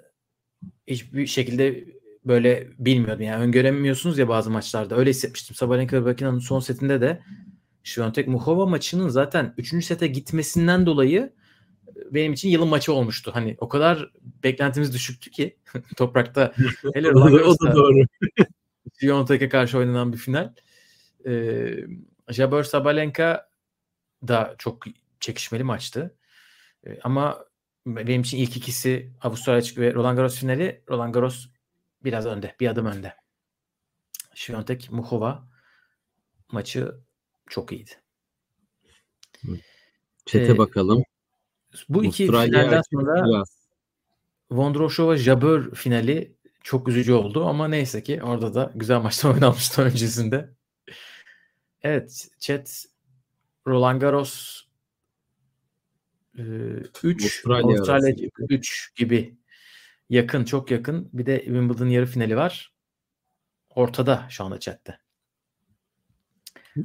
[0.87, 1.85] hiçbir şekilde
[2.25, 3.21] böyle bilmiyordum.
[3.21, 4.97] Yani öngöremiyorsunuz ya bazı maçlarda.
[4.97, 5.55] Öyle hissetmiştim.
[5.55, 7.21] Sabalenka Rybakina'nın son setinde de
[7.83, 9.85] Świątek Muchova maçının zaten 3.
[9.85, 11.33] sete gitmesinden dolayı
[12.11, 13.31] benim için yılın maçı olmuştu.
[13.33, 14.11] Hani o kadar
[14.43, 15.57] beklentimiz düşüktü ki
[15.97, 16.53] toprakta
[16.93, 18.03] hele o da, o da doğru.
[18.99, 20.53] Świątek'e karşı oynanan bir final.
[21.25, 21.75] Ee,
[22.29, 23.49] Jabeur Sabalenka
[24.27, 24.83] da çok
[25.19, 26.15] çekişmeli maçtı.
[26.87, 27.45] Ee, ama
[27.95, 30.83] benim için ilk ikisi Avustralya açık ve Roland Garros finali.
[30.89, 31.47] Roland Garros
[32.03, 32.55] biraz önde.
[32.59, 33.13] Bir adım önde.
[34.35, 35.47] Świątek Muchova
[36.51, 36.95] maçı
[37.49, 37.91] çok iyiydi.
[40.25, 41.03] Çete Ee, bakalım.
[41.89, 43.43] Bu iki Avustralya finalden sonra.
[44.51, 50.49] Vondroshova Jabeur finali çok üzücü oldu ama neyse ki orada da güzel maçlar oynanmıştı öncesinde.
[51.81, 52.85] Evet, chat
[53.67, 54.66] Roland Garros
[56.37, 58.29] 3 Avustralya Avustralya gibi.
[58.49, 59.37] 3 gibi
[60.09, 61.09] yakın, çok yakın.
[61.13, 62.73] Bir de Wimbledon yarı finali var.
[63.75, 64.99] Ortada şu anda chatte.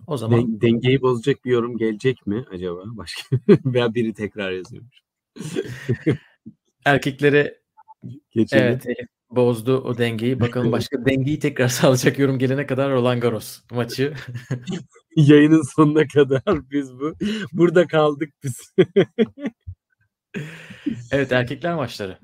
[0.07, 2.82] O zaman Den- dengeyi bozacak bir yorum gelecek mi acaba?
[2.86, 5.03] Başka veya biri tekrar yazıyormuş.
[6.84, 7.61] erkeklere
[8.30, 8.64] Geçelim.
[8.64, 10.41] evet Elif bozdu o dengeyi.
[10.41, 14.14] Bakalım başka dengeyi tekrar sağlayacak yorum gelene kadar Roland Garros maçı.
[15.16, 17.14] Yayının sonuna kadar biz bu
[17.53, 18.74] burada kaldık biz.
[21.12, 22.18] evet erkekler maçları.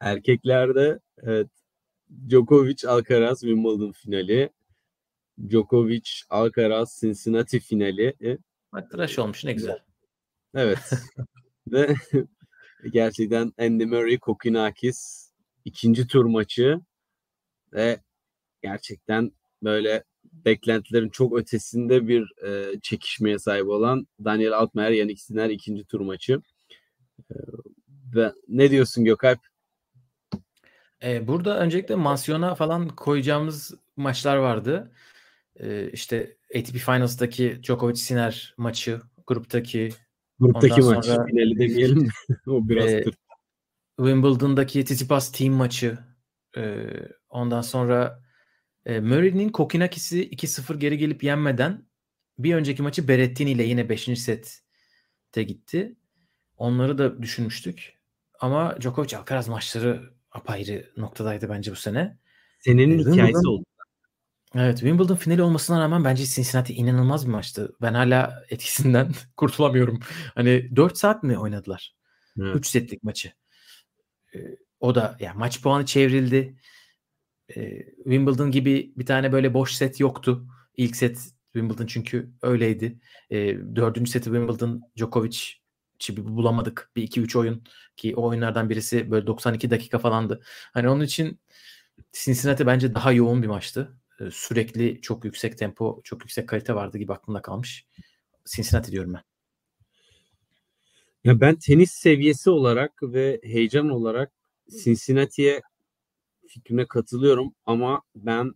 [0.00, 1.48] Erkeklerde evet
[2.28, 4.50] Djokovic Alcaraz Wimbledon finali.
[5.48, 8.14] Djokovic Alcaraz Cincinnati finali.
[8.22, 8.38] E,
[8.90, 9.78] tıraş olmuş ne güzel.
[10.54, 10.90] Evet.
[11.66, 11.94] Ve
[12.92, 15.29] gerçekten Andy Murray Kokinakis
[15.64, 16.80] ikinci tur maçı
[17.72, 18.00] ve
[18.62, 19.32] gerçekten
[19.62, 26.00] böyle beklentilerin çok ötesinde bir e, çekişmeye sahip olan Daniel Altmaier Yannick Sinner ikinci tur
[26.00, 26.42] maçı.
[27.30, 27.34] E,
[28.14, 29.38] ve ne diyorsun Gökalp?
[31.02, 34.92] Ee, burada öncelikle mansiyona falan koyacağımız maçlar vardı.
[35.60, 39.90] Ee, işte ATP Finals'daki Djokovic Sinner maçı, gruptaki
[40.40, 41.06] Gruptaki Ondan maç.
[41.06, 42.08] sonra- Finali demeyelim de.
[42.46, 43.14] o biraz tır.
[44.00, 45.98] Wimbledon'daki Tsitsipas team maçı.
[46.56, 46.86] Ee,
[47.28, 48.22] ondan sonra
[48.86, 51.86] e, Murray'nin Kokinakis'i 2-0 geri gelip yenmeden
[52.38, 54.20] bir önceki maçı Berrettini ile yine 5.
[54.20, 55.96] sette gitti.
[56.56, 57.94] Onları da düşünmüştük.
[58.40, 62.18] Ama Djokovic Alcaraz maçları apayrı noktadaydı bence bu sene.
[62.58, 63.64] Senenin Wimbledon- hikayesi oldu.
[64.54, 67.72] Evet Wimbledon finali olmasına rağmen bence Cincinnati inanılmaz bir maçtı.
[67.82, 70.00] Ben hala etkisinden kurtulamıyorum.
[70.34, 71.94] Hani 4 saat mi oynadılar?
[72.40, 72.56] Evet.
[72.56, 73.32] 3 setlik maçı.
[74.80, 76.56] O da yani maç puanı çevrildi.
[77.56, 80.46] Ee, Wimbledon gibi bir tane böyle boş set yoktu.
[80.76, 81.18] İlk set
[81.52, 83.00] Wimbledon çünkü öyleydi.
[83.30, 83.36] Ee,
[83.76, 85.38] dördüncü seti Wimbledon Djokovic
[86.08, 86.90] bir bulamadık.
[86.96, 87.64] Bir iki üç oyun
[87.96, 90.40] ki o oyunlardan birisi böyle 92 dakika falandı.
[90.72, 91.40] Hani onun için
[92.12, 93.96] Cincinnati bence daha yoğun bir maçtı.
[94.30, 97.86] Sürekli çok yüksek tempo, çok yüksek kalite vardı gibi aklımda kalmış.
[98.44, 99.29] Cincinnati diyorum ben.
[101.24, 104.32] Ya ben tenis seviyesi olarak ve heyecan olarak
[104.84, 105.62] Cincinnati'ye
[106.48, 108.52] fikrine katılıyorum ama ben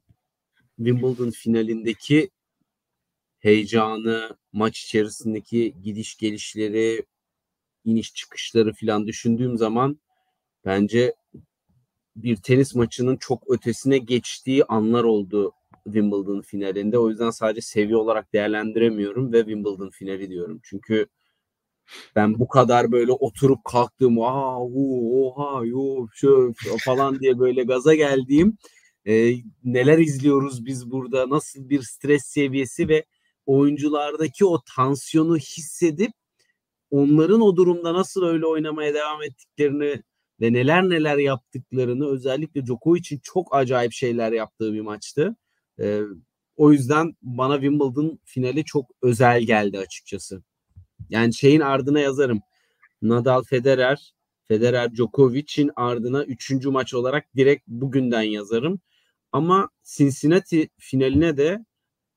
[0.77, 2.31] Wimbledon finalindeki
[3.39, 7.05] heyecanı, maç içerisindeki gidiş gelişleri,
[7.85, 10.01] iniş çıkışları falan düşündüğüm zaman
[10.65, 11.15] bence
[12.17, 15.53] bir tenis maçının çok ötesine geçtiği anlar oldu
[15.85, 16.99] Wimbledon finalinde.
[16.99, 20.61] O yüzden sadece seviye olarak değerlendiremiyorum ve Wimbledon finali diyorum.
[20.63, 21.07] Çünkü
[22.17, 26.53] ben bu kadar böyle oturup kalktığım aa oha yo şö
[26.85, 28.59] falan diye böyle gaza geldiğim
[29.07, 33.05] e, neler izliyoruz biz burada nasıl bir stres seviyesi ve
[33.47, 36.13] oyunculardaki o tansiyonu hissedip
[36.91, 40.03] onların o durumda nasıl öyle oynamaya devam ettiklerini
[40.41, 45.37] ve neler neler yaptıklarını özellikle Djokovic'in çok acayip şeyler yaptığı bir maçtı.
[45.81, 46.01] E,
[46.57, 50.43] o yüzden bana Wimbledon finali çok özel geldi açıkçası.
[51.11, 52.41] Yani şeyin ardına yazarım.
[53.03, 54.15] Nadal Federer,
[54.49, 58.81] Federer Djokovic'in ardına üçüncü maç olarak direkt bugünden yazarım.
[59.33, 61.65] Ama Cincinnati finaline de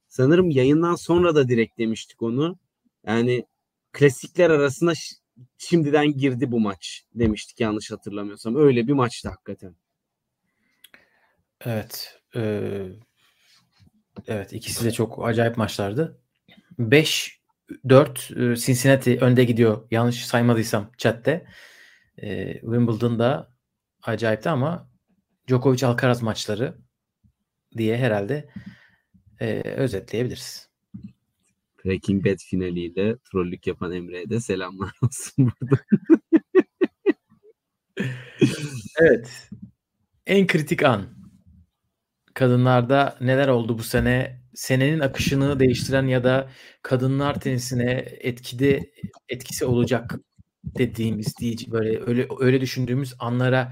[0.08, 2.60] sanırım yayından sonra da direkt demiştik onu.
[3.06, 3.46] Yani
[3.92, 4.94] klasikler arasında
[5.58, 8.56] şimdiden girdi bu maç demiştik yanlış hatırlamıyorsam.
[8.56, 9.76] Öyle bir maçtı hakikaten.
[11.62, 12.20] Evet.
[12.36, 12.72] E,
[14.28, 16.22] evet ikisi de çok acayip maçlardı.
[16.80, 17.37] 5
[17.90, 19.88] 4 e, Cincinnati önde gidiyor.
[19.92, 21.46] Yanlış saymadıysam chatte.
[22.18, 23.54] E, Wimbledon'da
[24.04, 24.90] acayipti ama
[25.48, 26.78] Djokovic Alcaraz maçları
[27.78, 28.50] diye herhalde
[29.40, 30.70] e, özetleyebiliriz.
[31.86, 35.82] Breaking Bad finaliyle trollük yapan Emre'ye de selamlar olsun burada.
[39.00, 39.50] evet.
[40.26, 41.18] En kritik an.
[42.38, 44.42] Kadınlarda neler oldu bu sene?
[44.54, 46.50] Senenin akışını değiştiren ya da
[46.82, 48.92] kadınlar tenisine etkide
[49.30, 50.16] etkisi olacak
[50.64, 53.72] dediğimiz diye böyle öyle öyle düşündüğümüz anlara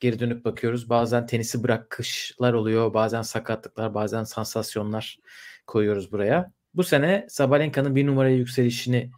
[0.00, 0.90] geri dönüp bakıyoruz.
[0.90, 5.18] Bazen tenisi bırakışlar oluyor, bazen sakatlıklar, bazen sansasyonlar
[5.66, 6.52] koyuyoruz buraya.
[6.74, 9.10] Bu sene Sabalenka'nın bir numaraya yükselişini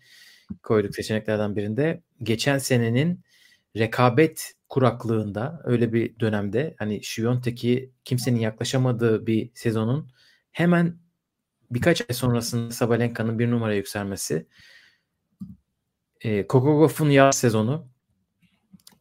[0.62, 2.02] koyduk seçeneklerden birinde.
[2.22, 3.24] Geçen senenin
[3.76, 10.10] rekabet kuraklığında öyle bir dönemde hani Şiyontek'i kimsenin yaklaşamadığı bir sezonun
[10.52, 10.98] hemen
[11.70, 14.46] birkaç ay sonrasında Sabalenka'nın bir numaraya yükselmesi
[16.20, 17.88] e, Kokogof'un yaz sezonu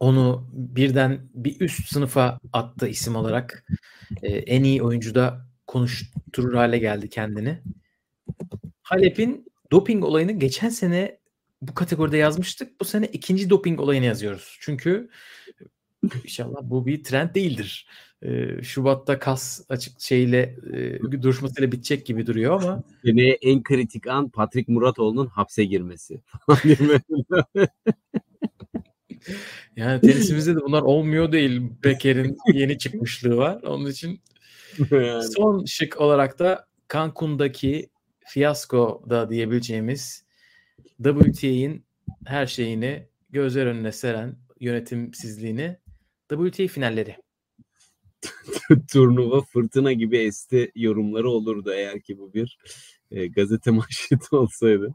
[0.00, 3.64] onu birden bir üst sınıfa attı isim olarak.
[4.22, 7.62] E, en iyi oyuncuda konuşturur hale geldi kendini.
[8.82, 11.18] Halep'in doping olayını geçen sene
[11.62, 12.80] bu kategoride yazmıştık.
[12.80, 14.58] Bu sene ikinci doping olayını yazıyoruz.
[14.60, 15.10] Çünkü
[16.24, 17.86] inşallah bu bir trend değildir.
[18.22, 24.28] Ee, Şubat'ta kas açık şeyle e, duruşmasıyla bitecek gibi duruyor ama Seneye en kritik an
[24.28, 26.20] Patrick Muratoğlu'nun hapse girmesi.
[29.76, 31.62] yani tenisimizde de bunlar olmuyor değil.
[31.84, 33.62] Beker'in yeni çıkmışlığı var.
[33.62, 34.20] Onun için
[34.90, 35.22] Yani.
[35.22, 37.90] son şık olarak da Cancun'daki
[38.26, 40.24] fiyasko da diyebileceğimiz
[41.02, 41.84] WTA'in
[42.26, 45.76] her şeyini gözler önüne seren yönetimsizliğini
[46.28, 47.16] WTA finalleri.
[48.92, 52.58] turnuva fırtına gibi esti yorumları olurdu eğer ki bu bir
[53.10, 54.94] e, gazete manşeti olsaydı.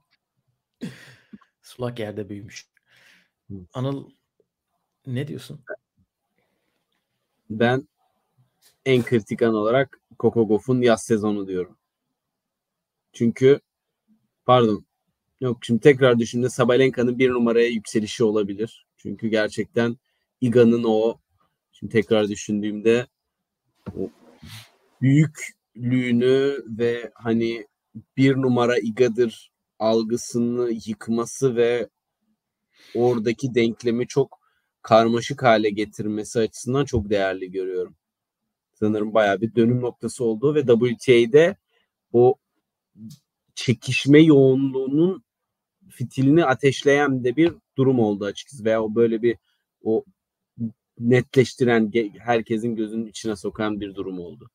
[1.61, 2.67] Sulak yerde büyümüş.
[3.73, 4.09] Anıl
[5.07, 5.63] ne diyorsun?
[7.49, 7.88] Ben
[8.86, 11.77] en kritik an olarak Coco Goff'un yaz sezonu diyorum.
[13.13, 13.59] Çünkü
[14.45, 14.86] pardon
[15.41, 18.88] yok şimdi tekrar düşündüğümde Sabalenka'nın bir numaraya yükselişi olabilir.
[18.97, 19.97] Çünkü gerçekten
[20.41, 21.22] Iga'nın o
[21.84, 23.07] şimdi tekrar düşündüğümde
[23.95, 24.09] o
[25.01, 27.67] büyüklüğünü ve hani
[28.17, 31.89] bir numara Iga'dır algısını yıkması ve
[32.95, 34.39] oradaki denklemi çok
[34.81, 37.95] karmaşık hale getirmesi açısından çok değerli görüyorum.
[38.73, 41.55] Sanırım bayağı bir dönüm noktası oldu ve WTA'de
[42.13, 42.36] o
[43.55, 45.23] çekişme yoğunluğunun
[45.89, 49.38] fitilini ateşleyen de bir durum oldu açıkçası veya o böyle bir
[49.84, 50.05] o
[50.99, 54.49] netleştiren herkesin gözünün içine sokan bir durum oldu.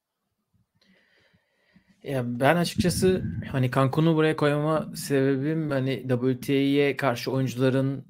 [2.02, 8.04] Ya ben açıkçası hani Cancun'u buraya koymama sebebim hani WTA'ye karşı oyuncuların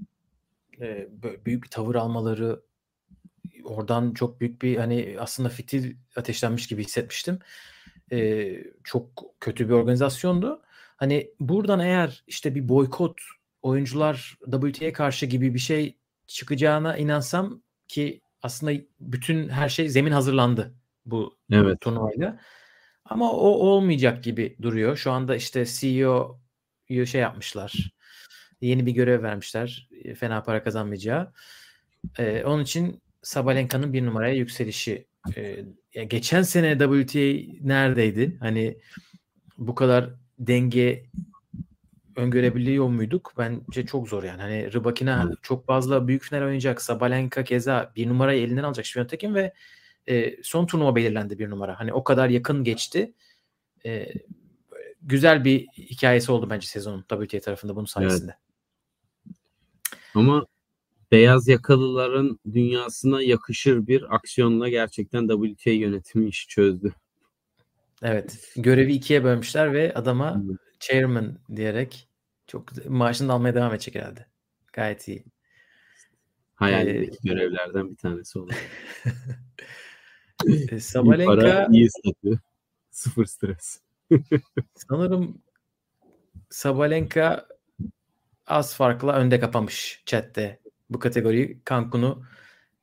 [0.81, 1.09] e,
[1.45, 2.63] büyük bir tavır almaları
[3.65, 7.39] oradan çok büyük bir hani aslında fitil ateşlenmiş gibi hissetmiştim.
[8.13, 8.49] E,
[8.85, 10.63] çok kötü bir organizasyondu.
[10.97, 13.21] Hani buradan eğer işte bir boykot
[13.63, 20.75] oyuncular WTA'ye karşı gibi bir şey çıkacağına inansam ki aslında bütün her şey zemin hazırlandı
[21.07, 21.81] bu evet.
[21.81, 22.41] turnuvayla.
[23.05, 24.97] Ama o olmayacak gibi duruyor.
[24.97, 27.93] Şu anda işte CEO'yu şey yapmışlar.
[28.61, 29.89] Yeni bir görev vermişler.
[30.17, 31.33] Fena para kazanmayacağı.
[32.19, 35.07] Ee, onun için Sabalenka'nın bir numaraya yükselişi.
[35.37, 35.65] Ee,
[36.05, 38.37] geçen sene WTA neredeydi?
[38.41, 38.79] Hani
[39.59, 41.05] bu kadar denge
[42.19, 43.35] öngörebiliyor muyduk?
[43.39, 44.43] Bence çok zor yani.
[44.43, 46.83] Hani Rybakina çok fazla büyük final oynayacak.
[46.83, 49.53] Sabalenka keza bir numarayı elinden alacak Şviyontek'in ve
[50.09, 51.81] e, son turnuva belirlendi bir numara.
[51.81, 53.13] Hani o kadar yakın geçti.
[53.87, 54.09] E,
[55.03, 58.37] güzel bir hikayesi oldu bence sezonun WTA tarafında bunun sayesinde.
[59.27, 59.37] Evet.
[60.15, 60.47] Ama
[61.13, 66.95] beyaz yakalıların dünyasına yakışır bir aksiyonla gerçekten WTA yönetimi işi çözdü.
[68.03, 68.53] Evet.
[68.57, 70.43] Görevi ikiye bölmüşler ve adama
[70.81, 72.08] chairman diyerek
[72.49, 74.27] çok maaşını almaya devam edecek herhalde.
[74.73, 75.25] Gayet iyi.
[76.55, 78.53] Hayalindeki ee, görevlerden bir tanesi oldu.
[80.71, 82.41] e, Sabalenka iyi para, iyi statü.
[82.91, 83.81] Sıfır stres.
[84.75, 85.43] sanırım
[86.51, 87.49] Sabalenka
[88.47, 90.61] az farkla önde kapamış chatte.
[90.91, 92.25] Bu kategoriyi Cancun'u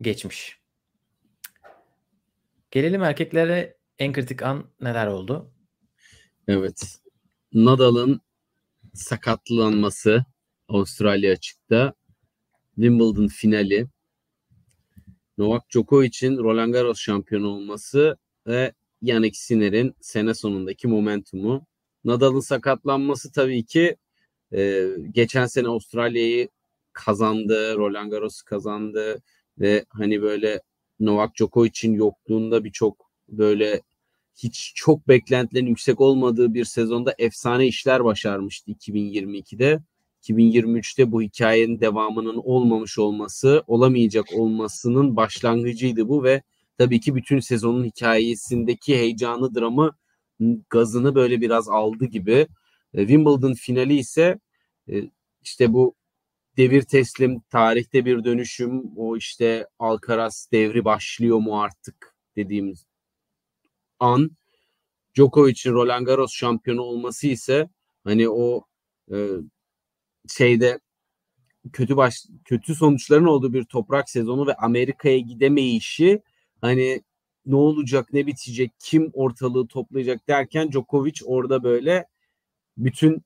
[0.01, 0.59] geçmiş.
[2.71, 5.51] Gelelim erkeklere en kritik an neler oldu?
[6.47, 6.99] Evet.
[7.53, 8.21] Nadal'ın
[8.95, 10.25] sakatlanması
[10.67, 11.93] Avustralya açıkta.
[12.75, 13.87] Wimbledon finali.
[15.37, 18.17] Novak Djokovic'in Roland Garros şampiyonu olması
[18.47, 21.65] ve Yannick Sinner'in sene sonundaki momentumu.
[22.03, 23.95] Nadal'ın sakatlanması tabii ki
[24.53, 26.49] e, geçen sene Avustralya'yı
[26.93, 29.21] kazandı, Roland Garros kazandı
[29.59, 30.61] ve hani böyle
[30.99, 33.81] Novak Djokovic'in yokluğunda birçok böyle
[34.35, 39.79] hiç çok beklentilerin yüksek olmadığı bir sezonda efsane işler başarmıştı 2022'de.
[40.23, 46.41] 2023'te bu hikayenin devamının olmamış olması, olamayacak olmasının başlangıcıydı bu ve
[46.77, 49.95] tabii ki bütün sezonun hikayesindeki heyecanı, dramı,
[50.69, 52.47] gazını böyle biraz aldı gibi.
[52.93, 54.39] E, Wimbledon finali ise
[54.89, 55.03] e,
[55.41, 55.95] işte bu
[56.57, 62.85] devir teslim, tarihte bir dönüşüm, o işte Alcaraz devri başlıyor mu artık dediğimiz
[63.99, 64.31] an.
[65.15, 67.69] Djokovic'in Roland Garros şampiyonu olması ise
[68.03, 68.65] hani o
[69.11, 69.29] e,
[70.27, 70.79] şeyde
[71.73, 76.21] kötü baş kötü sonuçların olduğu bir toprak sezonu ve Amerika'ya gidemeyişi
[76.61, 77.01] hani
[77.45, 82.05] ne olacak ne bitecek kim ortalığı toplayacak derken Djokovic orada böyle
[82.77, 83.23] bütün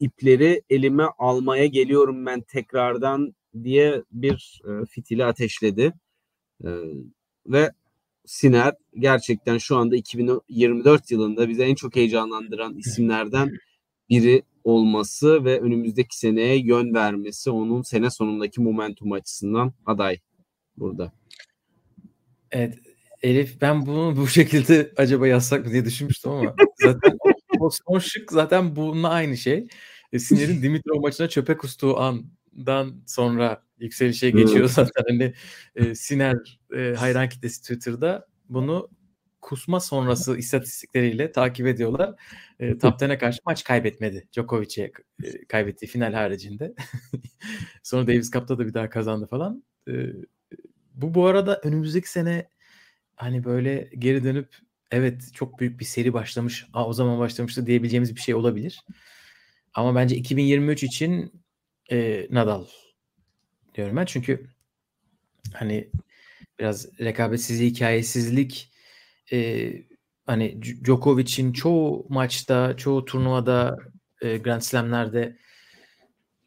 [0.00, 5.92] ipleri elime almaya geliyorum ben tekrardan diye bir e, fitili ateşledi.
[6.64, 6.68] E,
[7.46, 7.72] ve
[8.30, 13.50] Siner gerçekten şu anda 2024 yılında bize en çok heyecanlandıran isimlerden
[14.10, 20.18] biri olması ve önümüzdeki seneye yön vermesi onun sene sonundaki momentum açısından aday
[20.76, 21.12] burada.
[22.50, 22.78] Evet
[23.22, 27.18] Elif ben bunu bu şekilde acaba yazsak mı diye düşünmüştüm ama zaten
[27.60, 29.66] o son şık zaten bununla aynı şey.
[30.12, 32.00] E, Siner'in Dimitrov maçına çöpe kustuğu
[32.58, 35.04] andan sonra yükselişe geçiyor zaten.
[35.08, 35.34] Hani
[35.74, 38.88] e, Siner e, hayran kitlesi Twitter'da bunu
[39.40, 42.14] kusma sonrası istatistikleriyle takip ediyorlar.
[42.58, 44.28] E, Top 10'e karşı maç kaybetmedi.
[44.32, 44.92] Djokovic'e
[45.24, 46.74] e, kaybettiği final haricinde.
[47.82, 49.64] Sonra Davis Cup'ta da bir daha kazandı falan.
[49.88, 49.92] E,
[50.94, 52.48] bu bu arada önümüzdeki sene
[53.16, 54.56] hani böyle geri dönüp
[54.90, 56.66] evet çok büyük bir seri başlamış.
[56.72, 58.84] Aa, o zaman başlamıştı diyebileceğimiz bir şey olabilir.
[59.74, 61.39] Ama bence 2023 için
[61.90, 62.66] e, Nadal
[63.74, 64.04] diyorum ben.
[64.04, 64.46] Çünkü
[65.52, 65.90] hani
[66.58, 68.72] biraz rekabetsizlik, hikayesizlik
[69.32, 69.72] e,
[70.26, 73.78] hani Djokovic'in çoğu maçta, çoğu turnuvada
[74.22, 75.38] e, Grand Slam'lerde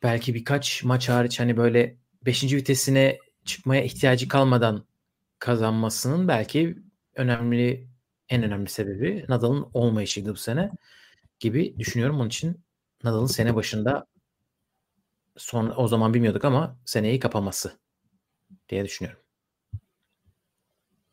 [0.04, 2.44] belki birkaç maç hariç hani böyle 5.
[2.44, 4.86] vitesine çıkmaya ihtiyacı kalmadan
[5.40, 6.78] kazanmasının belki
[7.16, 7.88] önemli
[8.30, 10.72] en önemli sebebi Nadal'ın olmayışıydı bu sene
[11.40, 12.20] gibi düşünüyorum.
[12.20, 12.64] Onun için
[13.04, 14.08] Nadal'ın sene başında
[15.38, 17.80] son o zaman bilmiyorduk ama seneyi kapaması
[18.70, 19.20] diye düşünüyorum.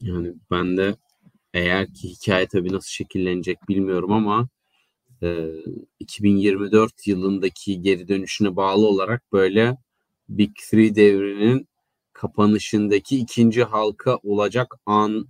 [0.01, 0.97] Yani ben de
[1.55, 4.49] eğer ki hikaye tabii nasıl şekillenecek bilmiyorum ama
[5.23, 5.49] e,
[6.01, 9.77] 2024 yılındaki geri dönüşüne bağlı olarak böyle
[10.29, 11.69] Big Three devrinin
[12.13, 15.29] kapanışındaki ikinci halka olacak an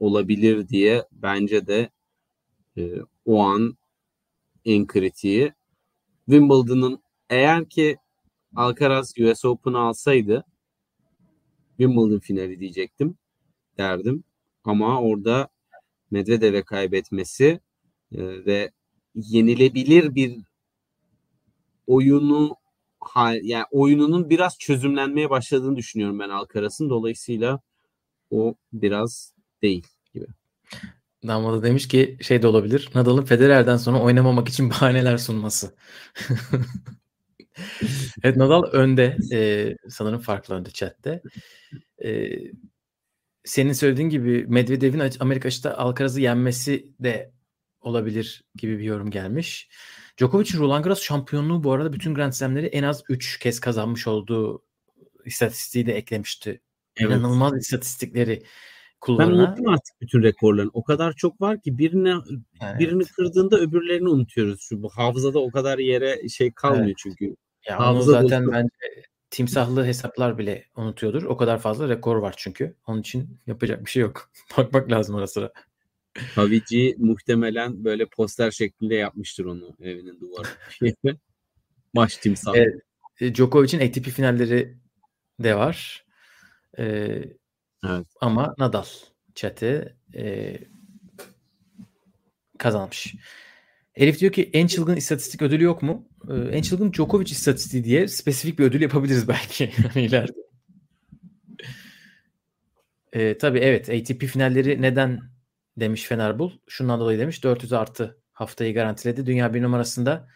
[0.00, 1.90] olabilir diye bence de
[2.76, 2.92] e,
[3.24, 3.76] o an
[4.64, 5.52] en kritiği.
[6.26, 7.96] Wimbledon'ın eğer ki
[8.56, 10.44] Alcaraz US Open'ı alsaydı
[11.76, 13.18] Wimbledon finali diyecektim
[13.78, 14.24] derdim.
[14.64, 15.48] Ama orada
[16.10, 17.60] Medvedev'e kaybetmesi
[18.12, 18.70] e, ve
[19.14, 20.38] yenilebilir bir
[21.86, 22.56] oyunu
[23.42, 26.90] yani oyununun biraz çözümlenmeye başladığını düşünüyorum ben Alcaraz'ın.
[26.90, 27.60] Dolayısıyla
[28.30, 30.26] o biraz değil gibi.
[31.26, 32.90] Damla demiş ki şey de olabilir.
[32.94, 35.74] Nadal'ın Federer'den sonra oynamamak için bahaneler sunması.
[38.22, 39.16] evet Nadal önde.
[39.32, 41.22] Ee, sanırım farklı önde chatte.
[42.04, 42.28] Ee,
[43.44, 47.32] senin söylediğin gibi Medvedev'in Amerika açıkta Alcaraz'ı yenmesi de
[47.80, 49.68] olabilir gibi bir yorum gelmiş.
[50.18, 54.64] Djokovic'in Roland Garros şampiyonluğu bu arada bütün Grand Slam'leri en az 3 kez kazanmış olduğu
[55.24, 56.60] istatistiği de eklemişti.
[56.96, 57.10] Evet.
[57.10, 58.42] İnanılmaz istatistikleri
[59.00, 59.38] kullarına.
[59.38, 60.70] Ben unuttum artık bütün rekorların.
[60.72, 62.14] O kadar çok var ki birine
[62.62, 62.80] evet.
[62.80, 64.60] birini kırdığında öbürlerini unutuyoruz.
[64.60, 66.96] Şu bu hafızada o kadar yere şey kalmıyor evet.
[66.98, 67.36] çünkü.
[67.68, 68.52] Ya Hafıza zaten dostum.
[68.52, 71.22] bence timsahlı hesaplar bile unutuyordur.
[71.22, 72.74] O kadar fazla rekor var çünkü.
[72.86, 74.30] Onun için yapacak bir şey yok.
[74.56, 75.52] Bakmak lazım ara sıra.
[76.34, 80.48] Havici muhtemelen böyle poster şeklinde yapmıştır onu evinin duvarına.
[81.94, 82.52] Baş timsah.
[82.54, 82.82] Evet.
[83.34, 84.76] Djokovic'in ATP finalleri
[85.40, 86.04] de var.
[86.78, 86.84] Ee,
[87.84, 88.06] evet.
[88.20, 88.84] Ama Nadal
[89.34, 90.56] chat'i e,
[92.58, 93.14] kazanmış.
[93.98, 96.08] Elif diyor ki en çılgın istatistik ödülü yok mu?
[96.30, 100.48] Ee, en çılgın Djokovic istatistiği diye spesifik bir ödül yapabiliriz belki ileride.
[103.12, 105.20] Ee, tabii evet ATP finalleri neden
[105.76, 106.52] demiş Fenerbul.
[106.68, 109.26] Şundan dolayı demiş 400 artı haftayı garantiledi.
[109.26, 110.28] Dünya bir numarasında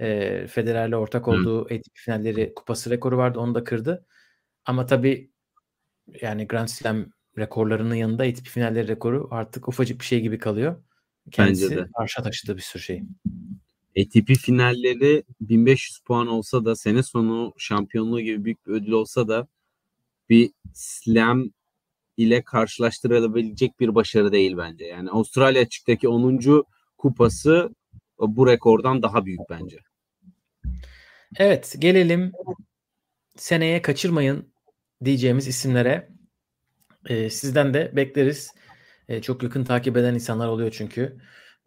[0.00, 1.74] e, Federer'le ortak olduğu Hı.
[1.74, 3.38] ATP finalleri kupası rekoru vardı.
[3.38, 4.06] Onu da kırdı.
[4.64, 5.30] Ama tabii
[6.22, 7.06] yani Grand Slam
[7.38, 10.82] rekorlarının yanında ATP finalleri rekoru artık ufacık bir şey gibi kalıyor.
[11.30, 11.88] Kendisi Bence de.
[11.94, 13.02] arşa taşıdığı bir sürü şey.
[13.98, 19.48] ATP finalleri 1500 puan olsa da sene sonu şampiyonluğu gibi büyük bir ödül olsa da
[20.28, 21.50] bir slam
[22.16, 24.84] ile karşılaştırılabilecek bir başarı değil bence.
[24.84, 26.64] Yani Avustralya açıktaki 10.
[26.98, 27.74] kupası
[28.18, 29.78] bu rekordan daha büyük bence.
[31.36, 32.32] Evet gelelim
[33.36, 34.52] seneye kaçırmayın
[35.04, 36.08] diyeceğimiz isimlere.
[37.08, 38.50] Ee, sizden de bekleriz.
[39.08, 41.18] Ee, çok yakın takip eden insanlar oluyor çünkü.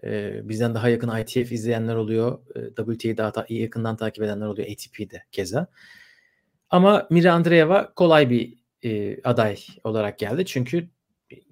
[0.04, 2.40] Ee, bizden daha yakın ITF izleyenler oluyor.
[2.56, 4.68] Ee, WTA'yı daha ta- yakından takip edenler oluyor.
[4.72, 5.68] ATP'de keza.
[6.70, 10.46] Ama Mira Andreeva kolay bir e, aday olarak geldi.
[10.46, 10.90] Çünkü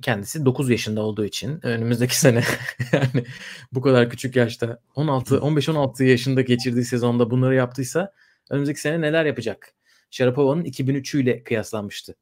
[0.02, 2.44] kendisi 9 yaşında olduğu için önümüzdeki sene
[2.92, 3.26] yani
[3.72, 8.14] bu kadar küçük yaşta 16 15-16 yaşında geçirdiği sezonda bunları yaptıysa
[8.50, 9.74] önümüzdeki sene neler yapacak?
[10.12, 12.16] Sharapova'nın 2003'ü ile kıyaslanmıştı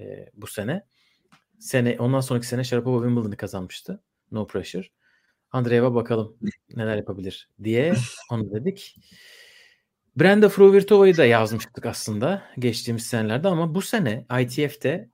[0.00, 0.86] e, bu sene.
[1.62, 4.02] Sene ondan sonraki sene Sharapova Wimbledon'ı kazanmıştı.
[4.32, 4.88] No pressure.
[5.50, 6.36] Andreeva bakalım
[6.76, 7.94] neler yapabilir diye
[8.30, 8.96] onu dedik.
[10.16, 15.08] Brenda Fruvirtova'yı da yazmıştık aslında geçtiğimiz senelerde ama bu sene ITF'te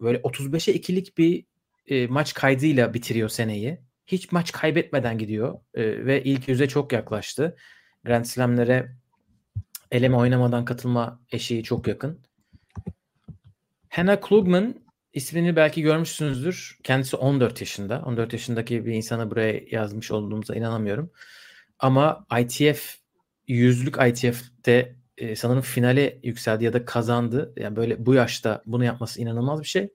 [0.00, 1.44] böyle 35'e 2'lik bir
[1.86, 3.80] e, maç kaydıyla bitiriyor seneyi.
[4.06, 7.56] Hiç maç kaybetmeden gidiyor e, ve ilk yüze çok yaklaştı.
[8.04, 8.96] Grand Slam'lere
[9.90, 12.22] eleme oynamadan katılma eşiği çok yakın.
[13.88, 14.85] Hannah Klugman
[15.16, 16.78] ismini belki görmüşsünüzdür.
[16.84, 18.02] Kendisi 14 yaşında.
[18.06, 21.10] 14 yaşındaki bir insanı buraya yazmış olduğumuza inanamıyorum.
[21.78, 22.96] Ama ITF
[23.48, 27.52] yüzlük ITF'de e, sanırım finale yükseldi ya da kazandı.
[27.56, 29.88] Yani böyle bu yaşta bunu yapması inanılmaz bir şey.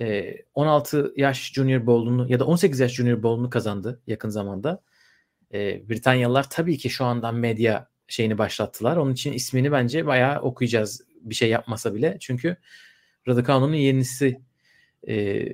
[0.00, 4.82] E, 16 yaş Junior Bowl'unu ya da 18 yaş Junior Bowl'unu kazandı yakın zamanda.
[5.54, 8.96] E, Britanyalılar tabii ki şu andan medya şeyini başlattılar.
[8.96, 12.16] Onun için ismini bence bayağı okuyacağız bir şey yapmasa bile.
[12.20, 12.56] Çünkü
[13.28, 14.40] Raducanu'nun yenisi
[15.08, 15.46] e,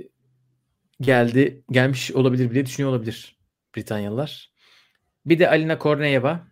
[1.01, 3.37] geldi gelmiş olabilir bile düşünüyor olabilir
[3.77, 4.53] Britanyalılar.
[5.27, 6.51] Bir de Alina Korneyeva.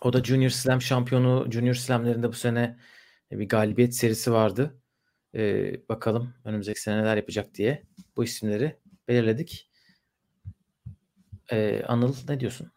[0.00, 1.46] O da Junior Slam şampiyonu.
[1.50, 2.76] Junior Slam'lerinde bu sene
[3.30, 4.80] bir galibiyet serisi vardı.
[5.34, 7.82] Ee, bakalım önümüzdeki sene neler yapacak diye
[8.16, 8.76] bu isimleri
[9.08, 9.70] belirledik.
[11.52, 12.70] Ee, Anıl ne diyorsun?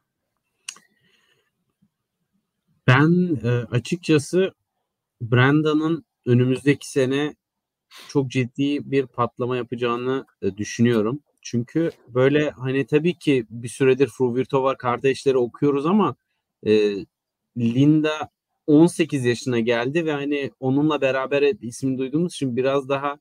[2.88, 4.54] Ben e, açıkçası
[5.22, 7.36] Branda'nın önümüzdeki sene
[8.09, 11.19] çok ciddi bir patlama yapacağını e, düşünüyorum.
[11.41, 16.15] Çünkü böyle hani tabii ki bir süredir Fruvirtova kardeşleri okuyoruz ama
[16.68, 16.95] e,
[17.57, 18.30] Linda
[18.68, 23.19] 18 yaşına geldi ve hani onunla beraber ismini duyduğumuz için biraz daha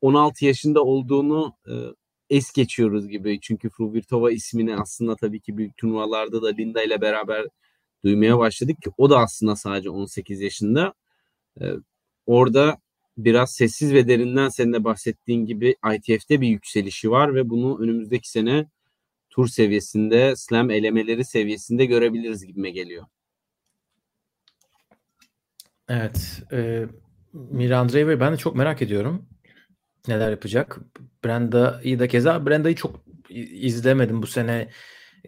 [0.00, 1.74] 16 yaşında olduğunu e,
[2.30, 3.40] es geçiyoruz gibi.
[3.42, 7.46] Çünkü Fruvirtova ismini aslında tabii ki büyük turnuvalarda da Linda ile beraber
[8.04, 10.94] duymaya başladık ki o da aslında sadece 18 yaşında.
[11.60, 11.72] Ee,
[12.26, 12.78] orada
[13.18, 18.30] biraz sessiz ve derinden senin de bahsettiğin gibi ITF'de bir yükselişi var ve bunu önümüzdeki
[18.30, 18.66] sene
[19.30, 23.06] tur seviyesinde, slam elemeleri seviyesinde görebiliriz gibime geliyor.
[25.88, 26.42] Evet.
[26.52, 26.86] E,
[27.32, 29.26] Mira Andreeva'yı ben de çok merak ediyorum.
[30.08, 30.78] Neler yapacak?
[31.24, 32.46] Brenda'yı da keza.
[32.46, 34.68] Brenda'yı çok izlemedim bu sene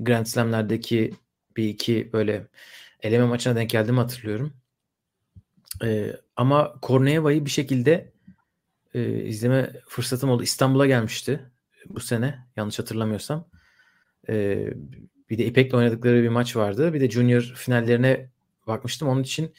[0.00, 1.12] Grand Slam'lerdeki
[1.56, 2.46] bir iki böyle
[3.02, 4.59] eleme maçına denk geldiğimi hatırlıyorum.
[5.84, 8.12] E, ama Korneyeva'yı bir şekilde
[8.94, 10.42] e, izleme fırsatım oldu.
[10.42, 11.40] İstanbul'a gelmişti
[11.88, 13.48] bu sene yanlış hatırlamıyorsam.
[14.28, 14.66] E,
[15.30, 16.94] bir de İpek'le oynadıkları bir maç vardı.
[16.94, 18.30] Bir de Junior finallerine
[18.66, 19.08] bakmıştım.
[19.08, 19.52] Onun için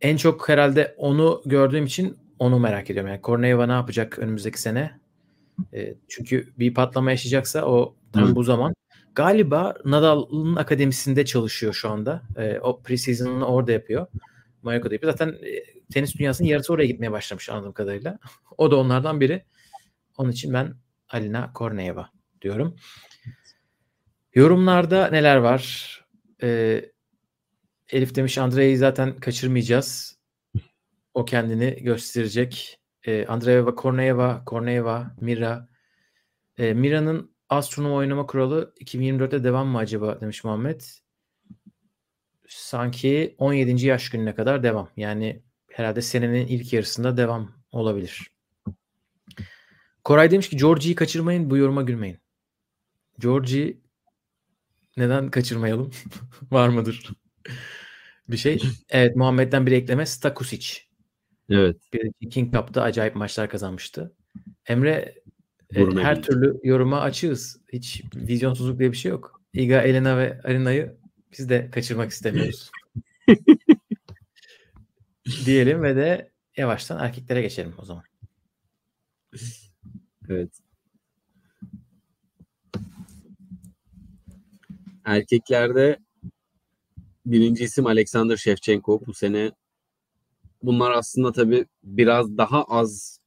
[0.00, 3.10] en çok herhalde onu gördüğüm için onu merak ediyorum.
[3.10, 5.00] Yani Korneyeva ne yapacak önümüzdeki sene?
[5.74, 8.34] E, çünkü bir patlama yaşayacaksa o tam Hı.
[8.34, 8.74] bu zaman.
[9.14, 12.22] Galiba Nadal'ın akademisinde çalışıyor şu anda.
[12.36, 14.06] E, o preseason'ını orada yapıyor.
[14.62, 15.12] Mayoka'da yapıyor.
[15.12, 18.18] Zaten e, tenis dünyasının yarısı oraya gitmeye başlamış anladığım kadarıyla.
[18.58, 19.44] o da onlardan biri.
[20.16, 20.74] Onun için ben
[21.08, 22.10] Alina Korneyeva
[22.42, 22.76] diyorum.
[24.34, 25.90] Yorumlarda neler var?
[26.42, 26.90] Ee,
[27.88, 30.18] Elif demiş Andrei'yi zaten kaçırmayacağız.
[31.14, 32.80] O kendini gösterecek.
[33.06, 35.68] Ee, Andreeva, Korneyeva, Korneyeva, Mira.
[36.58, 40.80] Ee, Mira'nın az turnuva oynama kuralı 2024'te devam mı acaba demiş Muhammed.
[42.50, 43.86] Sanki 17.
[43.86, 44.88] yaş gününe kadar devam.
[44.96, 48.30] Yani herhalde senenin ilk yarısında devam olabilir.
[50.04, 52.18] Koray demiş ki Georgie'yi kaçırmayın bu yoruma gülmeyin.
[53.18, 53.76] Georgie
[54.96, 55.90] neden kaçırmayalım?
[56.50, 57.10] Var mıdır?
[58.30, 58.62] bir şey.
[58.88, 60.78] Evet Muhammed'den bir ekleme Stakusic.
[61.50, 61.76] Evet.
[61.92, 64.14] Bir King Cup'ta acayip maçlar kazanmıştı.
[64.66, 65.14] Emre
[65.74, 67.60] e, her türlü yoruma açığız.
[67.72, 69.42] Hiç vizyonsuzluk diye bir şey yok.
[69.52, 70.99] Iga, Elena ve Arina'yı
[71.32, 72.70] biz de kaçırmak istemiyoruz.
[75.46, 78.04] Diyelim ve de yavaştan erkeklere geçelim o zaman.
[80.28, 80.50] Evet.
[85.04, 85.98] Erkeklerde
[87.26, 89.52] birinci isim Alexander Shevchenko bu sene.
[90.62, 93.20] Bunlar aslında tabii biraz daha az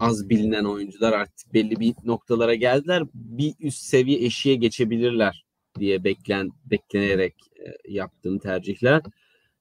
[0.00, 3.02] az bilinen oyuncular artık belli bir noktalara geldiler.
[3.14, 9.02] Bir üst seviye eşiğe geçebilirler diye beklen beklenerek e, yaptığım tercihler.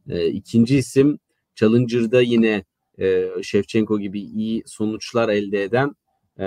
[0.09, 1.19] E, ikinci isim
[1.55, 2.63] Challenger'da yine
[2.99, 5.95] e, Shevchenko gibi iyi sonuçlar elde eden
[6.39, 6.45] e,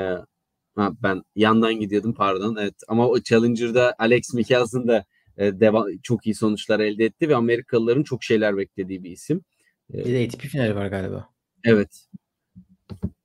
[0.77, 5.05] ha, ben yandan gidiyordum pardon evet ama o Challenger'da Alex Michelsen de
[5.37, 9.45] e, deva, çok iyi sonuçlar elde etti ve Amerikalıların çok şeyler beklediği bir isim.
[9.95, 11.29] E, bir de ATP finali var galiba.
[11.65, 12.07] Evet.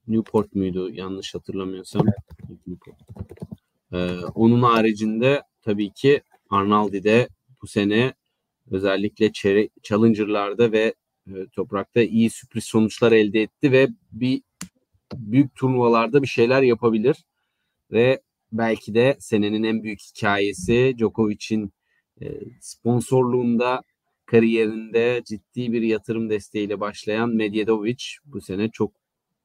[0.07, 2.05] Newport muydu yanlış hatırlamıyorsam.
[2.67, 2.97] Newport.
[3.93, 7.29] Ee, onun haricinde tabii ki Arnaldi de
[7.61, 8.13] bu sene
[8.71, 9.31] özellikle
[9.83, 10.93] Challenger'larda ve
[11.27, 14.41] e, toprakta iyi sürpriz sonuçlar elde etti ve bir
[15.13, 17.25] büyük turnuvalarda bir şeyler yapabilir
[17.91, 18.21] ve
[18.51, 21.73] belki de senenin en büyük hikayesi Djokovic'in
[22.21, 22.27] e,
[22.61, 23.83] sponsorluğunda
[24.25, 28.91] kariyerinde ciddi bir yatırım desteğiyle başlayan Medjedovic bu sene çok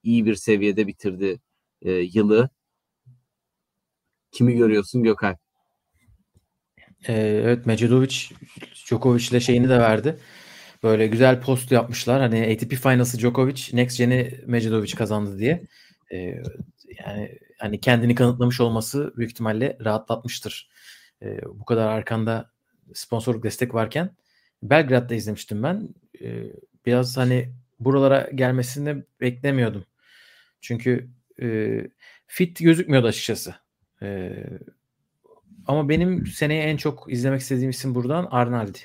[0.03, 1.41] iyi bir seviyede bitirdi
[1.83, 2.51] e, yılı.
[4.33, 5.42] Kimi görüyorsun Gökay?
[7.09, 8.17] Ee, evet Medjedovic
[8.87, 10.17] Djokovic ile şeyini de verdi.
[10.83, 12.21] Böyle güzel post yapmışlar.
[12.21, 15.63] Hani ATP Finals'ı Djokovic, Next Gen'i Medjedovic kazandı diye.
[16.13, 16.43] Ee,
[17.07, 20.71] yani hani kendini kanıtlamış olması büyük ihtimalle rahatlatmıştır.
[21.23, 22.51] Ee, bu kadar arkanda
[22.95, 24.17] sponsorluk destek varken
[24.63, 25.89] Belgrad'da izlemiştim ben.
[26.23, 26.45] Ee,
[26.87, 29.85] biraz hani buralara gelmesini beklemiyordum.
[30.61, 31.11] Çünkü
[31.43, 31.79] e,
[32.27, 33.55] fit gözükmüyordu açıkçası.
[34.03, 34.33] E,
[35.67, 38.79] ama benim seneye en çok izlemek istediğim isim buradan Arnaldi.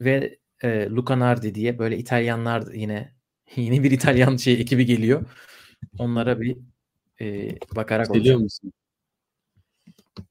[0.00, 3.14] Ve e, Luca Nardi diye böyle İtalyanlar yine
[3.56, 5.26] yine bir İtalyan şey ekibi geliyor.
[5.98, 6.56] Onlara bir
[7.20, 8.42] e, bakarak olacağım.
[8.42, 8.72] musun?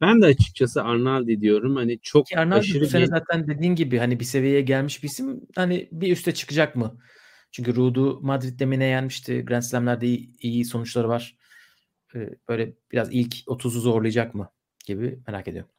[0.02, 1.76] Ben de açıkçası Arnaldi diyorum.
[1.76, 5.04] Hani çok Ki Arnaldo aşırı bu sene bir zaten dediğin gibi hani bir seviyeye gelmiş
[5.04, 6.98] bir isim hani bir üste çıkacak mı?
[7.52, 9.46] Çünkü Ruud'u Madrid'de mi ne yenmişti?
[9.46, 11.38] Grand Slam'lerde iyi, iyi sonuçları var.
[12.16, 14.50] Ee, böyle biraz ilk 30'u zorlayacak mı
[14.88, 15.72] gibi merak ediyorum.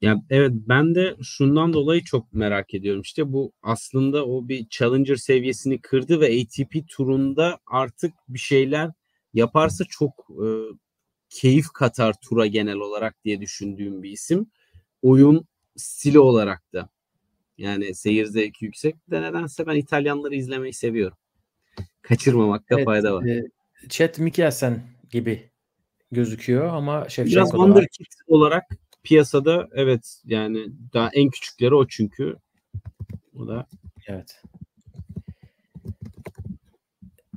[0.00, 3.02] Ya evet ben de şundan dolayı çok merak ediyorum.
[3.02, 8.90] İşte bu aslında o bir challenger seviyesini kırdı ve ATP turunda artık bir şeyler
[9.34, 10.46] yaparsa çok e,
[11.30, 14.46] keyif katar tura genel olarak diye düşündüğüm bir isim.
[15.02, 15.46] Oyun
[15.76, 16.88] stili olarak da.
[17.58, 21.18] Yani seyir zevki yüksek de nedense ben İtalyanları izlemeyi seviyorum.
[22.02, 23.24] Kaçırmamakta Evet, fayda var.
[23.26, 23.42] e,
[23.88, 25.50] Chet Mikkelsen gibi
[26.14, 27.66] gözüküyor ama Biraz da var.
[27.66, 28.64] wonderkid olarak
[29.02, 32.36] piyasada evet yani daha en küçükleri o çünkü.
[33.38, 33.66] O da
[34.06, 34.42] Evet.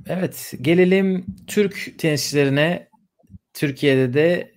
[0.06, 2.88] Evet, gelelim Türk tenisçilerine.
[3.54, 4.52] Türkiye'de de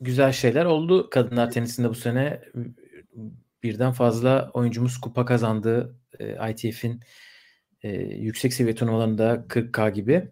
[0.00, 1.10] güzel şeyler oldu.
[1.10, 2.40] Kadınlar tenisinde bu sene
[3.62, 5.96] birden fazla oyuncumuz kupa kazandı.
[6.18, 7.00] E, ITF'in
[7.82, 10.28] e, yüksek seviye turnuvalarında 40K gibi.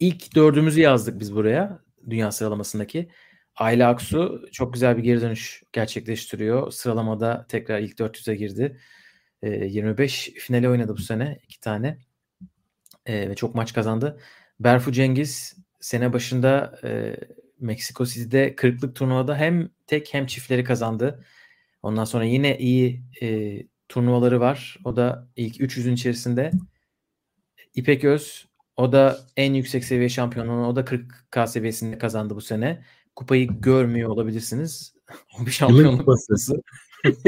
[0.00, 1.78] İlk dördümüzü yazdık biz buraya
[2.10, 3.08] dünya sıralamasındaki.
[3.56, 6.70] Ayla Aksu çok güzel bir geri dönüş gerçekleştiriyor.
[6.70, 8.80] Sıralamada tekrar ilk 400'e girdi.
[9.42, 11.98] E, 25 finali oynadı bu sene iki tane.
[13.06, 14.20] E, ve çok maç kazandı.
[14.60, 17.16] Berfu Cengiz sene başında e,
[17.60, 21.24] Meksiko City'de 40'lık turnuvada hem tek hem çiftleri kazandı.
[21.82, 23.58] Ondan sonra yine iyi e,
[23.88, 24.78] turnuvaları var.
[24.84, 26.50] O da ilk 300'ün içerisinde.
[27.74, 32.84] İpek Öz o da en yüksek seviye şampiyonluğunu o da 40K seviyesinde kazandı bu sene.
[33.16, 34.94] Kupayı görmüyor olabilirsiniz.
[35.40, 36.62] O bir şampiyonluk kupası.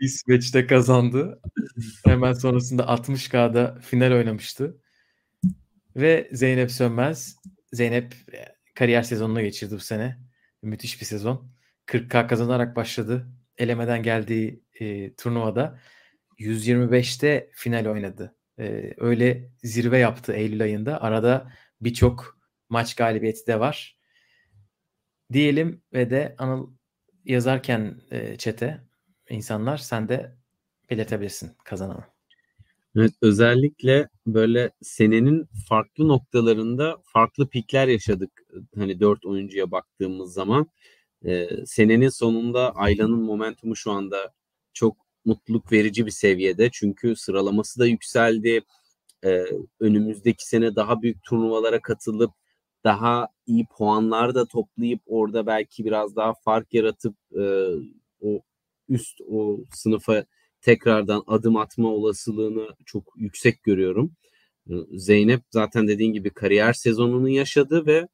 [0.00, 1.40] İsveç'te kazandı.
[2.04, 4.80] Hemen sonrasında 60K'da final oynamıştı.
[5.96, 7.36] Ve Zeynep Sönmez.
[7.72, 10.18] Zeynep e, kariyer sezonunu geçirdi bu sene.
[10.62, 11.52] Müthiş bir sezon.
[11.86, 13.26] 40K kazanarak başladı.
[13.58, 15.78] Elemeden geldiği e, turnuvada
[16.38, 18.34] 125'te final oynadı.
[18.60, 21.02] E, öyle zirve yaptı Eylül ayında.
[21.02, 22.38] Arada birçok
[22.68, 23.96] maç galibiyeti de var.
[25.32, 26.70] Diyelim ve de Anıl
[27.24, 28.80] yazarken e, çete
[29.30, 30.36] insanlar sen de
[30.90, 32.04] belirtebilirsin kazananı.
[32.96, 38.30] Evet, özellikle böyle senenin farklı noktalarında farklı pikler yaşadık.
[38.74, 40.70] Hani dört oyuncuya baktığımız zaman
[41.24, 44.32] e, senenin sonunda Ayla'nın momentumu şu anda
[44.72, 46.70] çok mutluluk verici bir seviyede.
[46.72, 48.62] Çünkü sıralaması da yükseldi.
[49.24, 49.44] E,
[49.80, 52.30] önümüzdeki sene daha büyük turnuvalara katılıp
[52.84, 57.44] daha iyi puanlar da toplayıp orada belki biraz daha fark yaratıp e,
[58.20, 58.40] o
[58.88, 60.24] üst o sınıfa
[60.60, 64.12] tekrardan adım atma olasılığını çok yüksek görüyorum.
[64.92, 68.08] Zeynep zaten dediğin gibi kariyer sezonunu yaşadı ve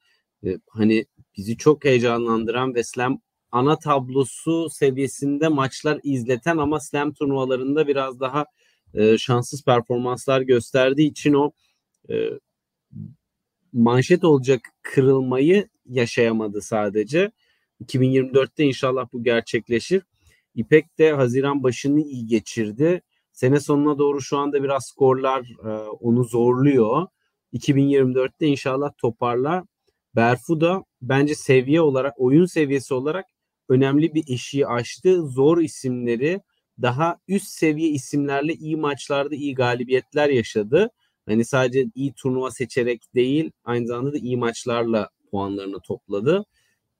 [0.44, 1.06] e, hani
[1.36, 3.20] bizi çok heyecanlandıran ve slam
[3.52, 8.44] ana tablosu seviyesinde maçlar izleten ama slam turnuvalarında biraz daha
[8.94, 11.50] e, şanssız performanslar gösterdiği için o
[12.10, 12.14] e,
[13.72, 17.30] manşet olacak kırılmayı yaşayamadı sadece.
[17.84, 20.02] 2024'te inşallah bu gerçekleşir.
[20.54, 23.02] İpek de Haziran başını iyi geçirdi.
[23.32, 27.06] Sene sonuna doğru şu anda biraz skorlar e, onu zorluyor.
[27.52, 29.64] 2024'te inşallah toparlar.
[30.16, 33.26] Berfu da bence seviye olarak, oyun seviyesi olarak
[33.68, 35.26] önemli bir eşiği aştı.
[35.28, 36.40] Zor isimleri
[36.82, 40.90] daha üst seviye isimlerle iyi maçlarda iyi galibiyetler yaşadı.
[41.26, 46.44] Hani sadece iyi turnuva seçerek değil, aynı zamanda da iyi maçlarla puanlarını topladı.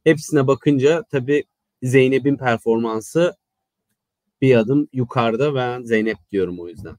[0.05, 1.45] Hepsine bakınca tabii
[1.83, 3.37] Zeynep'in performansı
[4.41, 6.97] bir adım yukarıda ben Zeynep diyorum o yüzden.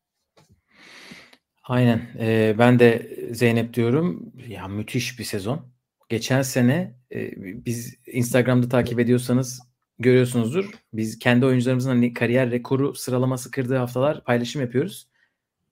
[1.63, 2.09] Aynen.
[2.19, 4.33] Ee, ben de Zeynep diyorum.
[4.47, 5.76] Ya müthiş bir sezon.
[6.09, 7.31] Geçen sene e,
[7.65, 9.61] biz Instagram'da takip ediyorsanız
[9.99, 10.71] görüyorsunuzdur.
[10.93, 15.07] Biz kendi oyuncularımızın hani kariyer rekoru sıralaması kırdığı haftalar paylaşım yapıyoruz.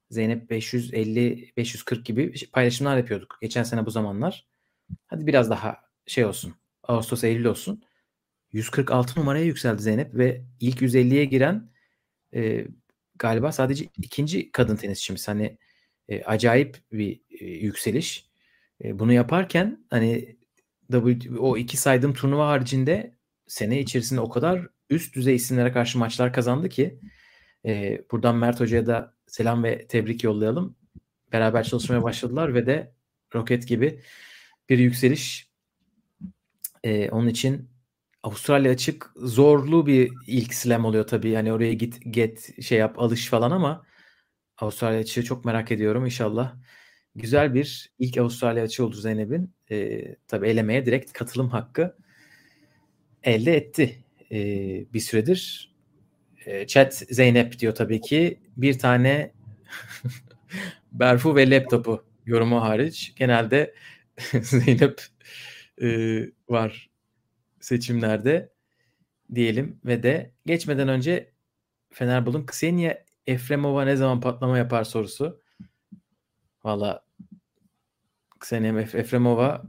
[0.10, 4.48] Zeynep 550 540 gibi paylaşımlar yapıyorduk geçen sene bu zamanlar.
[5.08, 6.56] Hadi biraz daha şey olsun.
[6.84, 7.84] Ağustos Eylül olsun.
[8.52, 11.70] 146 numaraya yükseldi Zeynep ve ilk 150'ye giren
[12.34, 12.68] e,
[13.16, 15.28] galiba sadece ikinci kadın tenisçimiz.
[15.28, 15.58] Hani
[16.10, 18.30] e, acayip bir e, yükseliş.
[18.84, 20.38] E, bunu yaparken hani
[20.92, 23.16] w, o iki saydığım turnuva haricinde
[23.48, 27.00] sene içerisinde o kadar üst düzey isimlere karşı maçlar kazandı ki
[27.66, 30.76] e, buradan Mert Hoca'ya da selam ve tebrik yollayalım.
[31.32, 32.94] Beraber çalışmaya başladılar ve de
[33.36, 34.02] roket gibi
[34.70, 35.50] bir yükseliş.
[36.84, 37.70] E, onun için
[38.24, 41.30] Avustralya açık zorlu bir ilk slam oluyor tabii.
[41.30, 43.86] Yani oraya git get şey yap alış falan ama
[44.58, 46.06] Avustralya açığı çok merak ediyorum.
[46.06, 46.56] İnşallah
[47.16, 49.54] güzel bir ilk Avustralya açı oldu Zeynep'in.
[49.72, 51.96] E, tabii elemeye direkt katılım hakkı
[53.24, 54.38] elde etti e,
[54.94, 55.74] bir süredir.
[56.46, 58.40] E, chat Zeynep diyor tabii ki.
[58.58, 59.32] Bir tane
[60.92, 63.74] Berfu ve laptopu yorumu hariç genelde
[64.42, 65.02] Zeynep
[65.82, 66.20] e,
[66.50, 66.90] var
[67.60, 68.50] seçimlerde
[69.36, 71.32] diyelim ve de geçmeden önce
[71.92, 72.94] Fenerbahçe'nin Ksenia
[73.28, 75.42] Efremova ne zaman patlama yapar sorusu.
[76.64, 77.05] Valla
[78.46, 79.64] Ksenia Efremova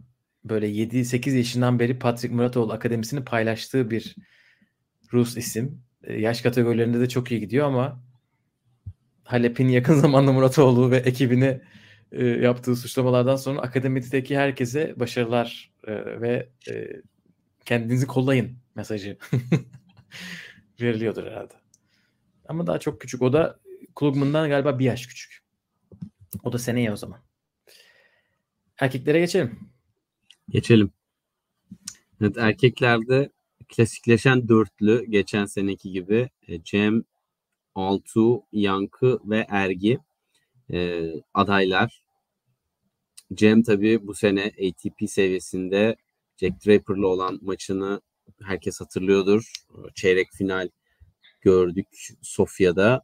[0.44, 4.16] böyle 7-8 yaşından beri Patrick Muratoğlu Akademisi'ni paylaştığı bir
[5.12, 5.82] Rus isim.
[6.04, 8.02] E, yaş kategorilerinde de çok iyi gidiyor ama
[9.24, 11.60] Halep'in yakın zamanda Muratoğlu ve ekibini
[12.12, 16.48] e, yaptığı suçlamalardan sonra akademideki herkese başarılar e, ve
[17.64, 19.18] kendinizi kollayın mesajı
[20.80, 21.54] veriliyordur herhalde.
[22.48, 23.22] Ama daha çok küçük.
[23.22, 23.58] O da
[23.94, 25.42] Klugman'dan galiba bir yaş küçük.
[26.42, 27.25] O da seneye o zaman.
[28.80, 29.58] Erkeklere geçelim.
[30.48, 30.92] Geçelim.
[32.20, 33.30] Evet, erkeklerde
[33.68, 37.02] klasikleşen dörtlü geçen seneki gibi e, Cem,
[37.74, 39.98] Altu, Yankı ve Ergi
[40.72, 42.02] e, adaylar.
[43.34, 45.96] Cem tabii bu sene ATP seviyesinde
[46.36, 48.00] Jack Draper'la olan maçını
[48.42, 49.52] herkes hatırlıyordur.
[49.94, 50.68] Çeyrek final
[51.40, 51.86] gördük
[52.22, 53.02] Sofya'da.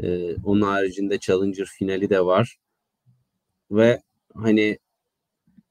[0.00, 2.56] Ee, onun haricinde Challenger finali de var.
[3.70, 4.02] Ve
[4.34, 4.78] hani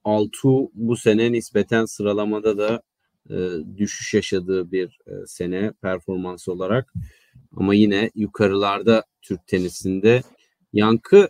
[0.06, 2.82] Altu bu sene nispeten sıralamada da
[3.30, 3.36] e,
[3.78, 6.94] düşüş yaşadığı bir e, sene performans olarak.
[7.58, 10.22] Ama yine yukarılarda Türk tenisinde.
[10.74, 11.30] Yankı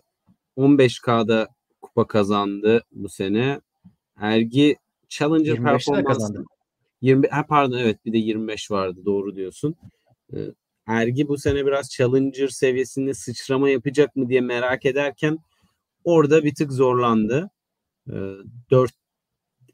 [0.57, 1.47] 15K'da
[1.81, 3.61] kupa kazandı bu sene.
[4.17, 4.75] Ergi
[5.09, 6.45] Challenger performansı
[7.01, 9.75] 20 ha pardon evet bir de 25 vardı doğru diyorsun.
[10.33, 10.37] Ee,
[10.87, 15.37] Ergi bu sene biraz Challenger seviyesinde sıçrama yapacak mı diye merak ederken
[16.03, 17.49] orada bir tık zorlandı.
[18.09, 18.13] Ee,
[18.71, 18.91] 4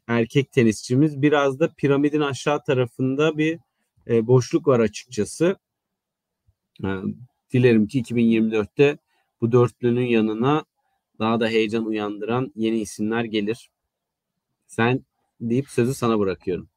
[0.08, 3.58] erkek tenisçimiz biraz da piramidin aşağı tarafında bir
[4.08, 5.56] e, boşluk var açıkçası.
[6.84, 6.88] Ee,
[7.52, 8.98] dilerim ki 2024'te
[9.40, 10.64] bu dörtlünün yanına
[11.18, 13.70] daha da heyecan uyandıran yeni isimler gelir.
[14.66, 15.04] Sen
[15.40, 16.68] deyip sözü sana bırakıyorum.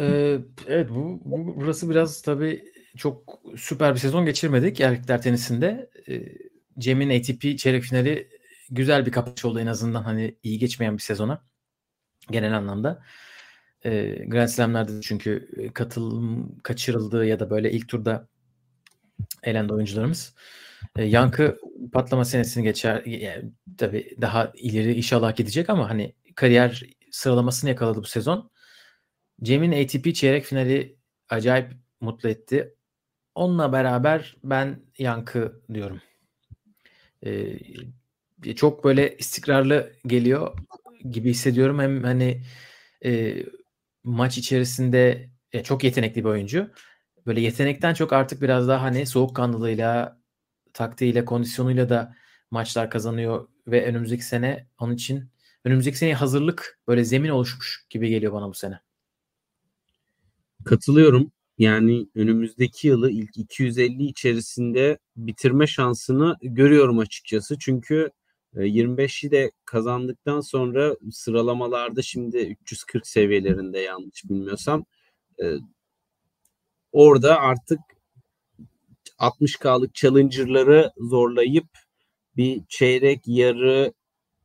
[0.00, 2.64] Ee, evet bu, bu burası biraz tabii
[2.96, 5.90] çok süper bir sezon geçirmedik erkekler tenisinde.
[6.08, 6.22] Ee,
[6.78, 8.39] Cem'in ATP çeyrek finali
[8.70, 11.44] güzel bir kapatış oldu en azından hani iyi geçmeyen bir sezona
[12.30, 13.02] genel anlamda.
[13.84, 18.28] Ee, Grand Slam'lerde çünkü katılım kaçırıldı ya da böyle ilk turda
[19.42, 20.34] elendi oyuncularımız.
[20.96, 21.58] Ee, Yankı
[21.92, 23.04] patlama senesini geçer.
[23.04, 28.50] Yani, tabii daha ileri inşallah gidecek ama hani kariyer sıralamasını yakaladı bu sezon.
[29.42, 30.96] Cem'in ATP çeyrek finali
[31.28, 32.74] acayip mutlu etti.
[33.34, 36.00] Onunla beraber ben Yankı diyorum.
[37.26, 37.58] Ee,
[38.56, 40.58] çok böyle istikrarlı geliyor
[41.10, 41.78] gibi hissediyorum.
[41.78, 42.42] Hem hani
[43.04, 43.36] e,
[44.04, 46.70] maç içerisinde e, çok yetenekli bir oyuncu.
[47.26, 50.20] Böyle yetenekten çok artık biraz daha hani soğukkanlılığıyla,
[50.72, 52.16] taktiğiyle, kondisyonuyla da
[52.50, 55.30] maçlar kazanıyor ve önümüzdeki sene onun için
[55.64, 58.80] önümüzdeki seneye hazırlık böyle zemin oluşmuş gibi geliyor bana bu sene.
[60.64, 61.32] Katılıyorum.
[61.58, 67.58] Yani önümüzdeki yılı ilk 250 içerisinde bitirme şansını görüyorum açıkçası.
[67.58, 68.10] Çünkü
[68.54, 74.84] 25'i e, de kazandıktan sonra sıralamalarda şimdi 340 seviyelerinde yanlış bilmiyorsam
[76.92, 77.80] orada artık
[79.18, 81.68] 60K'lık challenger'ları zorlayıp
[82.36, 83.92] bir çeyrek yarı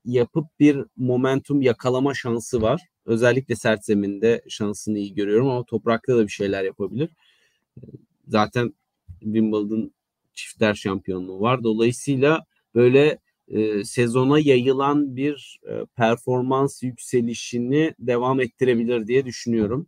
[0.06, 2.82] yapıp bir momentum yakalama şansı var.
[3.06, 7.10] Özellikle sert zeminde şansını iyi görüyorum ama toprakta da bir şeyler yapabilir.
[8.28, 8.74] Zaten
[9.20, 9.92] Wimbledon
[10.34, 11.64] çiftler şampiyonluğu var.
[11.64, 12.46] Dolayısıyla
[12.76, 19.88] böyle e, sezona yayılan bir e, performans yükselişini devam ettirebilir diye düşünüyorum.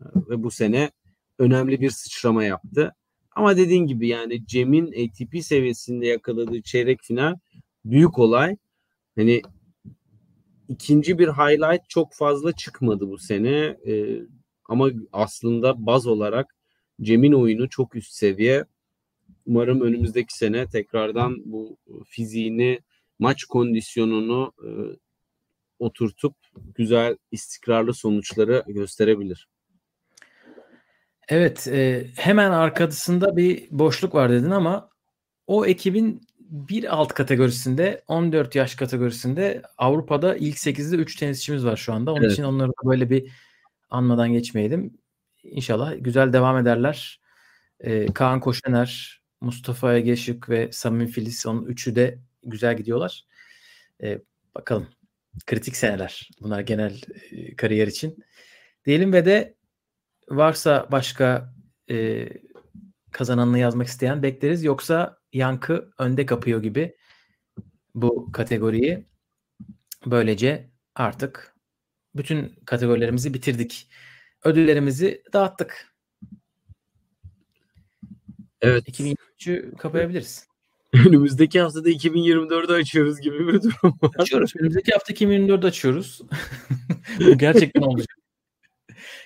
[0.00, 0.90] E, ve bu sene
[1.38, 2.94] önemli bir sıçrama yaptı.
[3.36, 7.36] Ama dediğin gibi yani Cem'in ATP seviyesinde yakaladığı çeyrek final
[7.84, 8.56] büyük olay.
[9.16, 9.42] Hani
[10.68, 13.76] ikinci bir highlight çok fazla çıkmadı bu sene.
[13.86, 14.20] E,
[14.68, 16.56] ama aslında baz olarak
[17.02, 18.64] Cem'in oyunu çok üst seviye.
[19.50, 22.80] Umarım önümüzdeki sene tekrardan bu fiziğini,
[23.18, 24.70] maç kondisyonunu e,
[25.78, 26.34] oturtup
[26.74, 29.48] güzel, istikrarlı sonuçları gösterebilir.
[31.28, 34.90] Evet, e, hemen arkasında bir boşluk var dedin ama
[35.46, 41.92] o ekibin bir alt kategorisinde 14 yaş kategorisinde Avrupa'da ilk 8'de 3 tenisçimiz var şu
[41.92, 42.12] anda.
[42.12, 42.32] Onun evet.
[42.32, 43.30] için onları da böyle bir
[43.90, 44.98] anmadan geçmeyelim.
[45.42, 47.20] İnşallah güzel devam ederler.
[47.80, 53.26] Ee, Kaan Koşener, Mustafa Ege Şık ve Samim Filiz onun üçü de güzel gidiyorlar.
[54.02, 54.20] Ee,
[54.54, 54.88] Bakalım.
[55.46, 56.30] Kritik seneler.
[56.40, 57.00] Bunlar genel
[57.30, 58.24] e, kariyer için.
[58.86, 59.54] Diyelim ve de
[60.28, 61.54] varsa başka
[61.90, 62.28] e,
[63.12, 64.64] kazananını yazmak isteyen bekleriz.
[64.64, 66.96] Yoksa yankı önde kapıyor gibi
[67.94, 69.06] bu kategoriyi.
[70.06, 71.56] Böylece artık
[72.14, 73.90] bütün kategorilerimizi bitirdik.
[74.44, 75.94] Ödüllerimizi dağıttık.
[78.60, 78.84] Evet.
[79.40, 80.46] 2023'ü kapayabiliriz.
[81.06, 84.10] Önümüzdeki haftada 2024'ü açıyoruz gibi bir durum var.
[84.18, 84.52] Açıyoruz.
[84.56, 86.20] Önümüzdeki hafta 2024'ü açıyoruz.
[87.20, 88.16] Bu gerçekten olacak.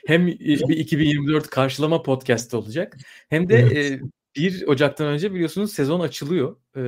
[0.07, 2.97] Hem bir 2024 karşılama podcast olacak.
[3.29, 3.77] Hem de Evet.
[3.77, 4.01] e,
[4.37, 6.57] 1 Ocak'tan önce biliyorsunuz sezon açılıyor.
[6.77, 6.81] E,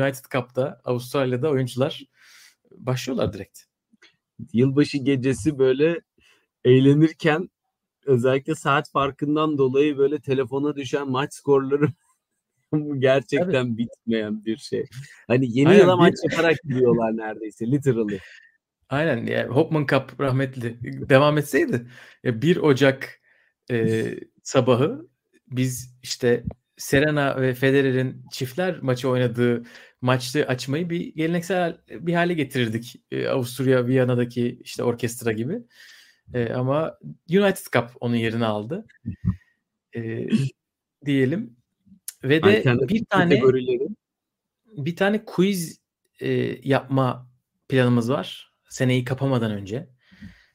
[0.00, 2.04] United Cup'ta Avustralya'da oyuncular
[2.70, 3.58] başlıyorlar direkt.
[4.52, 6.00] Yılbaşı gecesi böyle
[6.64, 7.50] eğlenirken
[8.06, 11.88] özellikle saat farkından dolayı böyle telefona düşen maç skorları
[12.72, 14.84] bu gerçekten bitmeyen bir şey.
[15.26, 18.18] Hani yeni Aynen, yıla maç yaparak giriyorlar neredeyse literally.
[18.88, 20.76] Aynen yani Hopman Cup rahmetli
[21.08, 21.86] devam etseydi
[22.24, 23.20] ya 1 Ocak
[23.70, 24.06] e,
[24.42, 25.08] sabahı
[25.50, 26.44] biz işte
[26.76, 29.62] Serena ve Federer'in çiftler maçı oynadığı
[30.00, 32.96] maçlı açmayı bir geleneksel bir hale getirirdik.
[33.10, 35.58] E, Avusturya Viyana'daki işte orkestra gibi.
[36.34, 36.98] E, ama
[37.30, 38.86] United Cup onun yerini aldı.
[39.96, 40.28] E,
[41.04, 41.57] diyelim.
[42.24, 43.42] Ve de Alternatif bir tane
[44.76, 45.80] bir tane quiz
[46.20, 46.30] e,
[46.68, 47.28] yapma
[47.68, 48.52] planımız var.
[48.68, 49.88] Seneyi kapamadan önce.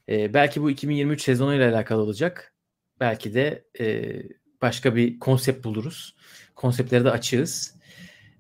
[0.10, 2.54] E, belki bu 2023 sezonuyla alakalı olacak.
[3.00, 4.14] Belki de e,
[4.62, 6.16] başka bir konsept buluruz.
[6.56, 7.76] Konseptleri de açığız.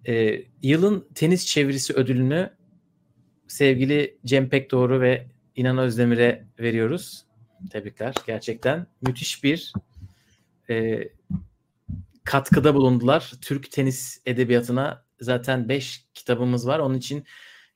[0.07, 2.49] E, yılın tenis çevirisi ödülünü
[3.47, 7.25] sevgili Cem Pekdoğru ve İnan Özdemir'e veriyoruz.
[7.71, 8.15] Tebrikler.
[8.27, 9.73] Gerçekten müthiş bir
[10.69, 11.03] e,
[12.25, 13.31] katkıda bulundular.
[13.41, 16.79] Türk tenis edebiyatına zaten 5 kitabımız var.
[16.79, 17.25] Onun için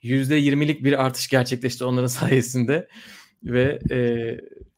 [0.03, 2.87] %20'lik bir artış gerçekleşti onların sayesinde.
[3.43, 3.97] Ve e,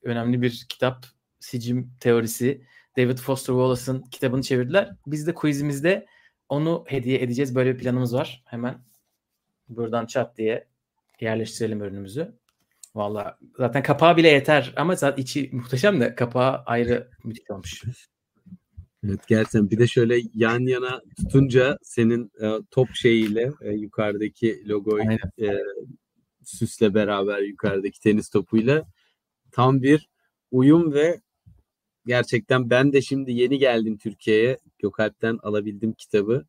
[0.03, 1.05] önemli bir kitap
[1.39, 2.61] Sicim Teorisi
[2.97, 4.89] David Foster Wallace'ın kitabını çevirdiler.
[5.07, 6.05] Biz de quizimizde
[6.49, 7.55] onu hediye edeceğiz.
[7.55, 8.43] Böyle bir planımız var.
[8.45, 8.81] Hemen
[9.69, 10.67] buradan çat diye
[11.21, 12.35] yerleştirelim ürünümüzü.
[12.95, 17.83] Valla zaten kapağı bile yeter ama zaten içi muhteşem de kapağı ayrı müthiş olmuş.
[19.05, 25.11] Evet gerçekten bir de şöyle yan yana tutunca senin e, top şeyiyle e, yukarıdaki logoyu
[25.41, 25.47] e,
[26.43, 28.85] süsle beraber yukarıdaki tenis topuyla
[29.51, 30.09] tam bir
[30.51, 31.21] uyum ve
[32.05, 36.45] gerçekten ben de şimdi yeni geldim Türkiye'ye Gökalp'ten alabildim kitabı.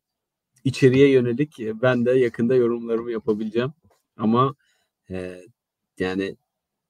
[0.63, 3.73] İçeriye yönelik e, ben de yakında yorumlarımı yapabileceğim.
[4.17, 4.55] Ama
[5.09, 5.41] e,
[5.99, 6.37] yani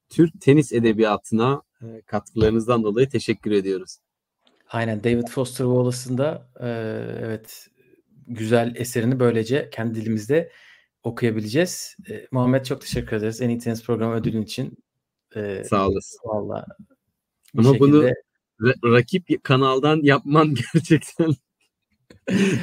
[0.09, 3.97] Türk tenis edebiyatına e, katkılarınızdan dolayı teşekkür ediyoruz.
[4.71, 6.67] Aynen David Foster Wallace'ın da e,
[7.25, 7.67] evet
[8.27, 10.51] güzel eserini böylece kendi dilimizde
[11.03, 11.95] okuyabileceğiz.
[12.09, 13.41] E, Muhammed çok teşekkür ederiz.
[13.41, 14.77] En iyi tenis programı ödülün için.
[15.35, 16.19] E, Sağ olasın.
[16.25, 16.65] Valla
[17.57, 18.03] Ama bunu
[18.59, 21.33] ra- rakip kanaldan yapman gerçekten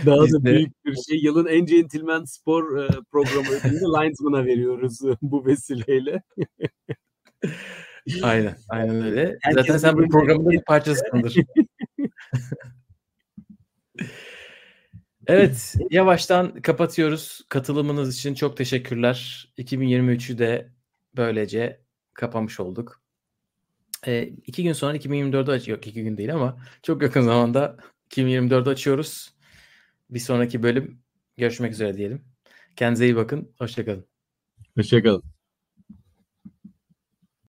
[0.06, 1.18] daha da büyük bir şey.
[1.18, 6.22] Yılın en centilmen spor e, programı ödülünü Linesman'a veriyoruz bu vesileyle.
[8.22, 9.38] aynen, aynen öyle.
[9.40, 11.34] Herkes Zaten sen bu programın bir parçasısındır.
[15.28, 17.40] Evet, yavaştan kapatıyoruz.
[17.48, 19.48] Katılımınız için çok teşekkürler.
[19.58, 20.72] 2023'ü de
[21.16, 21.80] böylece
[22.14, 23.02] kapamış olduk.
[24.06, 27.76] E, iki gün sonra 2024'ü aç yok iki gün değil ama çok yakın zamanda
[28.10, 29.34] 2024'ü açıyoruz.
[30.10, 31.02] Bir sonraki bölüm
[31.36, 32.24] görüşmek üzere diyelim.
[32.76, 33.54] Kendinize iyi bakın.
[33.58, 34.06] Hoşçakalın.
[34.76, 35.37] Hoşçakalın.